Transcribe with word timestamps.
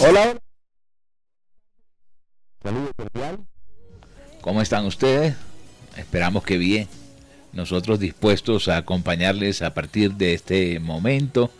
Hola. 0.00 0.38
Saludos 2.62 2.92
cordial. 2.96 3.38
¿Cómo 4.40 4.62
están 4.62 4.86
ustedes? 4.86 5.34
Esperamos 5.96 6.44
que 6.44 6.56
bien. 6.56 6.86
Nosotros 7.52 7.98
dispuestos 7.98 8.68
a 8.68 8.76
acompañarles 8.76 9.60
a 9.60 9.74
partir 9.74 10.12
de 10.12 10.34
este 10.34 10.78
momento. 10.78 11.50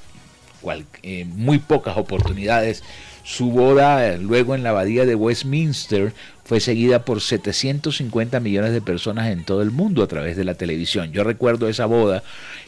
eh, 1.03 1.25
muy 1.25 1.59
pocas 1.59 1.97
oportunidades. 1.97 2.83
Su 3.23 3.51
boda 3.51 4.07
eh, 4.07 4.17
luego 4.17 4.55
en 4.55 4.63
la 4.63 4.69
abadía 4.69 5.05
de 5.05 5.15
Westminster 5.15 6.13
fue 6.45 6.59
seguida 6.59 7.05
por 7.05 7.21
750 7.21 8.39
millones 8.39 8.73
de 8.73 8.81
personas 8.81 9.29
en 9.29 9.43
todo 9.43 9.61
el 9.61 9.71
mundo 9.71 10.03
a 10.03 10.07
través 10.07 10.37
de 10.37 10.43
la 10.43 10.55
televisión. 10.55 11.11
Yo 11.11 11.23
recuerdo 11.23 11.67
esa 11.67 11.85
boda 11.85 12.23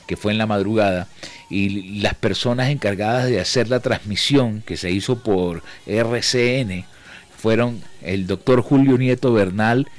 que 0.07 0.17
fue 0.17 0.31
en 0.31 0.37
la 0.37 0.47
madrugada 0.47 1.07
y 1.49 1.99
las 1.99 2.15
personas 2.15 2.69
encargadas 2.69 3.29
de 3.29 3.39
hacer 3.39 3.69
la 3.69 3.79
transmisión 3.79 4.63
que 4.65 4.77
se 4.77 4.91
hizo 4.91 5.19
por 5.19 5.63
RCN 5.85 6.85
fueron 7.43 7.81
el 8.01 8.25
doctor 8.25 8.61
Julio 8.61 8.97
Nieto 8.97 9.33
Bernal, 9.33 9.89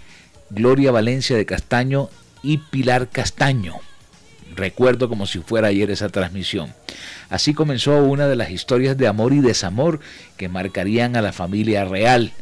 Gloria 0.49 0.93
Valencia 0.93 1.37
de 1.37 1.44
Castaño 1.44 2.09
y 2.43 2.56
Pilar 2.56 3.10
Castaño. 3.10 3.75
Recuerdo 4.56 5.11
como 5.11 5.26
si 5.26 5.41
fuera 5.41 5.69
ayer 5.69 5.91
esa 5.91 6.08
transmisión. 6.08 6.73
Así 7.29 7.52
comenzó 7.52 8.02
una 8.02 8.29
de 8.29 8.37
las 8.37 8.50
historias 8.50 8.96
de 8.96 9.08
amor 9.08 9.35
y 9.35 9.41
desamor 9.41 10.00
que 10.38 10.49
marcarían 10.49 11.17
a 11.17 11.20
la 11.20 11.35
familia 11.35 11.85
real. 11.85 12.32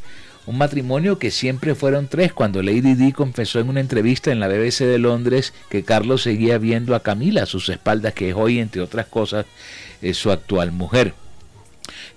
Un 0.46 0.58
matrimonio 0.58 1.18
que 1.18 1.32
siempre 1.32 1.74
fueron 1.74 2.06
tres 2.06 2.32
cuando 2.32 2.62
Lady 2.62 2.94
Di 2.94 3.10
confesó 3.10 3.58
en 3.58 3.70
una 3.70 3.80
entrevista 3.80 4.30
en 4.30 4.38
la 4.38 4.46
BBC 4.46 4.84
de 4.84 4.98
Londres 5.00 5.52
que 5.68 5.82
Carlos 5.82 6.22
seguía 6.22 6.58
viendo 6.58 6.94
a 6.94 7.02
Camila 7.02 7.42
a 7.42 7.46
sus 7.46 7.68
espaldas, 7.70 8.14
que 8.14 8.30
es 8.30 8.36
hoy, 8.36 8.60
entre 8.60 8.80
otras 8.80 9.06
cosas, 9.06 9.46
es 10.00 10.16
su 10.16 10.30
actual 10.30 10.70
mujer. 10.70 11.14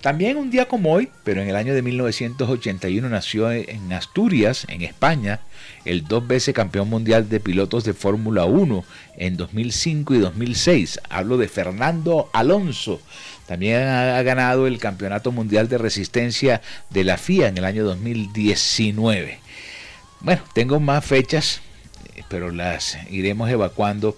También 0.00 0.36
un 0.36 0.50
día 0.50 0.66
como 0.68 0.92
hoy, 0.92 1.10
pero 1.24 1.42
en 1.42 1.48
el 1.48 1.56
año 1.56 1.74
de 1.74 1.82
1981 1.82 3.08
nació 3.08 3.50
en 3.50 3.92
Asturias, 3.92 4.66
en 4.68 4.82
España, 4.82 5.40
el 5.84 6.04
dos 6.04 6.26
veces 6.26 6.54
campeón 6.54 6.88
mundial 6.88 7.28
de 7.28 7.40
pilotos 7.40 7.84
de 7.84 7.94
Fórmula 7.94 8.44
1 8.44 8.84
en 9.16 9.36
2005 9.36 10.14
y 10.14 10.18
2006. 10.18 11.00
Hablo 11.08 11.38
de 11.38 11.48
Fernando 11.48 12.28
Alonso. 12.32 13.00
También 13.46 13.82
ha 13.82 14.20
ganado 14.22 14.66
el 14.66 14.78
Campeonato 14.78 15.30
Mundial 15.32 15.68
de 15.68 15.78
Resistencia 15.78 16.60
de 16.90 17.04
la 17.04 17.16
FIA 17.16 17.48
en 17.48 17.58
el 17.58 17.64
año 17.64 17.84
2019. 17.84 19.38
Bueno, 20.20 20.42
tengo 20.52 20.80
más 20.80 21.04
fechas, 21.04 21.60
pero 22.28 22.50
las 22.50 22.98
iremos 23.10 23.48
evacuando 23.50 24.16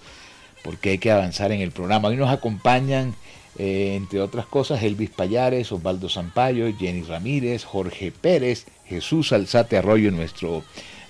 porque 0.63 0.91
hay 0.91 0.97
que 0.97 1.11
avanzar 1.11 1.51
en 1.51 1.61
el 1.61 1.71
programa. 1.71 2.09
Hoy 2.09 2.15
nos 2.15 2.31
acompañan 2.31 3.15
eh, 3.59 3.95
entre 3.97 4.21
otras 4.21 4.45
cosas, 4.45 4.81
Elvis 4.83 5.09
Payares, 5.09 5.73
Osvaldo 5.73 6.07
Zampayo, 6.07 6.73
Jenny 6.77 7.01
Ramírez, 7.01 7.65
Jorge 7.65 8.09
Pérez, 8.09 8.65
Jesús 8.85 9.33
Alzate 9.33 9.75
Arroyo, 9.77 10.11
nuestro 10.11 10.63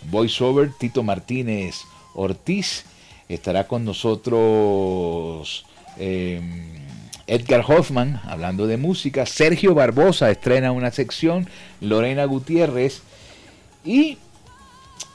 voiceover, 0.10 0.72
Tito 0.80 1.04
Martínez 1.04 1.82
Ortiz, 2.16 2.86
estará 3.30 3.68
con 3.68 3.86
nosotros 3.86 5.64
em, 6.00 6.74
Edgar 7.28 7.64
Hoffman, 7.68 8.20
hablando 8.26 8.66
de 8.66 8.78
música, 8.78 9.28
Sergio 9.28 9.76
Barbosa 9.76 10.32
estrena 10.32 10.72
una 10.72 10.90
sección, 10.90 11.48
Lorena 11.82 12.26
Gutiérrez, 12.26 13.04
y 13.86 14.18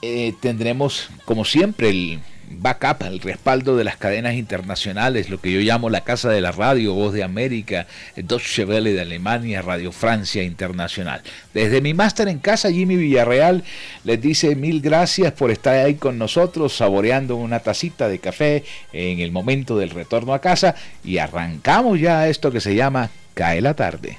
eh, 0.03 0.35
tendremos, 0.41 1.11
como 1.25 1.45
siempre, 1.45 1.91
el 1.91 2.21
backup, 2.51 3.03
el 3.03 3.21
respaldo 3.21 3.77
de 3.77 3.85
las 3.85 3.97
cadenas 3.97 4.35
internacionales, 4.35 5.31
lo 5.31 5.41
que 5.41 5.53
yo 5.53 5.61
llamo 5.61 5.91
la 5.91 6.03
Casa 6.03 6.31
de 6.31 6.41
la 6.41 6.53
Radio, 6.53 6.95
Voz 6.95 7.13
de 7.13 7.23
América, 7.23 7.87
Deutsche 8.17 8.65
Welle 8.65 8.93
de 8.93 9.01
Alemania, 9.01 9.63
Radio 9.63 9.93
Francia 9.93 10.43
Internacional. 10.43 11.23
Desde 11.53 11.81
mi 11.81 11.95
máster 11.95 12.29
en 12.29 12.39
casa, 12.39 12.71
Jimmy 12.71 12.97
Villarreal 12.97 13.65
les 14.05 14.21
dice 14.21 14.57
mil 14.57 14.81
gracias 14.81 15.33
por 15.33 15.51
estar 15.51 15.75
ahí 15.75 15.95
con 15.95 16.19
nosotros, 16.19 16.77
saboreando 16.77 17.37
una 17.37 17.61
tacita 17.61 18.09
de 18.09 18.19
café 18.19 18.65
en 18.93 19.21
el 19.21 19.33
momento 19.33 19.77
del 19.77 19.91
retorno 19.91 20.35
a 20.35 20.41
casa 20.41 20.75
y 21.05 21.19
arrancamos 21.19 22.01
ya 22.01 22.29
esto 22.29 22.51
que 22.51 22.61
se 22.61 22.75
llama 22.75 23.11
Cae 23.35 23.61
la 23.61 23.75
tarde. 23.75 24.19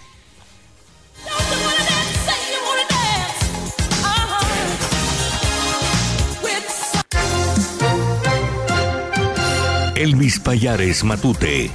Elvis 9.96 10.42
Payares 10.42 11.06
Matute. 11.06 11.72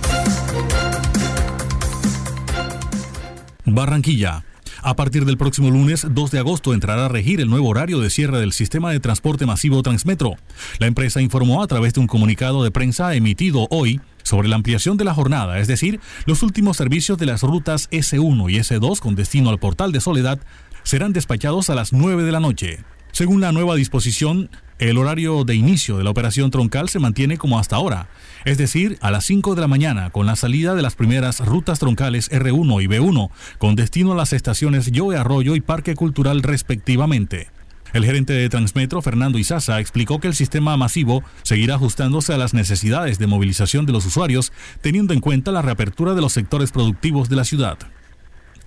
Barranquilla. 3.65 4.45
A 4.83 4.95
partir 4.95 5.25
del 5.25 5.39
próximo 5.39 5.71
lunes 5.71 6.07
2 6.11 6.31
de 6.31 6.39
agosto 6.39 6.75
entrará 6.75 7.07
a 7.07 7.09
regir 7.09 7.41
el 7.41 7.49
nuevo 7.49 7.69
horario 7.69 7.99
de 7.99 8.11
cierre 8.11 8.39
del 8.39 8.53
sistema 8.53 8.93
de 8.93 9.01
transporte 9.01 9.47
masivo 9.47 9.83
Transmetro. 9.83 10.35
La 10.79 10.87
empresa 10.87 11.23
informó 11.23 11.63
a 11.63 11.67
través 11.67 11.95
de 11.95 12.01
un 12.01 12.07
comunicado 12.07 12.63
de 12.63 12.71
prensa 12.71 13.15
emitido 13.15 13.67
hoy 13.71 14.03
sobre 14.23 14.49
la 14.49 14.57
ampliación 14.57 14.99
de 14.99 15.05
la 15.05 15.15
jornada, 15.15 15.59
es 15.59 15.67
decir, 15.67 15.99
los 16.27 16.43
últimos 16.43 16.77
servicios 16.77 17.17
de 17.17 17.25
las 17.25 17.43
rutas 17.43 17.89
S1 17.91 18.51
y 18.51 18.57
S2 18.57 18.99
con 18.99 19.15
destino 19.15 19.49
al 19.49 19.59
portal 19.59 19.93
de 19.93 20.01
Soledad 20.03 20.41
serán 20.83 21.15
despachados 21.15 21.71
a 21.71 21.75
las 21.75 21.95
9 21.95 22.23
de 22.23 22.33
la 22.33 22.41
noche. 22.41 22.85
Según 23.13 23.41
la 23.41 23.53
nueva 23.53 23.77
disposición, 23.77 24.51
el 24.79 24.97
horario 24.97 25.45
de 25.45 25.55
inicio 25.55 25.99
de 25.99 26.05
la 26.05 26.11
operación 26.11 26.51
troncal 26.51 26.89
se 26.89 26.99
mantiene 26.99 27.37
como 27.37 27.59
hasta 27.59 27.77
ahora, 27.77 28.09
es 28.45 28.57
decir, 28.57 28.97
a 29.03 29.11
las 29.11 29.27
5 29.27 29.55
de 29.55 29.61
la 29.61 29.69
mañana, 29.69 30.11
con 30.11 30.27
la 30.27 30.37
salida 30.37 30.75
de 30.75 30.83
las 30.83 30.95
primeras 30.95 31.41
rutas 31.45 31.79
troncales 31.79 32.31
R1 32.31 32.83
y 32.83 32.87
B1, 32.87 33.31
con 33.59 33.77
destino 33.77 34.13
a 34.13 34.17
las 34.17 34.33
estaciones 34.33 34.91
Yoe 34.91 35.17
Arroyo 35.17 35.55
y 35.55 35.61
Parque 35.61 35.95
Cultural 35.95 36.43
respectivamente. 36.43 37.49
El 37.93 38.05
gerente 38.05 38.33
de 38.33 38.49
Transmetro, 38.49 39.03
Fernando 39.03 39.39
Izaza, 39.39 39.81
explicó 39.81 40.21
que 40.21 40.29
el 40.29 40.35
sistema 40.35 40.77
masivo 40.77 41.25
seguirá 41.43 41.75
ajustándose 41.75 42.33
a 42.33 42.39
las 42.39 42.55
necesidades 42.55 43.19
de 43.19 43.27
movilización 43.27 43.85
de 43.85 43.93
los 43.93 44.07
usuarios, 44.07 44.53
teniendo 44.81 45.13
en 45.13 45.21
cuenta 45.21 45.51
la 45.51 45.61
reapertura 45.61 46.15
de 46.15 46.21
los 46.21 46.33
sectores 46.33 46.71
productivos 46.71 47.29
de 47.29 47.37
la 47.37 47.45
ciudad. 47.45 47.79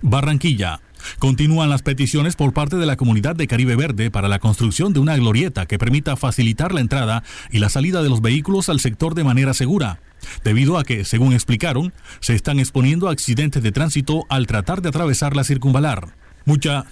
Barranquilla. 0.02 0.80
Continúan 1.18 1.70
las 1.70 1.82
peticiones 1.82 2.36
por 2.36 2.52
parte 2.52 2.76
de 2.76 2.86
la 2.86 2.96
comunidad 2.96 3.36
de 3.36 3.46
Caribe 3.46 3.76
Verde 3.76 4.10
para 4.10 4.28
la 4.28 4.38
construcción 4.38 4.92
de 4.92 5.00
una 5.00 5.16
glorieta 5.16 5.66
que 5.66 5.78
permita 5.78 6.16
facilitar 6.16 6.72
la 6.72 6.80
entrada 6.80 7.22
y 7.50 7.58
la 7.58 7.68
salida 7.68 8.02
de 8.02 8.08
los 8.08 8.20
vehículos 8.20 8.68
al 8.68 8.80
sector 8.80 9.14
de 9.14 9.24
manera 9.24 9.54
segura, 9.54 10.00
debido 10.44 10.78
a 10.78 10.84
que, 10.84 11.04
según 11.04 11.32
explicaron, 11.32 11.92
se 12.20 12.34
están 12.34 12.58
exponiendo 12.58 13.08
a 13.08 13.12
accidentes 13.12 13.62
de 13.62 13.72
tránsito 13.72 14.24
al 14.28 14.46
tratar 14.46 14.82
de 14.82 14.88
atravesar 14.88 15.36
la 15.36 15.44
circunvalar. 15.44 16.14
Mucha 16.44 16.84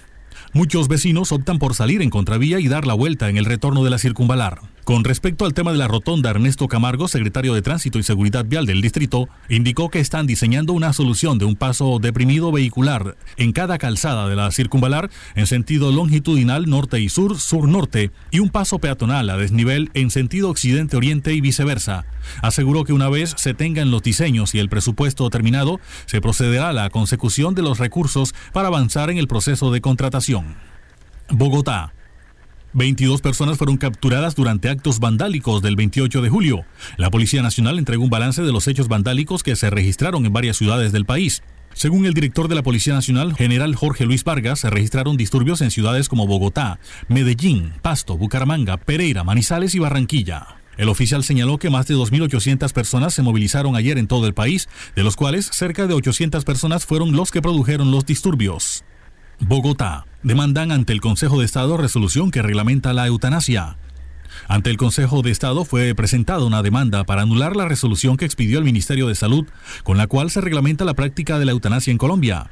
Muchos 0.53 0.89
vecinos 0.89 1.33
optan 1.33 1.59
por 1.59 1.75
salir 1.75 2.03
en 2.03 2.11
contravía 2.11 2.61
y 2.61 2.69
dar 2.69 2.87
la 2.87 2.95
vuelta 2.95 3.29
en 3.29 3.37
el 3.37 3.45
retorno 3.45 3.85
de 3.85 3.91
la 3.91 3.99
circunvalar. 3.99 4.61
Con 4.85 5.05
respecto 5.05 5.45
al 5.45 5.55
tema 5.55 5.71
de 5.71 5.79
la 5.79 5.87
rotonda, 5.87 6.31
Ernesto 6.31 6.67
Camargo, 6.67 7.07
secretario 7.07 7.55
de 7.55 7.63
Tránsito 7.63 8.01
y 8.01 8.03
Seguridad 8.03 8.45
Vial 8.45 8.67
del 8.67 8.83
distrito, 8.83 9.29
indicó 9.49 9.91
que 9.91 10.01
están 10.01 10.27
diseñando 10.27 10.73
una 10.73 10.93
solución 10.93 11.39
de 11.39 11.45
un 11.45 11.55
paso 11.55 12.01
deprimido 12.01 12.51
vehicular 12.51 13.17
en 13.37 13.53
cada 13.53 13.79
calzada 13.79 14.29
de 14.29 14.35
la 14.35 14.51
circunvalar 14.51 15.09
en 15.37 15.47
sentido 15.47 15.93
longitudinal 15.93 16.69
norte 16.69 16.99
y 16.99 17.09
sur, 17.09 17.39
sur-norte, 17.39 18.11
y 18.33 18.41
un 18.41 18.51
paso 18.51 18.81
peatonal 18.81 19.31
a 19.31 19.37
desnivel 19.37 19.91
en 19.95 20.11
sentido 20.11 20.51
occidente-oriente 20.51 21.33
y 21.33 21.41
viceversa. 21.41 22.05
Aseguró 22.43 22.83
que 22.83 22.93
una 22.93 23.09
vez 23.09 23.35
se 23.37 23.55
tengan 23.55 23.93
los 23.93 24.03
diseños 24.03 24.53
y 24.53 24.59
el 24.59 24.69
presupuesto 24.69 25.31
terminado, 25.31 25.79
se 26.07 26.21
procederá 26.21 26.71
a 26.71 26.73
la 26.73 26.91
consecución 26.91 27.55
de 27.55 27.63
los 27.63 27.79
recursos 27.79 28.35
para 28.53 28.67
avanzar 28.67 29.11
en 29.11 29.19
el 29.19 29.29
proceso 29.29 29.71
de 29.71 29.81
contratación. 29.81 30.22
Bogotá. 31.29 31.93
22 32.75 33.21
personas 33.21 33.59
fueron 33.59 33.77
capturadas 33.77 34.35
durante 34.35 34.71
actos 34.71 34.99
vandálicos 34.99 35.61
del 35.61 35.77
28 35.77 36.23
de 36.23 36.31
julio. 36.31 36.65
La 36.97 37.11
Policía 37.11 37.43
Nacional 37.43 37.79
entregó 37.79 38.05
un 38.05 38.11
balance 38.11 38.43
de 38.43 38.53
los 38.53 38.67
hechos 38.67 38.89
vandálicos 38.89 39.43
que 39.43 39.57
se 39.57 39.69
registraron 39.69 40.25
en 40.25 40.33
varias 40.33 40.57
ciudades 40.57 40.93
del 40.93 41.05
país. 41.05 41.43
Según 41.75 42.07
el 42.07 42.15
director 42.15 42.49
de 42.49 42.55
la 42.55 42.63
Policía 42.63 42.95
Nacional, 42.95 43.35
general 43.35 43.75
Jorge 43.75 44.05
Luis 44.05 44.25
Vargas, 44.25 44.61
se 44.61 44.71
registraron 44.71 45.17
disturbios 45.17 45.61
en 45.61 45.71
ciudades 45.71 46.09
como 46.09 46.27
Bogotá, 46.27 46.79
Medellín, 47.09 47.73
Pasto, 47.83 48.17
Bucaramanga, 48.17 48.77
Pereira, 48.77 49.25
Manizales 49.25 49.75
y 49.75 49.79
Barranquilla. 49.79 50.57
El 50.77 50.89
oficial 50.89 51.23
señaló 51.25 51.59
que 51.59 51.71
más 51.71 51.87
de 51.87 51.95
2.800 51.95 52.73
personas 52.73 53.13
se 53.13 53.23
movilizaron 53.23 53.77
ayer 53.77 53.99
en 53.99 54.07
todo 54.07 54.27
el 54.27 54.35
país, 54.35 54.69
de 54.97 55.03
los 55.03 55.17
cuales 55.17 55.47
cerca 55.53 55.87
de 55.87 55.95
800 55.95 56.45
personas 56.45 56.87
fueron 56.87 57.13
los 57.13 57.31
que 57.31 57.43
produjeron 57.43 57.91
los 57.91 58.07
disturbios. 58.07 58.85
Bogotá. 59.45 60.07
Demandan 60.23 60.71
ante 60.71 60.93
el 60.93 61.01
Consejo 61.01 61.41
de 61.41 61.45
Estado 61.45 61.77
resolución 61.77 62.31
que 62.31 62.43
reglamenta 62.43 62.93
la 62.93 63.09
eutanasia. 63.09 63.77
Ante 64.47 64.71
el 64.71 64.77
Consejo 64.77 65.23
de 65.23 65.33
Estado 65.33 65.65
fue 65.65 65.97
presentada 65.97 66.45
una 66.45 66.63
demanda 66.63 67.03
para 67.03 67.23
anular 67.23 67.57
la 67.57 67.67
resolución 67.67 68.17
que 68.17 68.25
expidió 68.25 68.59
el 68.59 68.65
Ministerio 68.65 69.09
de 69.09 69.17
Salud, 69.17 69.49
con 69.83 69.99
la 69.99 70.07
cual 70.07 70.31
se 70.31 70.41
reglamenta 70.41 70.85
la 70.85 70.95
práctica 70.95 71.41
de 71.41 71.45
la 71.45 71.51
eutanasia 71.51 71.91
en 71.91 71.99
Colombia. 71.99 72.51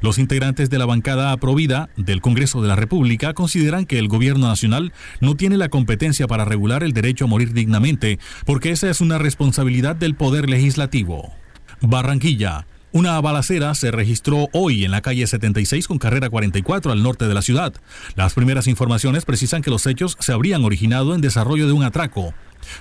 Los 0.00 0.18
integrantes 0.18 0.70
de 0.70 0.78
la 0.78 0.86
bancada 0.86 1.30
Aprovida 1.32 1.90
del 1.98 2.22
Congreso 2.22 2.62
de 2.62 2.68
la 2.68 2.76
República 2.76 3.34
consideran 3.34 3.84
que 3.84 3.98
el 3.98 4.08
Gobierno 4.08 4.48
Nacional 4.48 4.94
no 5.20 5.34
tiene 5.34 5.58
la 5.58 5.68
competencia 5.68 6.26
para 6.26 6.46
regular 6.46 6.82
el 6.82 6.94
derecho 6.94 7.26
a 7.26 7.28
morir 7.28 7.52
dignamente, 7.52 8.18
porque 8.46 8.70
esa 8.70 8.88
es 8.88 9.02
una 9.02 9.18
responsabilidad 9.18 9.94
del 9.94 10.14
Poder 10.14 10.48
Legislativo. 10.48 11.34
Barranquilla. 11.82 12.64
Una 12.92 13.20
balacera 13.20 13.72
se 13.76 13.92
registró 13.92 14.48
hoy 14.52 14.84
en 14.84 14.90
la 14.90 15.00
calle 15.00 15.24
76 15.24 15.86
con 15.86 15.98
carrera 15.98 16.28
44 16.28 16.90
al 16.90 17.04
norte 17.04 17.28
de 17.28 17.34
la 17.34 17.42
ciudad. 17.42 17.72
Las 18.16 18.34
primeras 18.34 18.66
informaciones 18.66 19.24
precisan 19.24 19.62
que 19.62 19.70
los 19.70 19.86
hechos 19.86 20.16
se 20.18 20.32
habrían 20.32 20.64
originado 20.64 21.14
en 21.14 21.20
desarrollo 21.20 21.68
de 21.68 21.72
un 21.72 21.84
atraco. 21.84 22.34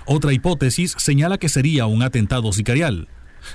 Otra 0.05 0.33
hipótesis 0.33 0.95
señala 0.97 1.37
que 1.37 1.47
sería 1.47 1.85
un 1.85 2.01
atentado 2.01 2.51
sicarial. 2.53 3.07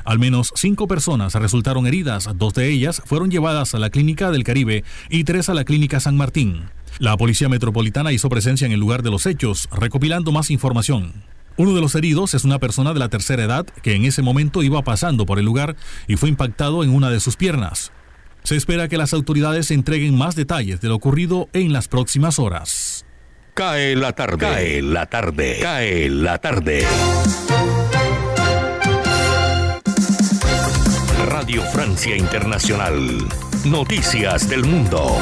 Al 0.05 0.21
menos 0.21 0.53
cinco 0.55 0.87
personas 0.87 1.35
resultaron 1.35 1.89
heridas, 1.89 2.29
dos 2.37 2.55
de 2.55 2.69
ellas 2.71 3.03
fueron 3.05 3.33
llevadas 3.33 3.75
a 3.75 3.81
la 3.81 3.91
Clínica 3.91 4.31
del 4.31 4.45
Caribe 4.45 4.85
y 5.11 5.25
tres 5.25 5.49
a 5.49 5.55
la 5.55 5.65
Clínica 5.65 5.99
San 5.99 6.17
Martín. 6.17 6.67
La 7.01 7.17
Policía 7.17 7.49
Metropolitana 7.49 8.13
hizo 8.13 8.29
presencia 8.29 8.65
en 8.65 8.73
el 8.73 8.81
lugar 8.81 9.03
de 9.03 9.11
los 9.11 9.27
hechos, 9.27 9.69
recopilando 9.73 10.31
más 10.31 10.53
información. 10.53 11.25
Uno 11.57 11.75
de 11.75 11.81
los 11.81 11.95
heridos 11.95 12.35
es 12.35 12.45
una 12.45 12.59
persona 12.59 12.93
de 12.93 12.99
la 12.99 13.09
tercera 13.09 13.45
edad 13.45 13.65
que 13.83 13.95
en 13.95 14.05
ese 14.05 14.23
momento 14.23 14.63
iba 14.63 14.83
pasando 14.83 15.25
por 15.25 15.39
el 15.39 15.45
lugar 15.45 15.77
y 16.09 16.17
fue 16.17 16.29
impactado 16.29 16.83
en 16.83 16.91
una 16.91 17.11
de 17.11 17.21
sus 17.21 17.37
piernas. 17.37 17.93
Se 18.43 18.57
espera 18.57 18.89
que 18.89 18.99
las 18.99 19.15
autoridades 19.15 19.71
entreguen 19.71 20.19
más 20.19 20.35
detalles 20.35 20.81
de 20.81 20.89
lo 20.89 20.97
ocurrido 20.97 21.49
en 21.53 21.73
las 21.73 21.89
próximas 21.89 22.39
horas. 22.39 23.07
Cae 23.55 23.95
la 23.95 24.13
tarde. 24.13 24.39
Cae 24.39 24.83
la 24.83 25.07
tarde. 25.07 25.59
Cae 25.63 26.11
la 26.11 26.39
tarde. 26.39 26.85
Radio 31.27 31.63
Francia 31.63 32.17
Internacional. 32.17 32.99
Noticias 33.65 34.49
del 34.49 34.65
Mundo. 34.65 35.19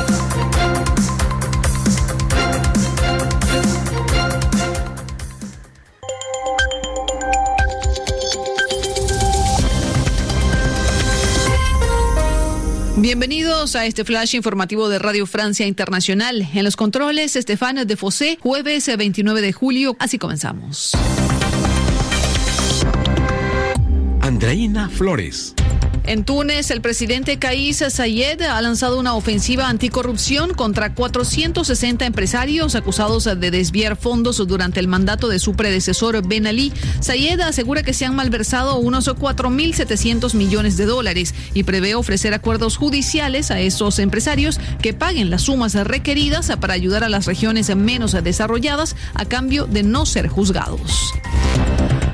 Bienvenidos 13.22 13.76
a 13.76 13.86
este 13.86 14.04
flash 14.04 14.34
informativo 14.34 14.88
de 14.88 14.98
Radio 14.98 15.26
Francia 15.26 15.64
Internacional. 15.64 16.48
En 16.52 16.64
los 16.64 16.74
controles, 16.74 17.36
Estefan 17.36 17.86
de 17.86 17.96
Fosé, 17.96 18.36
jueves 18.42 18.90
29 18.98 19.40
de 19.40 19.52
julio. 19.52 19.94
Así 20.00 20.18
comenzamos. 20.18 20.90
Andreina 24.22 24.88
Flores. 24.88 25.54
En 26.04 26.24
Túnez, 26.24 26.70
el 26.72 26.80
presidente 26.80 27.38
Kais 27.38 27.84
Sayed 27.88 28.42
ha 28.42 28.60
lanzado 28.60 28.98
una 28.98 29.14
ofensiva 29.14 29.68
anticorrupción 29.68 30.52
contra 30.52 30.94
460 30.94 32.06
empresarios 32.06 32.74
acusados 32.74 33.24
de 33.24 33.50
desviar 33.50 33.96
fondos 33.96 34.38
durante 34.48 34.80
el 34.80 34.88
mandato 34.88 35.28
de 35.28 35.38
su 35.38 35.54
predecesor 35.54 36.26
Ben 36.26 36.48
Ali. 36.48 36.72
Sayed 37.00 37.40
asegura 37.40 37.84
que 37.84 37.94
se 37.94 38.04
han 38.04 38.16
malversado 38.16 38.78
unos 38.78 39.08
4.700 39.08 40.34
millones 40.34 40.76
de 40.76 40.86
dólares 40.86 41.34
y 41.54 41.62
prevé 41.62 41.94
ofrecer 41.94 42.34
acuerdos 42.34 42.76
judiciales 42.76 43.52
a 43.52 43.60
esos 43.60 44.00
empresarios 44.00 44.58
que 44.82 44.94
paguen 44.94 45.30
las 45.30 45.42
sumas 45.42 45.74
requeridas 45.74 46.50
para 46.60 46.74
ayudar 46.74 47.04
a 47.04 47.08
las 47.08 47.26
regiones 47.26 47.74
menos 47.76 48.12
desarrolladas 48.24 48.96
a 49.14 49.24
cambio 49.24 49.66
de 49.66 49.84
no 49.84 50.04
ser 50.04 50.26
juzgados. 50.26 51.12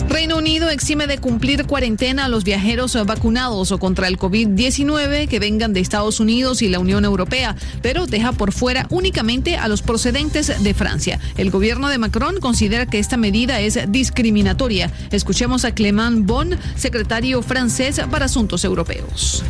Reino 0.08 0.38
Unido 0.38 0.70
exime 0.70 1.06
de 1.06 1.18
cumplir 1.18 1.66
cuarentena 1.66 2.24
a 2.24 2.28
los 2.28 2.42
viajeros 2.42 2.96
vacunados 3.04 3.72
o 3.72 3.78
contra 3.78 4.08
el 4.08 4.16
COVID-19 4.16 5.28
que 5.28 5.38
vengan 5.38 5.74
de 5.74 5.80
Estados 5.80 6.18
Unidos 6.18 6.62
y 6.62 6.68
la 6.70 6.78
Unión 6.78 7.04
Europea, 7.04 7.54
pero 7.82 8.06
deja 8.06 8.32
por 8.32 8.52
fuera 8.52 8.86
únicamente 8.88 9.58
a 9.58 9.68
los 9.68 9.82
procedentes 9.82 10.62
de 10.62 10.74
Francia. 10.74 11.20
El 11.36 11.50
gobierno 11.50 11.90
de 11.90 11.98
Macron 11.98 12.40
considera 12.40 12.86
que 12.86 12.98
esta 12.98 13.18
medida 13.18 13.60
es 13.60 13.78
discriminatoria. 13.88 14.90
Escuchemos 15.10 15.66
a 15.66 15.72
Clément 15.72 16.26
Bon, 16.26 16.56
secretario 16.74 17.42
francés 17.42 18.00
para 18.10 18.24
Asuntos 18.24 18.64
Europeos. 18.64 19.44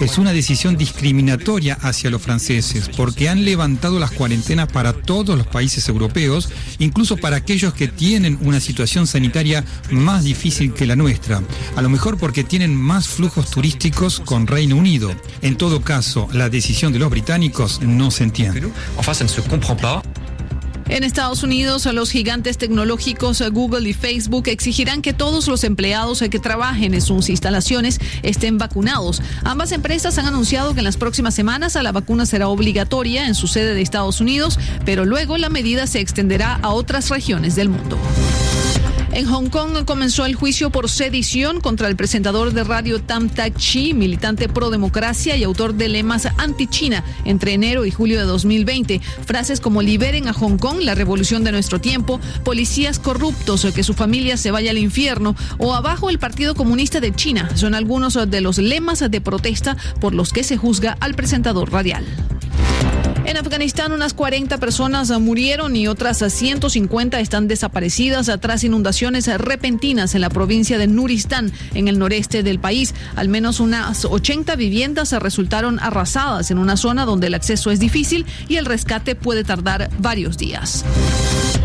Es 0.00 0.16
una 0.16 0.32
decisión 0.32 0.78
discriminatoria 0.78 1.74
hacia 1.74 2.08
los 2.08 2.22
franceses 2.22 2.88
porque 2.96 3.28
han 3.28 3.44
levantado 3.44 3.98
las 3.98 4.12
cuarentenas 4.12 4.72
para 4.72 4.94
todos 4.94 5.36
los 5.36 5.46
países 5.46 5.86
europeos, 5.88 6.48
incluso 6.78 7.18
para 7.18 7.36
aquellos 7.36 7.74
que 7.74 7.88
tienen 7.88 8.38
una 8.40 8.60
situación 8.60 8.77
situación 8.78 9.08
sanitaria 9.08 9.64
más 9.90 10.22
difícil 10.22 10.72
que 10.72 10.86
la 10.86 10.94
nuestra, 10.94 11.42
a 11.74 11.82
lo 11.82 11.88
mejor 11.88 12.16
porque 12.16 12.44
tienen 12.44 12.76
más 12.76 13.08
flujos 13.08 13.50
turísticos 13.50 14.20
con 14.20 14.46
Reino 14.46 14.76
Unido. 14.76 15.10
En 15.42 15.56
todo 15.56 15.80
caso, 15.82 16.28
la 16.32 16.48
decisión 16.48 16.92
de 16.92 17.00
los 17.00 17.10
británicos 17.10 17.80
no 17.82 18.12
se 18.12 18.22
entiende. 18.22 18.70
En 20.88 21.04
Estados 21.04 21.42
Unidos, 21.42 21.84
los 21.86 22.10
gigantes 22.10 22.56
tecnológicos 22.56 23.42
Google 23.52 23.88
y 23.88 23.92
Facebook 23.92 24.48
exigirán 24.48 25.02
que 25.02 25.12
todos 25.12 25.46
los 25.46 25.62
empleados 25.64 26.22
que 26.30 26.38
trabajen 26.38 26.94
en 26.94 27.02
sus 27.02 27.28
instalaciones 27.28 28.00
estén 28.22 28.56
vacunados. 28.56 29.20
Ambas 29.44 29.72
empresas 29.72 30.16
han 30.16 30.26
anunciado 30.26 30.72
que 30.72 30.80
en 30.80 30.84
las 30.84 30.96
próximas 30.96 31.34
semanas 31.34 31.74
la 31.74 31.92
vacuna 31.92 32.24
será 32.24 32.48
obligatoria 32.48 33.26
en 33.26 33.34
su 33.34 33.48
sede 33.48 33.74
de 33.74 33.82
Estados 33.82 34.20
Unidos, 34.20 34.58
pero 34.86 35.04
luego 35.04 35.36
la 35.36 35.50
medida 35.50 35.86
se 35.86 36.00
extenderá 36.00 36.58
a 36.62 36.70
otras 36.70 37.10
regiones 37.10 37.54
del 37.54 37.68
mundo. 37.68 37.98
En 39.18 39.26
Hong 39.26 39.48
Kong 39.48 39.84
comenzó 39.84 40.26
el 40.26 40.36
juicio 40.36 40.70
por 40.70 40.88
sedición 40.88 41.60
contra 41.60 41.88
el 41.88 41.96
presentador 41.96 42.52
de 42.52 42.62
radio 42.62 43.02
Tam 43.02 43.28
Tak 43.28 43.56
Chi, 43.56 43.92
militante 43.92 44.48
pro 44.48 44.70
democracia 44.70 45.36
y 45.36 45.42
autor 45.42 45.74
de 45.74 45.88
lemas 45.88 46.28
anti-China 46.36 47.02
entre 47.24 47.52
enero 47.52 47.84
y 47.84 47.90
julio 47.90 48.20
de 48.20 48.26
2020. 48.26 49.00
Frases 49.26 49.58
como 49.58 49.82
liberen 49.82 50.28
a 50.28 50.32
Hong 50.32 50.56
Kong, 50.56 50.82
la 50.82 50.94
revolución 50.94 51.42
de 51.42 51.50
nuestro 51.50 51.80
tiempo, 51.80 52.20
policías 52.44 53.00
corruptos, 53.00 53.66
que 53.74 53.82
su 53.82 53.92
familia 53.92 54.36
se 54.36 54.52
vaya 54.52 54.70
al 54.70 54.78
infierno 54.78 55.34
o 55.58 55.74
abajo 55.74 56.10
el 56.10 56.20
Partido 56.20 56.54
Comunista 56.54 57.00
de 57.00 57.12
China 57.12 57.50
son 57.56 57.74
algunos 57.74 58.14
de 58.30 58.40
los 58.40 58.58
lemas 58.58 59.00
de 59.00 59.20
protesta 59.20 59.76
por 60.00 60.14
los 60.14 60.32
que 60.32 60.44
se 60.44 60.56
juzga 60.56 60.96
al 61.00 61.16
presentador 61.16 61.72
radial. 61.72 62.04
En 63.28 63.36
Afganistán, 63.36 63.92
unas 63.92 64.14
40 64.14 64.56
personas 64.56 65.10
murieron 65.20 65.76
y 65.76 65.86
otras 65.86 66.24
150 66.32 67.20
están 67.20 67.46
desaparecidas 67.46 68.30
tras 68.40 68.64
inundaciones 68.64 69.28
repentinas 69.36 70.14
en 70.14 70.22
la 70.22 70.30
provincia 70.30 70.78
de 70.78 70.86
Nuristán, 70.86 71.52
en 71.74 71.88
el 71.88 71.98
noreste 71.98 72.42
del 72.42 72.58
país. 72.58 72.94
Al 73.16 73.28
menos 73.28 73.60
unas 73.60 74.06
80 74.06 74.56
viviendas 74.56 75.12
resultaron 75.12 75.78
arrasadas 75.78 76.50
en 76.50 76.56
una 76.56 76.78
zona 76.78 77.04
donde 77.04 77.26
el 77.26 77.34
acceso 77.34 77.70
es 77.70 77.78
difícil 77.78 78.24
y 78.48 78.56
el 78.56 78.64
rescate 78.64 79.14
puede 79.14 79.44
tardar 79.44 79.90
varios 79.98 80.38
días. 80.38 80.86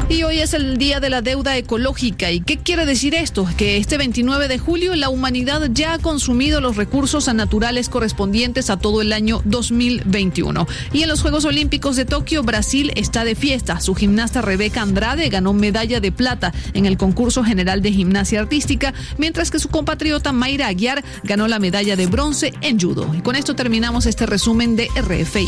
Y 0.09 0.23
hoy 0.23 0.39
es 0.39 0.53
el 0.53 0.77
Día 0.77 0.99
de 0.99 1.09
la 1.09 1.21
Deuda 1.21 1.55
Ecológica. 1.55 2.29
¿Y 2.29 2.41
qué 2.41 2.57
quiere 2.57 2.85
decir 2.85 3.15
esto? 3.15 3.47
Que 3.55 3.77
este 3.77 3.97
29 3.97 4.49
de 4.49 4.59
julio 4.59 4.93
la 4.97 5.07
humanidad 5.07 5.69
ya 5.71 5.93
ha 5.93 5.99
consumido 5.99 6.59
los 6.59 6.75
recursos 6.75 7.33
naturales 7.33 7.87
correspondientes 7.87 8.69
a 8.69 8.75
todo 8.75 9.01
el 9.01 9.13
año 9.13 9.41
2021. 9.45 10.67
Y 10.91 11.03
en 11.03 11.09
los 11.09 11.21
Juegos 11.21 11.45
Olímpicos 11.45 11.52
de 11.53 12.05
Tokio, 12.05 12.41
Brasil 12.41 12.91
está 12.95 13.23
de 13.23 13.35
fiesta. 13.35 13.79
Su 13.79 13.93
gimnasta 13.93 14.41
Rebeca 14.41 14.81
Andrade 14.81 15.29
ganó 15.29 15.53
medalla 15.53 15.99
de 15.99 16.11
plata 16.11 16.51
en 16.73 16.87
el 16.87 16.97
concurso 16.97 17.43
general 17.43 17.83
de 17.83 17.91
gimnasia 17.91 18.39
artística, 18.39 18.93
mientras 19.17 19.51
que 19.51 19.59
su 19.59 19.69
compatriota 19.69 20.31
Mayra 20.31 20.67
Aguiar 20.67 21.03
ganó 21.23 21.47
la 21.47 21.59
medalla 21.59 21.95
de 21.95 22.07
bronce 22.07 22.53
en 22.61 22.79
judo. 22.79 23.13
Y 23.13 23.21
con 23.21 23.35
esto 23.35 23.55
terminamos 23.55 24.07
este 24.07 24.25
resumen 24.25 24.75
de 24.75 24.87
RFI. 24.95 25.47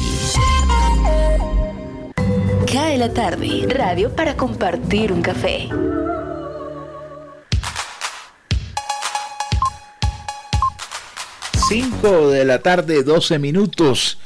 Cae 2.71 2.99
la 2.99 3.11
tarde, 3.11 3.65
radio 3.67 4.15
para 4.15 4.37
compartir 4.37 5.11
un 5.11 5.23
café. 5.23 5.69
Cinco 11.67 12.29
de 12.29 12.45
la 12.45 12.59
tarde, 12.59 13.01
12 13.01 13.39
minutos. 13.39 14.19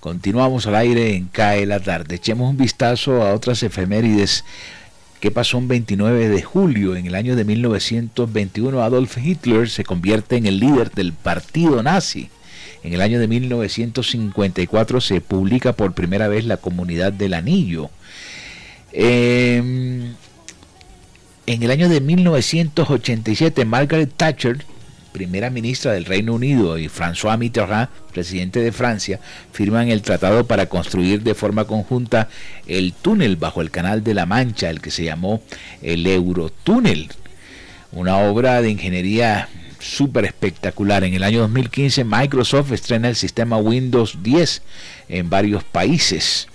Continuamos 0.00 0.66
al 0.66 0.76
aire 0.76 1.14
en 1.14 1.26
Cae 1.26 1.66
la 1.66 1.78
tarde. 1.78 2.14
Echemos 2.14 2.48
un 2.48 2.56
vistazo 2.56 3.22
a 3.22 3.34
otras 3.34 3.62
efemérides. 3.62 4.44
¿Qué 5.20 5.30
pasó 5.30 5.58
un 5.58 5.68
29 5.68 6.30
de 6.30 6.42
julio? 6.42 6.96
En 6.96 7.06
el 7.06 7.14
año 7.14 7.36
de 7.36 7.44
1921, 7.44 8.82
Adolf 8.82 9.18
Hitler 9.18 9.68
se 9.68 9.84
convierte 9.84 10.36
en 10.36 10.46
el 10.46 10.58
líder 10.58 10.90
del 10.92 11.12
partido 11.12 11.82
nazi. 11.82 12.30
En 12.82 12.94
el 12.94 13.02
año 13.02 13.20
de 13.20 13.28
1954 13.28 15.02
se 15.02 15.20
publica 15.20 15.74
por 15.74 15.92
primera 15.92 16.28
vez 16.28 16.46
la 16.46 16.56
Comunidad 16.56 17.12
del 17.12 17.34
Anillo. 17.34 17.90
Em, 18.92 20.14
en 21.44 21.62
el 21.62 21.70
año 21.70 21.90
de 21.90 22.00
1987, 22.00 23.66
Margaret 23.66 24.10
Thatcher, 24.16 24.64
primera 25.12 25.50
ministra 25.50 25.92
del 25.92 26.04
Reino 26.04 26.34
Unido, 26.34 26.78
y 26.78 26.88
François 26.88 27.38
Mitterrand, 27.38 27.88
presidente 28.12 28.60
de 28.60 28.72
Francia, 28.72 29.20
firman 29.52 29.88
el 29.88 30.02
tratado 30.02 30.46
para 30.46 30.66
construir 30.66 31.22
de 31.22 31.34
forma 31.34 31.64
conjunta 31.64 32.28
el 32.66 32.92
túnel 32.92 33.36
bajo 33.36 33.60
el 33.60 33.70
Canal 33.70 34.04
de 34.04 34.14
la 34.14 34.26
Mancha, 34.26 34.70
el 34.70 34.80
que 34.80 34.90
se 34.90 35.04
llamó 35.04 35.42
el 35.82 36.06
Eurotúnel, 36.06 37.08
una 37.92 38.18
obra 38.18 38.62
de 38.62 38.70
ingeniería 38.70 39.48
súper 39.80 40.24
espectacular. 40.24 41.04
En 41.04 41.14
el 41.14 41.24
año 41.24 41.40
2015 41.40 42.04
Microsoft 42.04 42.72
estrena 42.72 43.08
el 43.08 43.16
sistema 43.16 43.56
Windows 43.56 44.18
10 44.22 44.62
en 45.08 45.30
varios 45.30 45.64
países. 45.64 46.48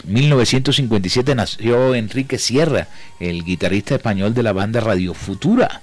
1957 0.05 1.35
nació 1.35 1.93
Enrique 1.93 2.37
Sierra, 2.37 2.87
el 3.19 3.43
guitarrista 3.43 3.95
español 3.95 4.33
de 4.33 4.43
la 4.43 4.53
banda 4.53 4.79
Radio 4.79 5.13
Futura. 5.13 5.81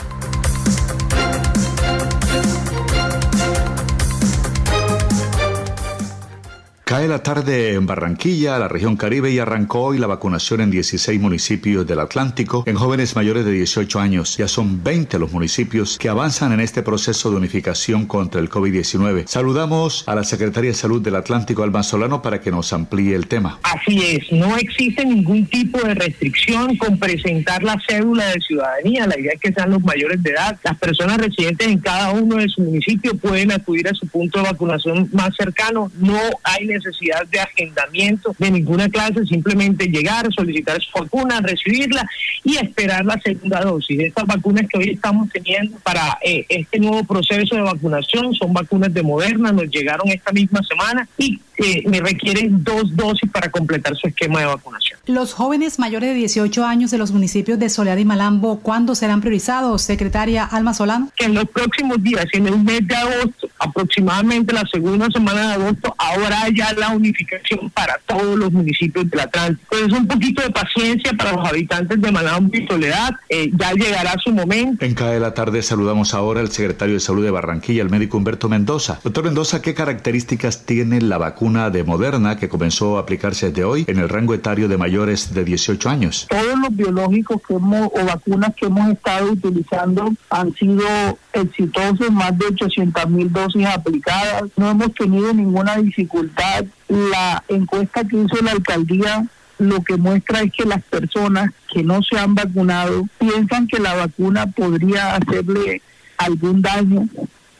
Cae 6.91 7.07
la 7.07 7.23
tarde 7.23 7.75
en 7.75 7.85
Barranquilla, 7.85 8.59
la 8.59 8.67
región 8.67 8.97
Caribe, 8.97 9.31
y 9.31 9.39
arrancó 9.39 9.79
hoy 9.79 9.97
la 9.97 10.07
vacunación 10.07 10.59
en 10.59 10.71
16 10.71 11.21
municipios 11.21 11.87
del 11.87 12.01
Atlántico 12.01 12.65
en 12.67 12.75
jóvenes 12.75 13.15
mayores 13.15 13.45
de 13.45 13.53
18 13.53 13.97
años. 13.97 14.35
Ya 14.35 14.49
son 14.49 14.83
20 14.83 15.17
los 15.17 15.31
municipios 15.31 15.97
que 15.97 16.09
avanzan 16.09 16.51
en 16.51 16.59
este 16.59 16.83
proceso 16.83 17.31
de 17.31 17.37
unificación 17.37 18.07
contra 18.07 18.41
el 18.41 18.49
COVID-19. 18.49 19.25
Saludamos 19.25 20.03
a 20.05 20.15
la 20.15 20.25
Secretaria 20.25 20.71
de 20.71 20.73
Salud 20.73 21.01
del 21.01 21.15
Atlántico, 21.15 21.63
Alba 21.63 21.81
Solano, 21.81 22.21
para 22.21 22.41
que 22.41 22.51
nos 22.51 22.73
amplíe 22.73 23.15
el 23.15 23.27
tema. 23.27 23.57
Así 23.63 23.97
es, 24.03 24.29
no 24.29 24.57
existe 24.57 25.05
ningún 25.05 25.45
tipo 25.45 25.79
de 25.79 25.93
restricción 25.93 26.75
con 26.75 26.99
presentar 26.99 27.63
la 27.63 27.81
cédula 27.87 28.25
de 28.31 28.41
ciudadanía. 28.41 29.07
La 29.07 29.17
idea 29.17 29.31
es 29.35 29.39
que 29.39 29.53
sean 29.53 29.71
los 29.71 29.81
mayores 29.81 30.21
de 30.21 30.31
edad. 30.31 30.59
Las 30.65 30.77
personas 30.77 31.19
residentes 31.19 31.69
en 31.69 31.79
cada 31.79 32.11
uno 32.11 32.35
de 32.35 32.49
sus 32.49 32.65
municipios 32.65 33.15
pueden 33.21 33.53
acudir 33.53 33.87
a 33.87 33.93
su 33.93 34.05
punto 34.07 34.39
de 34.39 34.49
vacunación 34.49 35.09
más 35.13 35.33
cercano. 35.37 35.89
No 35.97 36.19
hay 36.43 36.65
necesidad 36.65 36.80
necesidad 36.83 37.25
de 37.27 37.39
agendamiento 37.39 38.35
de 38.37 38.51
ninguna 38.51 38.89
clase, 38.89 39.25
simplemente 39.25 39.87
llegar, 39.87 40.27
solicitar 40.33 40.81
su 40.81 40.99
vacuna, 40.99 41.41
recibirla 41.41 42.07
y 42.43 42.57
esperar 42.57 43.05
la 43.05 43.19
segunda 43.19 43.61
dosis. 43.61 43.99
Estas 43.99 44.25
vacunas 44.25 44.65
que 44.69 44.77
hoy 44.77 44.89
estamos 44.89 45.29
teniendo 45.29 45.77
para 45.79 46.17
eh, 46.23 46.45
este 46.49 46.79
nuevo 46.79 47.03
proceso 47.03 47.55
de 47.55 47.61
vacunación 47.61 48.33
son 48.33 48.53
vacunas 48.53 48.93
de 48.93 49.03
Moderna, 49.03 49.51
nos 49.51 49.69
llegaron 49.69 50.07
esta 50.09 50.31
misma 50.31 50.61
semana 50.63 51.07
y 51.17 51.39
eh, 51.57 51.83
me 51.87 51.99
requieren 51.99 52.63
dos 52.63 52.95
dosis 52.95 53.29
para 53.29 53.51
completar 53.51 53.95
su 53.95 54.07
esquema 54.07 54.39
de 54.39 54.45
vacunación. 54.47 54.99
Los 55.05 55.33
jóvenes 55.33 55.77
mayores 55.79 56.09
de 56.09 56.15
18 56.15 56.65
años 56.65 56.91
de 56.91 56.97
los 56.97 57.11
municipios 57.11 57.59
de 57.59 57.69
Soledad 57.69 57.97
y 57.97 58.05
Malambo, 58.05 58.59
¿cuándo 58.59 58.95
serán 58.95 59.21
priorizados, 59.21 59.81
secretaria 59.81 60.43
Alma 60.43 60.73
Solano? 60.73 61.09
En 61.17 61.33
los 61.33 61.45
próximos 61.49 62.01
días, 62.01 62.25
en 62.33 62.47
el 62.47 62.57
mes 62.59 62.87
de 62.87 62.95
agosto, 62.95 63.49
aproximadamente 63.59 64.53
la 64.53 64.63
segunda 64.71 65.07
semana 65.11 65.47
de 65.47 65.53
agosto, 65.53 65.93
ahora 65.97 66.47
ya 66.55 66.70
la 66.77 66.89
unificación 66.89 67.69
para 67.69 67.99
todos 68.05 68.37
los 68.37 68.51
municipios 68.51 69.09
del 69.09 69.19
Atlántico. 69.19 69.75
Es 69.75 69.91
un 69.91 70.07
poquito 70.07 70.41
de 70.41 70.49
paciencia 70.49 71.11
para 71.13 71.33
los 71.33 71.47
habitantes 71.47 72.01
de 72.01 72.11
Malambo 72.11 72.55
y 72.55 72.67
Soledad, 72.67 73.11
eh, 73.29 73.51
ya 73.53 73.73
llegará 73.73 74.15
su 74.23 74.31
momento. 74.31 74.85
En 74.85 74.93
CAE 74.93 75.15
de 75.15 75.19
la 75.19 75.33
tarde 75.33 75.61
saludamos 75.61 76.13
ahora 76.13 76.41
al 76.41 76.51
secretario 76.51 76.95
de 76.95 76.99
Salud 76.99 77.23
de 77.23 77.31
Barranquilla, 77.31 77.81
el 77.81 77.89
médico 77.89 78.17
Humberto 78.17 78.49
Mendoza. 78.49 78.99
Doctor 79.03 79.25
Mendoza, 79.25 79.61
¿qué 79.61 79.73
características 79.73 80.65
tiene 80.65 81.01
la 81.01 81.17
vacuna 81.17 81.69
de 81.69 81.83
Moderna 81.83 82.37
que 82.37 82.49
comenzó 82.49 82.97
a 82.97 83.01
aplicarse 83.01 83.49
desde 83.49 83.63
hoy 83.63 83.85
en 83.87 83.99
el 83.99 84.09
rango 84.09 84.33
etario 84.33 84.67
de 84.67 84.77
mayores 84.77 85.33
de 85.33 85.43
18 85.43 85.89
años? 85.89 86.27
Todos 86.29 86.59
los 86.59 86.75
biológicos 86.75 87.41
que 87.47 87.53
hemos, 87.53 87.89
o 87.93 88.05
vacunas 88.05 88.53
que 88.55 88.65
hemos 88.65 88.89
estado 88.89 89.31
utilizando 89.31 90.13
han 90.29 90.53
sido 90.53 90.85
exitosos, 91.33 92.11
más 92.11 92.37
de 92.37 92.45
800 92.47 93.09
mil 93.09 93.31
dosis 93.31 93.65
aplicadas. 93.65 94.43
No 94.57 94.71
hemos 94.71 94.93
tenido 94.93 95.33
ninguna 95.33 95.77
dificultad 95.77 96.60
la 96.91 97.41
encuesta 97.47 98.03
que 98.03 98.17
hizo 98.17 98.43
la 98.43 98.51
alcaldía 98.51 99.25
lo 99.59 99.81
que 99.83 99.95
muestra 99.95 100.41
es 100.41 100.51
que 100.51 100.65
las 100.65 100.81
personas 100.83 101.51
que 101.71 101.83
no 101.83 102.01
se 102.01 102.17
han 102.17 102.35
vacunado 102.35 103.07
piensan 103.17 103.67
que 103.67 103.79
la 103.79 103.93
vacuna 103.93 104.47
podría 104.47 105.15
hacerle 105.15 105.81
algún 106.17 106.61
daño. 106.61 107.07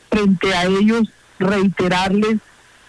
Frente 0.09 0.53
a 0.53 0.65
ellos, 0.65 1.09
reiterarles 1.39 2.37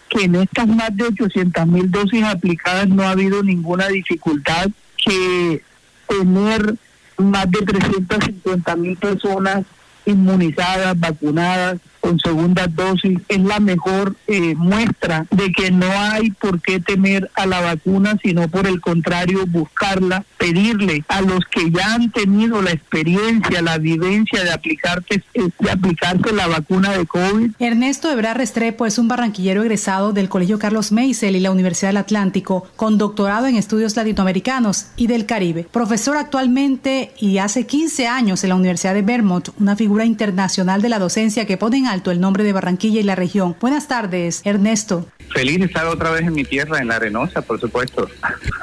que 0.09 0.25
en 0.25 0.35
estas 0.37 0.67
más 0.67 0.97
de 0.97 1.05
800 1.05 1.67
mil 1.67 1.91
dosis 1.91 2.25
aplicadas 2.25 2.89
no 2.89 3.03
ha 3.03 3.11
habido 3.11 3.43
ninguna 3.43 3.89
dificultad, 3.89 4.69
que 4.97 5.63
tener 6.09 6.75
más 7.19 7.51
de 7.51 7.59
350 7.59 8.77
mil 8.77 8.97
personas 8.97 9.65
inmunizadas, 10.07 10.99
vacunadas, 10.99 11.79
con 12.03 12.19
segunda 12.19 12.67
dosis 12.67 13.21
es 13.29 13.41
la 13.41 13.61
mejor 13.61 14.17
eh, 14.27 14.55
muestra 14.57 15.25
de 15.31 15.53
que 15.53 15.71
no 15.71 15.87
hay 15.89 16.33
por 16.33 16.61
qué 16.61 16.81
temer 16.81 17.31
a 17.35 17.47
la 17.47 17.61
vacuna, 17.61 18.19
sino 18.23 18.49
por 18.49 18.67
el 18.67 18.81
contrario 18.81 19.47
buscarla, 19.47 20.25
pedirle 20.37 21.05
a 21.07 21.23
los 21.23 21.45
que 21.47 21.71
ya 21.71 21.95
han 21.95 22.11
tenido 22.11 22.61
la 22.61 22.73
experiencia, 22.73 23.63
la 23.63 23.79
vivencia 23.79 24.43
de 24.43 24.51
aplicarse, 24.51 25.23
de 25.35 25.71
aplicarse 25.71 26.33
la 26.33 26.49
vacuna 26.49 26.91
de 26.91 27.07
COVID. 27.07 27.53
Ernesto 27.61 28.11
Ebrard 28.11 28.39
Restrepo 28.39 28.85
es 28.85 28.99
un 28.99 29.07
barranquillero 29.07 29.63
egresado 29.63 30.13
del 30.13 30.29
Colegio 30.29 30.59
Carlos 30.59 30.91
Meisel 30.91 31.37
y 31.37 31.41
la 31.41 31.53
Universidad 31.53 31.91
del 31.91 31.99
Atlántico, 31.99 32.67
con 32.75 32.99
doctorado 32.99 33.47
en 33.47 33.55
estudios 33.55 33.95
latinoamericanos 33.95 34.87
y 34.97 35.07
del 35.07 35.25
Caribe. 35.25 35.69
Profesor 35.71 36.17
actualmente 36.17 37.13
y 37.21 37.39
hace 37.39 37.65
15 37.65 38.09
años 38.09 38.43
en 38.43 38.49
la 38.49 38.57
Universidad 38.57 38.95
de 38.95 39.03
Vermont, 39.03 39.51
una 39.61 39.77
figura 39.77 40.05
internacional 40.05 40.83
de 40.83 40.89
la 40.89 40.99
docencia 40.99 41.47
que 41.47 41.57
pone 41.57 41.79
en 41.79 41.92
alto 41.93 42.11
el 42.11 42.21
nombre 42.21 42.43
de 42.43 42.53
Barranquilla 42.53 43.01
y 43.01 43.03
la 43.03 43.15
región. 43.15 43.55
Buenas 43.61 43.87
tardes, 43.87 44.41
Ernesto. 44.45 45.07
Feliz 45.29 45.59
de 45.59 45.67
estar 45.67 45.87
otra 45.87 46.11
vez 46.11 46.23
en 46.23 46.33
mi 46.33 46.45
tierra, 46.45 46.79
en 46.79 46.89
la 46.89 46.97
Arenosa, 46.97 47.43
por 47.43 47.61
supuesto. 47.61 48.09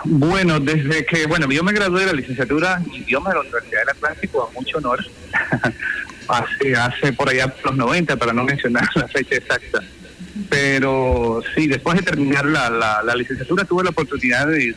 Bueno, 0.05 0.59
desde 0.59 1.05
que, 1.05 1.27
bueno, 1.27 1.47
yo 1.51 1.61
me 1.61 1.73
gradué 1.73 2.01
de 2.01 2.07
la 2.07 2.13
licenciatura 2.13 2.81
en 2.83 3.03
idioma 3.03 3.29
de 3.29 3.35
la 3.35 3.41
Universidad 3.41 3.81
del 3.81 3.89
Atlántico, 3.89 4.49
a 4.49 4.53
mucho 4.53 4.77
honor, 4.77 5.05
hace, 6.27 6.75
hace 6.75 7.13
por 7.13 7.29
allá 7.29 7.53
los 7.63 7.75
90, 7.75 8.15
para 8.15 8.33
no 8.33 8.43
mencionar 8.43 8.87
la 8.95 9.07
fecha 9.07 9.35
exacta. 9.35 9.83
Pero 10.49 11.43
sí, 11.53 11.67
después 11.67 11.97
de 11.97 12.03
terminar 12.03 12.45
la, 12.45 12.69
la, 13.03 13.15
licenciatura 13.15 13.65
tuve 13.65 13.83
la 13.83 13.89
oportunidad 13.89 14.47
de, 14.47 14.73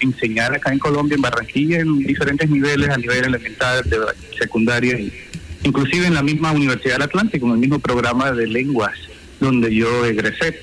enseñar 0.00 0.54
acá 0.54 0.72
en 0.72 0.78
Colombia, 0.78 1.14
en 1.14 1.22
Barranquilla, 1.22 1.78
en 1.78 1.98
diferentes 1.98 2.48
niveles, 2.48 2.88
a 2.88 2.96
nivel 2.96 3.26
elemental, 3.26 3.82
de 3.84 3.98
secundaria 4.38 4.98
y 4.98 5.12
inclusive 5.62 6.06
en 6.06 6.14
la 6.14 6.22
misma 6.22 6.52
Universidad 6.52 6.94
del 6.94 7.02
Atlántico, 7.02 7.46
en 7.46 7.52
el 7.52 7.58
mismo 7.58 7.78
programa 7.78 8.32
de 8.32 8.46
lenguas 8.46 8.94
donde 9.40 9.74
yo 9.74 10.04
egresé. 10.04 10.60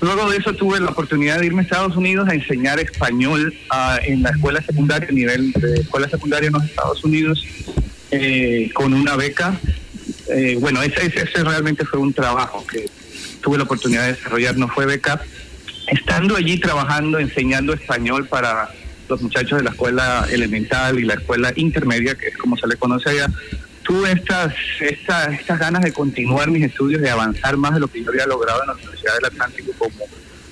Luego 0.00 0.30
de 0.30 0.36
eso 0.36 0.54
tuve 0.54 0.78
la 0.80 0.90
oportunidad 0.90 1.40
de 1.40 1.46
irme 1.46 1.60
a 1.60 1.64
Estados 1.64 1.96
Unidos 1.96 2.28
a 2.28 2.34
enseñar 2.34 2.78
español 2.78 3.52
ah, 3.70 3.98
en 4.04 4.22
la 4.22 4.30
escuela 4.30 4.62
secundaria, 4.62 5.08
a 5.08 5.12
nivel 5.12 5.52
de 5.52 5.80
escuela 5.80 6.08
secundaria 6.08 6.46
en 6.48 6.52
los 6.52 6.64
Estados 6.64 7.04
Unidos, 7.04 7.44
eh, 8.12 8.70
con 8.74 8.94
una 8.94 9.16
beca. 9.16 9.58
Eh, 10.28 10.56
bueno, 10.60 10.82
ese, 10.82 11.06
ese, 11.06 11.42
realmente 11.42 11.84
fue 11.84 11.98
un 11.98 12.12
trabajo 12.12 12.64
que 12.66 12.88
tuve 13.42 13.58
la 13.58 13.64
oportunidad 13.64 14.06
de 14.06 14.12
desarrollar, 14.14 14.56
no 14.56 14.68
fue 14.68 14.86
beca. 14.86 15.20
Estando 15.88 16.36
allí 16.36 16.58
trabajando, 16.58 17.18
enseñando 17.18 17.72
español 17.72 18.28
para 18.28 18.70
los 19.08 19.20
muchachos 19.22 19.58
de 19.58 19.64
la 19.64 19.70
escuela 19.70 20.26
elemental 20.30 20.98
y 21.00 21.04
la 21.04 21.14
escuela 21.14 21.52
intermedia, 21.56 22.14
que 22.14 22.28
es 22.28 22.36
como 22.36 22.56
se 22.56 22.68
le 22.68 22.76
conoce 22.76 23.10
allá, 23.10 23.30
tuve 23.88 24.12
estas, 24.12 24.52
estas, 24.80 25.32
estas 25.32 25.58
ganas 25.58 25.82
de 25.82 25.92
continuar 25.92 26.50
mis 26.50 26.62
estudios, 26.62 27.00
de 27.00 27.08
avanzar 27.08 27.56
más 27.56 27.72
de 27.72 27.80
lo 27.80 27.88
que 27.88 28.04
yo 28.04 28.10
había 28.10 28.26
logrado 28.26 28.60
en 28.60 28.66
la 28.66 28.74
Universidad 28.74 29.14
del 29.14 29.24
Atlántico 29.24 29.72
como 29.78 30.04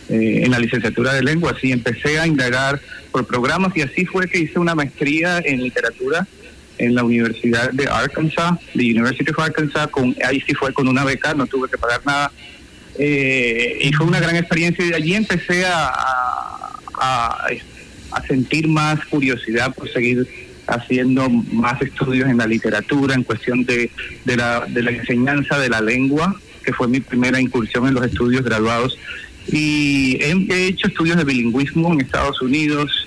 eh, 0.08 0.40
en 0.42 0.50
la 0.50 0.58
licenciatura 0.58 1.12
de 1.12 1.22
lengua. 1.22 1.52
Así 1.54 1.70
empecé 1.70 2.18
a 2.18 2.26
indagar 2.26 2.80
por 3.12 3.26
programas 3.26 3.76
y 3.76 3.82
así 3.82 4.06
fue 4.06 4.26
que 4.26 4.38
hice 4.38 4.58
una 4.58 4.74
maestría 4.74 5.42
en 5.44 5.62
literatura 5.62 6.26
en 6.78 6.94
la 6.94 7.04
Universidad 7.04 7.70
de 7.72 7.86
Arkansas, 7.86 8.58
the 8.72 8.90
University 8.90 9.30
of 9.30 9.38
Arkansas, 9.38 9.88
con, 9.88 10.16
ahí 10.24 10.42
sí 10.46 10.54
fue 10.54 10.72
con 10.72 10.88
una 10.88 11.04
beca, 11.04 11.34
no 11.34 11.46
tuve 11.46 11.68
que 11.68 11.76
pagar 11.76 12.00
nada. 12.06 12.32
Eh, 12.98 13.80
y 13.82 13.92
fue 13.92 14.06
una 14.06 14.18
gran 14.18 14.36
experiencia 14.36 14.82
y 14.82 14.88
de 14.88 14.96
allí 14.96 15.14
empecé 15.14 15.66
a, 15.66 15.92
a 16.98 18.26
sentir 18.26 18.66
más 18.66 19.04
curiosidad 19.04 19.74
por 19.74 19.92
seguir 19.92 20.26
haciendo 20.66 21.28
más 21.28 21.80
estudios 21.80 22.28
en 22.28 22.38
la 22.38 22.46
literatura, 22.46 23.14
en 23.14 23.22
cuestión 23.22 23.64
de, 23.64 23.90
de, 24.24 24.36
la, 24.36 24.66
de 24.66 24.82
la 24.82 24.90
enseñanza 24.90 25.58
de 25.58 25.68
la 25.68 25.80
lengua, 25.80 26.34
que 26.64 26.72
fue 26.72 26.88
mi 26.88 27.00
primera 27.00 27.40
incursión 27.40 27.86
en 27.86 27.94
los 27.94 28.04
estudios 28.04 28.42
graduados. 28.42 28.98
Y 29.48 30.18
he, 30.20 30.66
hecho 30.66 30.88
estudios 30.88 31.16
de 31.16 31.24
bilingüismo 31.24 31.92
en 31.92 32.00
Estados 32.00 32.42
Unidos, 32.42 33.06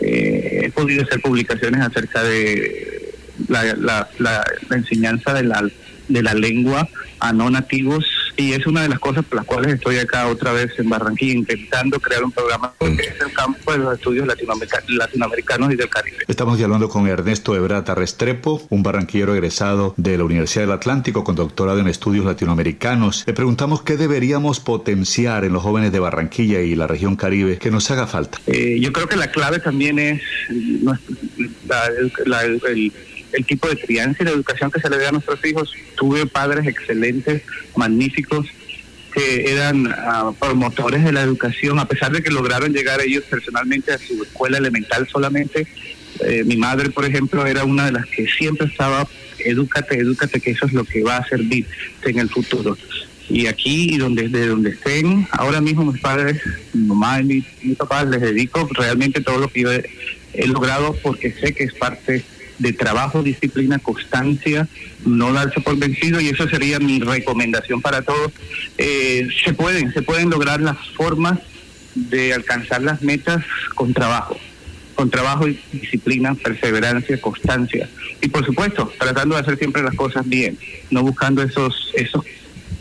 eh, 0.00 0.62
he 0.64 0.70
podido 0.70 1.02
hacer 1.02 1.20
publicaciones 1.20 1.80
acerca 1.80 2.22
de 2.22 3.14
la, 3.48 4.08
la, 4.18 4.44
enseñanza 4.70 5.32
de 5.32 5.44
la, 5.44 5.66
de 6.08 6.22
la 6.22 6.34
lengua 6.34 6.88
a 7.20 7.32
no 7.32 7.50
nativos 7.50 8.04
y 8.38 8.52
es 8.52 8.66
una 8.68 8.82
de 8.82 8.88
las 8.88 9.00
cosas 9.00 9.24
por 9.24 9.36
las 9.36 9.44
cuales 9.44 9.74
estoy 9.74 9.98
acá 9.98 10.28
otra 10.28 10.52
vez 10.52 10.70
en 10.78 10.88
Barranquilla 10.88 11.34
intentando 11.34 11.98
crear 11.98 12.22
un 12.22 12.30
programa 12.30 12.72
que 12.78 12.86
es 12.86 13.20
el 13.20 13.32
campo 13.32 13.72
de 13.72 13.78
los 13.78 13.94
estudios 13.94 14.28
latinoamericanos 14.28 15.72
y 15.72 15.76
del 15.76 15.88
Caribe. 15.88 16.18
Estamos 16.28 16.56
dialogando 16.56 16.88
con 16.88 17.08
Ernesto 17.08 17.56
Ebrata 17.56 17.96
Restrepo, 17.96 18.64
un 18.70 18.84
barranquillero 18.84 19.34
egresado 19.34 19.92
de 19.96 20.16
la 20.16 20.22
Universidad 20.22 20.62
del 20.62 20.72
Atlántico 20.72 21.24
con 21.24 21.34
doctorado 21.34 21.80
en 21.80 21.88
estudios 21.88 22.24
latinoamericanos. 22.24 23.24
Le 23.26 23.32
preguntamos 23.32 23.82
qué 23.82 23.96
deberíamos 23.96 24.60
potenciar 24.60 25.44
en 25.44 25.52
los 25.52 25.64
jóvenes 25.64 25.90
de 25.90 25.98
Barranquilla 25.98 26.60
y 26.60 26.76
la 26.76 26.86
región 26.86 27.16
Caribe 27.16 27.58
que 27.58 27.72
nos 27.72 27.90
haga 27.90 28.06
falta. 28.06 28.38
Eh, 28.46 28.78
yo 28.80 28.92
creo 28.92 29.08
que 29.08 29.16
la 29.16 29.32
clave 29.32 29.58
también 29.58 29.98
es 29.98 30.22
la, 31.64 31.86
el 31.86 32.12
el 32.68 32.92
tipo 33.44 33.68
de 33.68 33.76
crianza 33.76 34.22
y 34.22 34.26
la 34.26 34.32
educación 34.32 34.70
que 34.70 34.80
se 34.80 34.90
le 34.90 34.98
da 34.98 35.08
a 35.08 35.12
nuestros 35.12 35.44
hijos. 35.44 35.72
Tuve 35.96 36.26
padres 36.26 36.66
excelentes, 36.66 37.42
magníficos, 37.76 38.46
que 39.12 39.52
eran 39.52 39.86
uh, 39.86 40.34
promotores 40.34 41.04
de 41.04 41.12
la 41.12 41.22
educación, 41.22 41.78
a 41.78 41.88
pesar 41.88 42.12
de 42.12 42.22
que 42.22 42.30
lograron 42.30 42.72
llegar 42.72 43.00
ellos 43.00 43.24
personalmente 43.24 43.92
a 43.92 43.98
su 43.98 44.22
escuela 44.22 44.58
elemental 44.58 45.08
solamente. 45.08 45.66
Eh, 46.20 46.44
mi 46.44 46.56
madre, 46.56 46.90
por 46.90 47.04
ejemplo, 47.04 47.46
era 47.46 47.64
una 47.64 47.86
de 47.86 47.92
las 47.92 48.06
que 48.06 48.26
siempre 48.26 48.66
estaba, 48.66 49.06
edúcate, 49.38 49.98
edúcate, 49.98 50.40
que 50.40 50.50
eso 50.50 50.66
es 50.66 50.72
lo 50.72 50.84
que 50.84 51.02
va 51.02 51.18
a 51.18 51.28
servir 51.28 51.66
en 52.04 52.18
el 52.18 52.28
futuro. 52.28 52.76
Y 53.28 53.46
aquí, 53.46 53.94
y 53.94 53.98
donde, 53.98 54.28
de 54.28 54.46
donde 54.46 54.70
estén, 54.70 55.28
ahora 55.32 55.60
mismo 55.60 55.84
mis 55.84 56.00
padres, 56.00 56.40
mi 56.72 56.86
mamá 56.86 57.20
y 57.20 57.24
mi, 57.24 57.46
mi 57.62 57.74
papá, 57.74 58.04
les 58.04 58.20
dedico 58.20 58.68
realmente 58.72 59.20
todo 59.20 59.38
lo 59.38 59.48
que 59.48 59.60
yo 59.60 59.70
he 59.70 60.46
logrado 60.46 60.96
porque 61.02 61.32
sé 61.32 61.52
que 61.54 61.64
es 61.64 61.74
parte 61.74 62.24
de 62.58 62.72
trabajo, 62.72 63.22
disciplina, 63.22 63.78
constancia, 63.78 64.68
no 65.04 65.32
darse 65.32 65.60
por 65.60 65.76
vencido 65.76 66.20
y 66.20 66.28
eso 66.28 66.48
sería 66.48 66.78
mi 66.78 67.00
recomendación 67.00 67.80
para 67.80 68.02
todos. 68.02 68.32
Eh, 68.76 69.28
se 69.44 69.52
pueden, 69.54 69.92
se 69.92 70.02
pueden 70.02 70.30
lograr 70.30 70.60
las 70.60 70.76
formas 70.96 71.38
de 71.94 72.32
alcanzar 72.34 72.82
las 72.82 73.02
metas 73.02 73.44
con 73.74 73.92
trabajo, 73.92 74.38
con 74.94 75.10
trabajo 75.10 75.48
y 75.48 75.58
disciplina, 75.72 76.34
perseverancia, 76.34 77.20
constancia 77.20 77.88
y 78.20 78.28
por 78.28 78.44
supuesto 78.44 78.92
tratando 78.98 79.34
de 79.34 79.42
hacer 79.42 79.58
siempre 79.58 79.82
las 79.82 79.94
cosas 79.94 80.28
bien, 80.28 80.58
no 80.90 81.02
buscando 81.02 81.42
esos 81.42 81.92
esos 81.94 82.24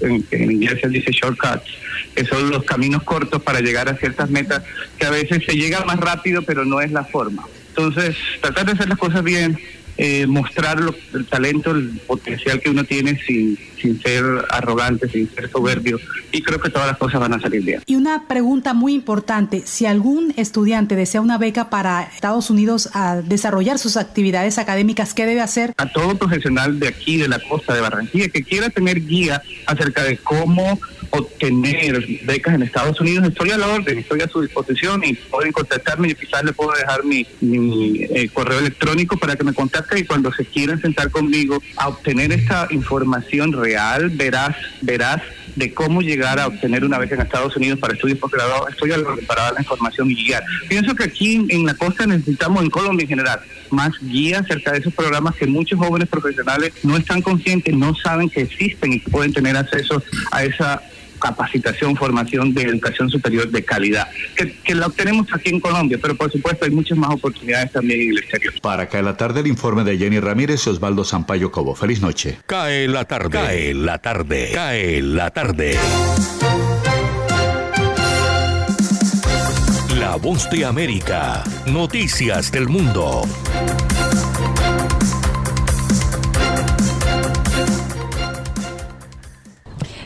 en, 0.02 0.24
en 0.30 0.52
inglés 0.52 0.80
se 0.82 0.90
dice 0.90 1.12
shortcuts, 1.12 1.72
que 2.16 2.26
son 2.26 2.50
los 2.52 2.63
caminos 2.63 3.04
cortos 3.04 3.42
para 3.42 3.60
llegar 3.60 3.90
a 3.90 3.98
ciertas 3.98 4.30
metas 4.30 4.63
que 5.00 5.06
a 5.06 5.10
veces 5.10 5.44
se 5.46 5.54
llega 5.54 5.84
más 5.86 6.00
rápido 6.00 6.42
pero 6.44 6.66
no 6.66 6.82
es 6.82 6.92
la 6.92 7.04
forma. 7.04 7.46
Entonces, 7.78 8.16
tratar 8.42 8.66
de 8.66 8.72
hacer 8.72 8.90
las 8.90 8.98
cosas 8.98 9.24
bien, 9.24 9.58
eh, 10.00 10.26
mostrar 10.26 10.80
lo, 10.80 10.96
el 11.13 11.26
talento, 11.26 11.72
el 11.72 12.00
potencial 12.08 12.60
que 12.60 12.72
uno 12.72 12.84
tiene 12.84 13.20
sin, 13.20 13.58
sin 13.80 14.02
ser 14.02 14.24
arrogante, 14.50 15.08
sin 15.10 15.30
ser 15.34 15.50
soberbio. 15.52 16.00
Y 16.32 16.42
creo 16.42 16.60
que 16.60 16.72
todas 16.72 16.88
las 16.88 16.98
cosas 16.98 17.20
van 17.20 17.34
a 17.34 17.40
salir 17.40 17.63
bien. 17.63 17.84
Y 17.86 17.96
una 17.96 18.28
pregunta 18.28 18.74
muy 18.74 18.94
importante, 18.94 19.62
si 19.66 19.86
algún 19.86 20.34
estudiante 20.38 20.96
desea 20.96 21.22
una 21.22 21.38
beca 21.38 21.70
para 21.70 22.04
Estados 22.04 22.50
Unidos 22.50 22.90
a 22.94 23.18
desarrollar 23.18 23.78
sus 23.78 23.96
actividades 23.96 24.58
académicas, 24.58 25.13
¿qué 25.13 25.26
debe 25.26 25.42
hacer? 25.42 25.74
A 25.78 25.92
todo 25.92 26.16
profesional 26.16 26.80
de 26.80 26.88
aquí, 26.88 27.18
de 27.18 27.28
la 27.28 27.40
costa 27.40 27.76
de 27.76 27.82
Barranquilla, 27.82 28.30
que 28.30 28.44
quiera 28.44 28.70
tener 28.70 29.06
guía 29.06 29.42
acerca 29.68 30.04
de 30.04 30.18
cómo 30.18 30.80
obtener 31.12 32.06
becas 32.24 32.56
en 32.56 32.63
Estados 32.63 33.00
Unidos, 33.02 33.28
estoy 33.28 33.52
a 33.52 33.58
la 33.58 33.67
orden, 33.67 33.98
estoy 33.98 34.22
a 34.22 34.28
su 34.28 34.41
disposición 34.41 35.04
y 35.04 35.13
pueden 35.13 35.52
contactarme 35.52 36.10
y 36.10 36.15
quizás 36.15 36.43
le 36.43 36.54
puedo 36.54 36.72
dejar 36.72 37.04
mi, 37.04 37.26
eh, 37.41 38.30
correo 38.34 38.60
electrónico 38.60 39.17
para 39.17 39.36
que 39.36 39.43
me 39.43 39.54
contacte 39.54 40.00
y 40.00 40.06
cuando 40.06 40.32
se 40.34 40.46
quieran 40.46 40.82
sentar 40.82 41.12
conmigo 41.12 41.62
a 41.78 41.89
obtener 41.89 42.32
esta 42.32 42.67
información 42.72 43.54
real, 43.54 44.10
verás, 44.10 44.56
verás 44.82 45.22
de 45.56 45.74
cómo 45.74 46.02
llegar 46.02 46.39
a 46.39 46.48
obtener 46.48 46.86
una 46.86 47.00
beca 47.00 47.15
en 47.15 47.22
Estados 47.22 47.56
Unidos 47.56 47.80
para 47.80 47.93
estudios 47.93 48.20
posgraduados, 48.20 48.70
estoy 48.70 48.91
a 48.91 48.98
la 48.98 49.10
orden 49.10 49.26
para 49.26 49.43
dar 49.43 49.54
la 49.54 49.62
información 49.62 50.12
y 50.12 50.15
guiar. 50.15 50.43
Pienso 50.70 50.96
que 50.96 51.06
aquí 51.06 51.46
en 51.50 51.65
la 51.65 51.74
costa 51.74 52.06
necesitamos, 52.06 52.63
en 52.63 52.70
Colombia 52.70 53.04
en 53.04 53.10
general, 53.10 53.39
más 53.72 53.91
guía 54.02 54.39
acerca 54.39 54.72
de 54.72 54.80
esos 54.80 54.93
programas 54.93 55.36
que 55.36 55.48
muchos 55.48 55.80
jóvenes 55.80 56.08
profesionales 56.08 56.74
no 56.84 56.96
están 56.96 57.22
conscientes, 57.22 57.74
no 57.76 57.96
saben 57.96 58.30
que 58.30 58.41
existen 58.41 58.93
y 58.93 59.00
pueden 59.00 59.34
tener 59.34 59.58
acceso 59.58 60.02
a 60.32 60.43
esa 60.43 60.82
capacitación, 61.18 61.96
formación 61.96 62.54
de 62.54 62.64
educación 62.64 63.10
superior 63.10 63.50
de 63.50 63.64
calidad, 63.64 64.08
que, 64.36 64.54
que, 64.64 64.76
la 64.76 64.88
obtenemos 64.88 65.28
aquí 65.34 65.50
en 65.50 65.60
Colombia, 65.60 65.98
pero 66.02 66.16
por 66.16 66.32
supuesto 66.32 66.66
hay 66.66 66.72
muchas 66.72 66.98
más 66.98 67.12
oportunidades 67.12 67.72
también 67.72 68.02
en 68.02 68.10
el 68.12 68.18
exterior. 68.20 68.54
Para 68.62 68.88
caer 68.88 69.04
la 69.04 69.18
tarde, 69.18 69.42
el 69.42 69.48
informe 69.48 69.84
de 69.84 69.98
Jenny 69.98 70.20
Ramírez 70.20 70.66
y 70.66 70.70
Osvaldo 70.70 71.04
Sampaio 71.04 71.52
Cobo. 71.52 71.76
Feliz 71.76 72.02
noche. 72.02 72.40
Cae 72.46 72.88
la 72.88 73.06
tarde, 73.06 73.30
cae 73.30 73.74
la 73.74 73.98
tarde, 74.00 74.52
cae 74.54 75.02
la 75.02 75.32
tarde. 75.32 75.78
La 80.00 80.16
voz 80.16 80.50
de 80.50 80.66
América, 80.66 81.44
noticias 81.66 82.52
del 82.52 82.68
mundo. 82.68 83.24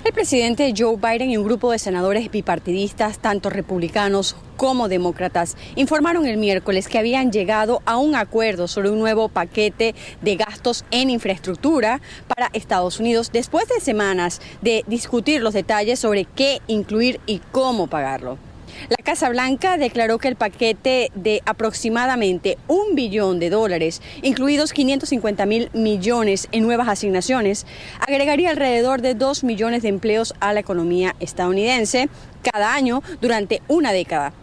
El 0.03 0.13
presidente 0.13 0.73
Joe 0.75 0.97
Biden 0.97 1.29
y 1.29 1.37
un 1.37 1.43
grupo 1.43 1.71
de 1.71 1.77
senadores 1.77 2.31
bipartidistas, 2.31 3.19
tanto 3.19 3.51
republicanos 3.51 4.35
como 4.57 4.89
demócratas, 4.89 5.55
informaron 5.75 6.25
el 6.25 6.37
miércoles 6.37 6.87
que 6.87 6.97
habían 6.97 7.31
llegado 7.31 7.83
a 7.85 7.97
un 7.97 8.15
acuerdo 8.15 8.67
sobre 8.67 8.89
un 8.89 8.97
nuevo 8.97 9.29
paquete 9.29 9.93
de 10.21 10.35
gastos 10.37 10.85
en 10.89 11.11
infraestructura 11.11 12.01
para 12.27 12.49
Estados 12.53 12.99
Unidos 12.99 13.31
después 13.31 13.67
de 13.67 13.79
semanas 13.79 14.41
de 14.63 14.83
discutir 14.87 15.43
los 15.43 15.53
detalles 15.53 15.99
sobre 15.99 16.25
qué 16.25 16.61
incluir 16.65 17.19
y 17.27 17.39
cómo 17.51 17.85
pagarlo. 17.85 18.50
La 18.89 18.97
Casa 19.03 19.29
Blanca 19.29 19.77
declaró 19.77 20.17
que 20.17 20.27
el 20.27 20.35
paquete 20.35 21.11
de 21.13 21.41
aproximadamente 21.45 22.57
un 22.67 22.95
billón 22.95 23.39
de 23.39 23.49
dólares, 23.49 24.01
incluidos 24.23 24.73
550 24.73 25.45
mil 25.45 25.69
millones 25.73 26.47
en 26.51 26.63
nuevas 26.63 26.87
asignaciones, 26.87 27.65
agregaría 27.99 28.49
alrededor 28.49 29.01
de 29.01 29.13
2 29.13 29.43
millones 29.43 29.83
de 29.83 29.89
empleos 29.89 30.33
a 30.39 30.53
la 30.53 30.61
economía 30.61 31.15
estadounidense 31.19 32.09
cada 32.41 32.73
año 32.73 33.03
durante 33.21 33.61
una 33.67 33.91
década. 33.91 34.33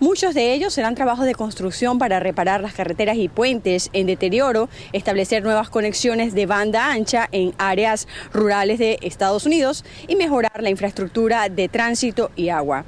Muchos 0.00 0.32
de 0.32 0.52
ellos 0.52 0.74
serán 0.74 0.94
trabajos 0.94 1.26
de 1.26 1.34
construcción 1.34 1.98
para 1.98 2.20
reparar 2.20 2.60
las 2.60 2.74
carreteras 2.74 3.16
y 3.16 3.28
puentes 3.28 3.90
en 3.92 4.06
deterioro, 4.06 4.68
establecer 4.92 5.42
nuevas 5.42 5.70
conexiones 5.70 6.34
de 6.34 6.46
banda 6.46 6.92
ancha 6.92 7.28
en 7.32 7.52
áreas 7.58 8.06
rurales 8.32 8.78
de 8.78 8.98
Estados 9.02 9.44
Unidos 9.44 9.84
y 10.06 10.14
mejorar 10.14 10.62
la 10.62 10.70
infraestructura 10.70 11.48
de 11.48 11.68
tránsito 11.68 12.30
y 12.36 12.50
agua. 12.50 12.84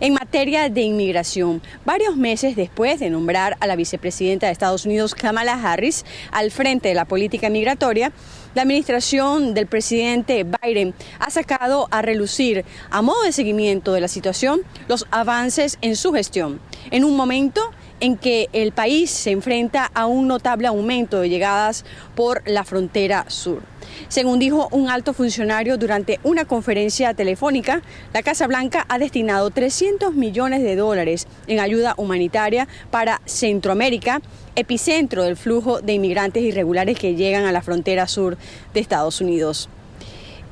En 0.00 0.14
materia 0.14 0.68
de 0.68 0.82
inmigración, 0.82 1.62
varios 1.84 2.16
meses 2.16 2.56
después 2.56 3.00
de 3.00 3.10
nombrar 3.10 3.56
a 3.60 3.66
la 3.66 3.76
vicepresidenta 3.76 4.46
de 4.46 4.52
Estados 4.52 4.86
Unidos, 4.86 5.14
Kamala 5.14 5.52
Harris, 5.52 6.04
al 6.32 6.50
frente 6.50 6.88
de 6.88 6.94
la 6.94 7.04
política 7.04 7.50
migratoria, 7.50 8.12
la 8.54 8.62
administración 8.62 9.54
del 9.54 9.66
presidente 9.66 10.44
Biden 10.44 10.94
ha 11.18 11.30
sacado 11.30 11.88
a 11.90 12.02
relucir, 12.02 12.64
a 12.90 13.02
modo 13.02 13.22
de 13.22 13.32
seguimiento 13.32 13.92
de 13.92 14.00
la 14.00 14.08
situación, 14.08 14.62
los 14.88 15.06
avances 15.10 15.78
en 15.80 15.96
su 15.96 16.12
gestión, 16.12 16.60
en 16.90 17.04
un 17.04 17.16
momento 17.16 17.70
en 18.00 18.16
que 18.16 18.48
el 18.52 18.72
país 18.72 19.10
se 19.10 19.30
enfrenta 19.30 19.90
a 19.94 20.06
un 20.06 20.28
notable 20.28 20.66
aumento 20.66 21.20
de 21.20 21.28
llegadas 21.28 21.84
por 22.14 22.42
la 22.48 22.64
frontera 22.64 23.26
sur. 23.28 23.62
Según 24.08 24.38
dijo 24.38 24.68
un 24.70 24.88
alto 24.88 25.12
funcionario 25.12 25.76
durante 25.76 26.20
una 26.22 26.44
conferencia 26.44 27.14
telefónica, 27.14 27.82
la 28.12 28.22
Casa 28.22 28.46
Blanca 28.46 28.84
ha 28.88 28.98
destinado 28.98 29.50
300 29.50 30.14
millones 30.14 30.62
de 30.62 30.76
dólares 30.76 31.26
en 31.46 31.60
ayuda 31.60 31.94
humanitaria 31.96 32.68
para 32.90 33.20
Centroamérica, 33.24 34.20
epicentro 34.56 35.24
del 35.24 35.36
flujo 35.36 35.80
de 35.80 35.94
inmigrantes 35.94 36.42
irregulares 36.42 36.98
que 36.98 37.14
llegan 37.14 37.44
a 37.44 37.52
la 37.52 37.62
frontera 37.62 38.06
sur 38.06 38.36
de 38.72 38.80
Estados 38.80 39.20
Unidos. 39.20 39.68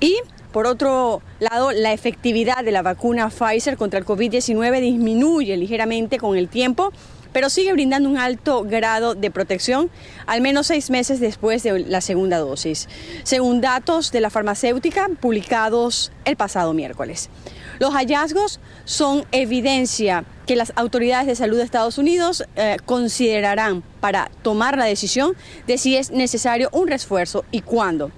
Y 0.00 0.16
por 0.52 0.66
otro 0.66 1.22
lado, 1.40 1.72
la 1.72 1.94
efectividad 1.94 2.62
de 2.62 2.72
la 2.72 2.82
vacuna 2.82 3.30
Pfizer 3.30 3.78
contra 3.78 3.98
el 3.98 4.04
COVID-19 4.04 4.80
disminuye 4.80 5.56
ligeramente 5.56 6.18
con 6.18 6.36
el 6.36 6.48
tiempo 6.48 6.92
pero 7.32 7.50
sigue 7.50 7.72
brindando 7.72 8.08
un 8.08 8.18
alto 8.18 8.64
grado 8.64 9.14
de 9.14 9.30
protección 9.30 9.90
al 10.26 10.40
menos 10.40 10.66
seis 10.66 10.90
meses 10.90 11.20
después 11.20 11.62
de 11.62 11.80
la 11.80 12.00
segunda 12.00 12.38
dosis, 12.38 12.88
según 13.22 13.60
datos 13.60 14.12
de 14.12 14.20
la 14.20 14.30
farmacéutica 14.30 15.08
publicados 15.20 16.12
el 16.24 16.36
pasado 16.36 16.72
miércoles. 16.72 17.30
Los 17.78 17.94
hallazgos 17.94 18.60
son 18.84 19.24
evidencia 19.32 20.24
que 20.46 20.56
las 20.56 20.72
autoridades 20.76 21.26
de 21.26 21.34
salud 21.34 21.56
de 21.56 21.64
Estados 21.64 21.98
Unidos 21.98 22.44
eh, 22.56 22.76
considerarán 22.84 23.82
para 24.00 24.30
tomar 24.42 24.76
la 24.76 24.84
decisión 24.84 25.34
de 25.66 25.78
si 25.78 25.96
es 25.96 26.10
necesario 26.10 26.68
un 26.72 26.88
refuerzo 26.88 27.44
y 27.50 27.62
cuándo. 27.62 28.10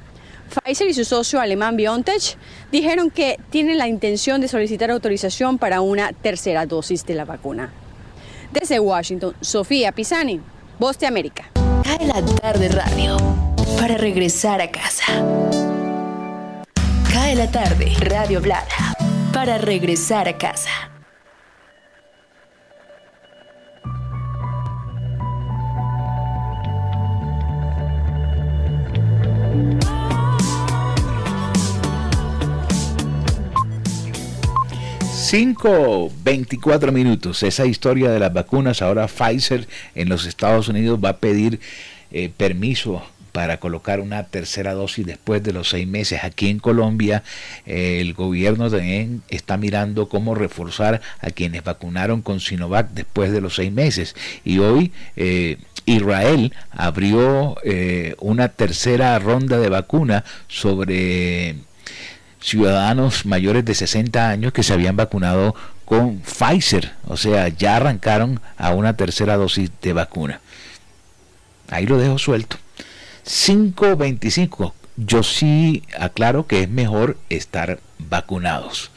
Pfizer 0.51 0.89
y 0.89 0.95
su 0.95 1.05
socio 1.05 1.41
alemán 1.41 1.77
BioNTech 1.77 2.37
dijeron 2.71 3.11
que 3.11 3.39
tienen 3.51 3.79
la 3.79 3.89
intención 3.89 4.41
de 4.41 4.49
solicitar 4.49 4.91
autorización 4.91 5.59
para 5.59 5.81
una 5.81 6.13
tercera 6.13 6.67
dosis 6.67 7.07
de 7.07 7.15
la 7.15 7.25
vacuna. 7.25 7.73
Desde 8.55 8.79
Washington, 8.79 9.35
Sofía 9.41 9.91
Pisani, 9.91 10.41
Voz 10.79 10.97
de 11.01 11.09
América. 11.09 11.51
Cae 11.83 12.07
la 12.07 12.25
tarde 12.25 12.69
radio 12.69 13.17
para 13.77 13.99
regresar 13.99 14.61
a 14.61 14.71
casa. 14.71 15.05
Cae 17.13 17.35
la 17.35 17.51
tarde, 17.51 17.93
Radio 17.99 18.41
Blada, 18.41 18.95
para 19.33 19.59
regresar 19.59 20.29
a 20.29 20.39
casa. 20.39 20.94
Cinco, 35.37 36.13
24 36.23 36.93
minutos. 36.93 37.43
Esa 37.43 37.67
historia 37.67 38.09
de 38.09 38.21
las 38.21 38.33
vacunas, 38.33 38.83
ahora 38.83 39.09
Pfizer 39.09 39.67
en 39.97 40.09
los 40.09 40.27
Estados 40.27 40.69
Unidos 40.69 41.01
va 41.05 41.09
a 41.09 41.17
pedir 41.17 41.59
eh, 42.13 42.31
permiso 42.37 43.03
para 43.33 43.59
colocar 43.59 43.99
una 43.99 44.23
tercera 44.29 44.75
dosis 44.75 45.05
después 45.05 45.43
de 45.43 45.53
los 45.53 45.71
seis 45.71 45.89
meses. 45.89 46.23
Aquí 46.23 46.51
en 46.51 46.61
Colombia 46.61 47.25
eh, 47.67 47.99
el 48.01 48.15
gobierno 48.15 48.71
también 48.71 49.23
está 49.29 49.57
mirando 49.57 50.09
cómo 50.09 50.37
reforzar 50.37 51.01
a 51.19 51.31
quienes 51.33 51.65
vacunaron 51.65 52.23
con 52.23 52.39
Sinovac 52.39 52.91
después 52.91 53.33
de 53.33 53.41
los 53.41 53.57
seis 53.57 53.73
meses. 53.73 54.15
Y 54.45 54.61
hoy 54.61 54.93
eh, 55.17 55.59
Israel 55.85 56.55
abrió 56.71 57.57
una 58.21 58.51
tercera 58.51 59.19
ronda 59.19 59.59
de 59.59 59.69
vacuna 59.69 60.25
sobre 60.47 61.57
ciudadanos 62.45 63.25
mayores 63.25 63.65
de 63.65 63.75
60 63.75 64.29
años 64.29 64.53
que 64.53 64.63
se 64.63 64.75
habían 64.75 64.97
vacunado 64.97 65.55
con 65.87 66.19
Pfizer, 66.19 66.93
o 67.07 67.17
sea, 67.17 67.49
ya 67.49 67.77
arrancaron 67.77 68.39
a 68.59 68.75
una 68.75 68.99
tercera 68.99 69.37
dosis 69.37 69.71
de 69.81 69.95
vacuna. 69.95 70.41
Ahí 71.71 71.87
lo 71.87 71.97
dejo 71.97 72.19
suelto. 72.19 72.59
5.25. 73.27 74.75
Yo 74.97 75.23
sí 75.23 75.85
aclaro 75.99 76.47
que 76.47 76.63
es 76.63 76.69
mejor 76.69 77.17
estar 77.31 77.81
vacunados. 77.99 78.91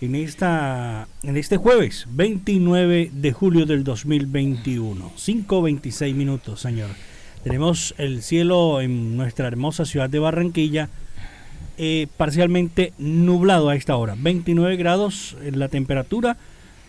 en, 0.00 0.14
esta, 0.14 1.08
en 1.22 1.36
este 1.36 1.56
jueves 1.56 2.06
29 2.10 3.10
de 3.12 3.32
julio 3.32 3.66
del 3.66 3.84
2021. 3.84 5.12
5.26 5.16 6.14
minutos, 6.14 6.60
señor. 6.60 6.90
Tenemos 7.44 7.94
el 7.98 8.22
cielo 8.22 8.80
en 8.80 9.16
nuestra 9.16 9.46
hermosa 9.46 9.84
ciudad 9.84 10.10
de 10.10 10.18
Barranquilla 10.18 10.88
eh, 11.78 12.08
parcialmente 12.16 12.92
nublado 12.98 13.68
a 13.68 13.76
esta 13.76 13.96
hora. 13.96 14.16
29 14.18 14.76
grados 14.76 15.36
en 15.44 15.60
la 15.60 15.68
temperatura 15.68 16.36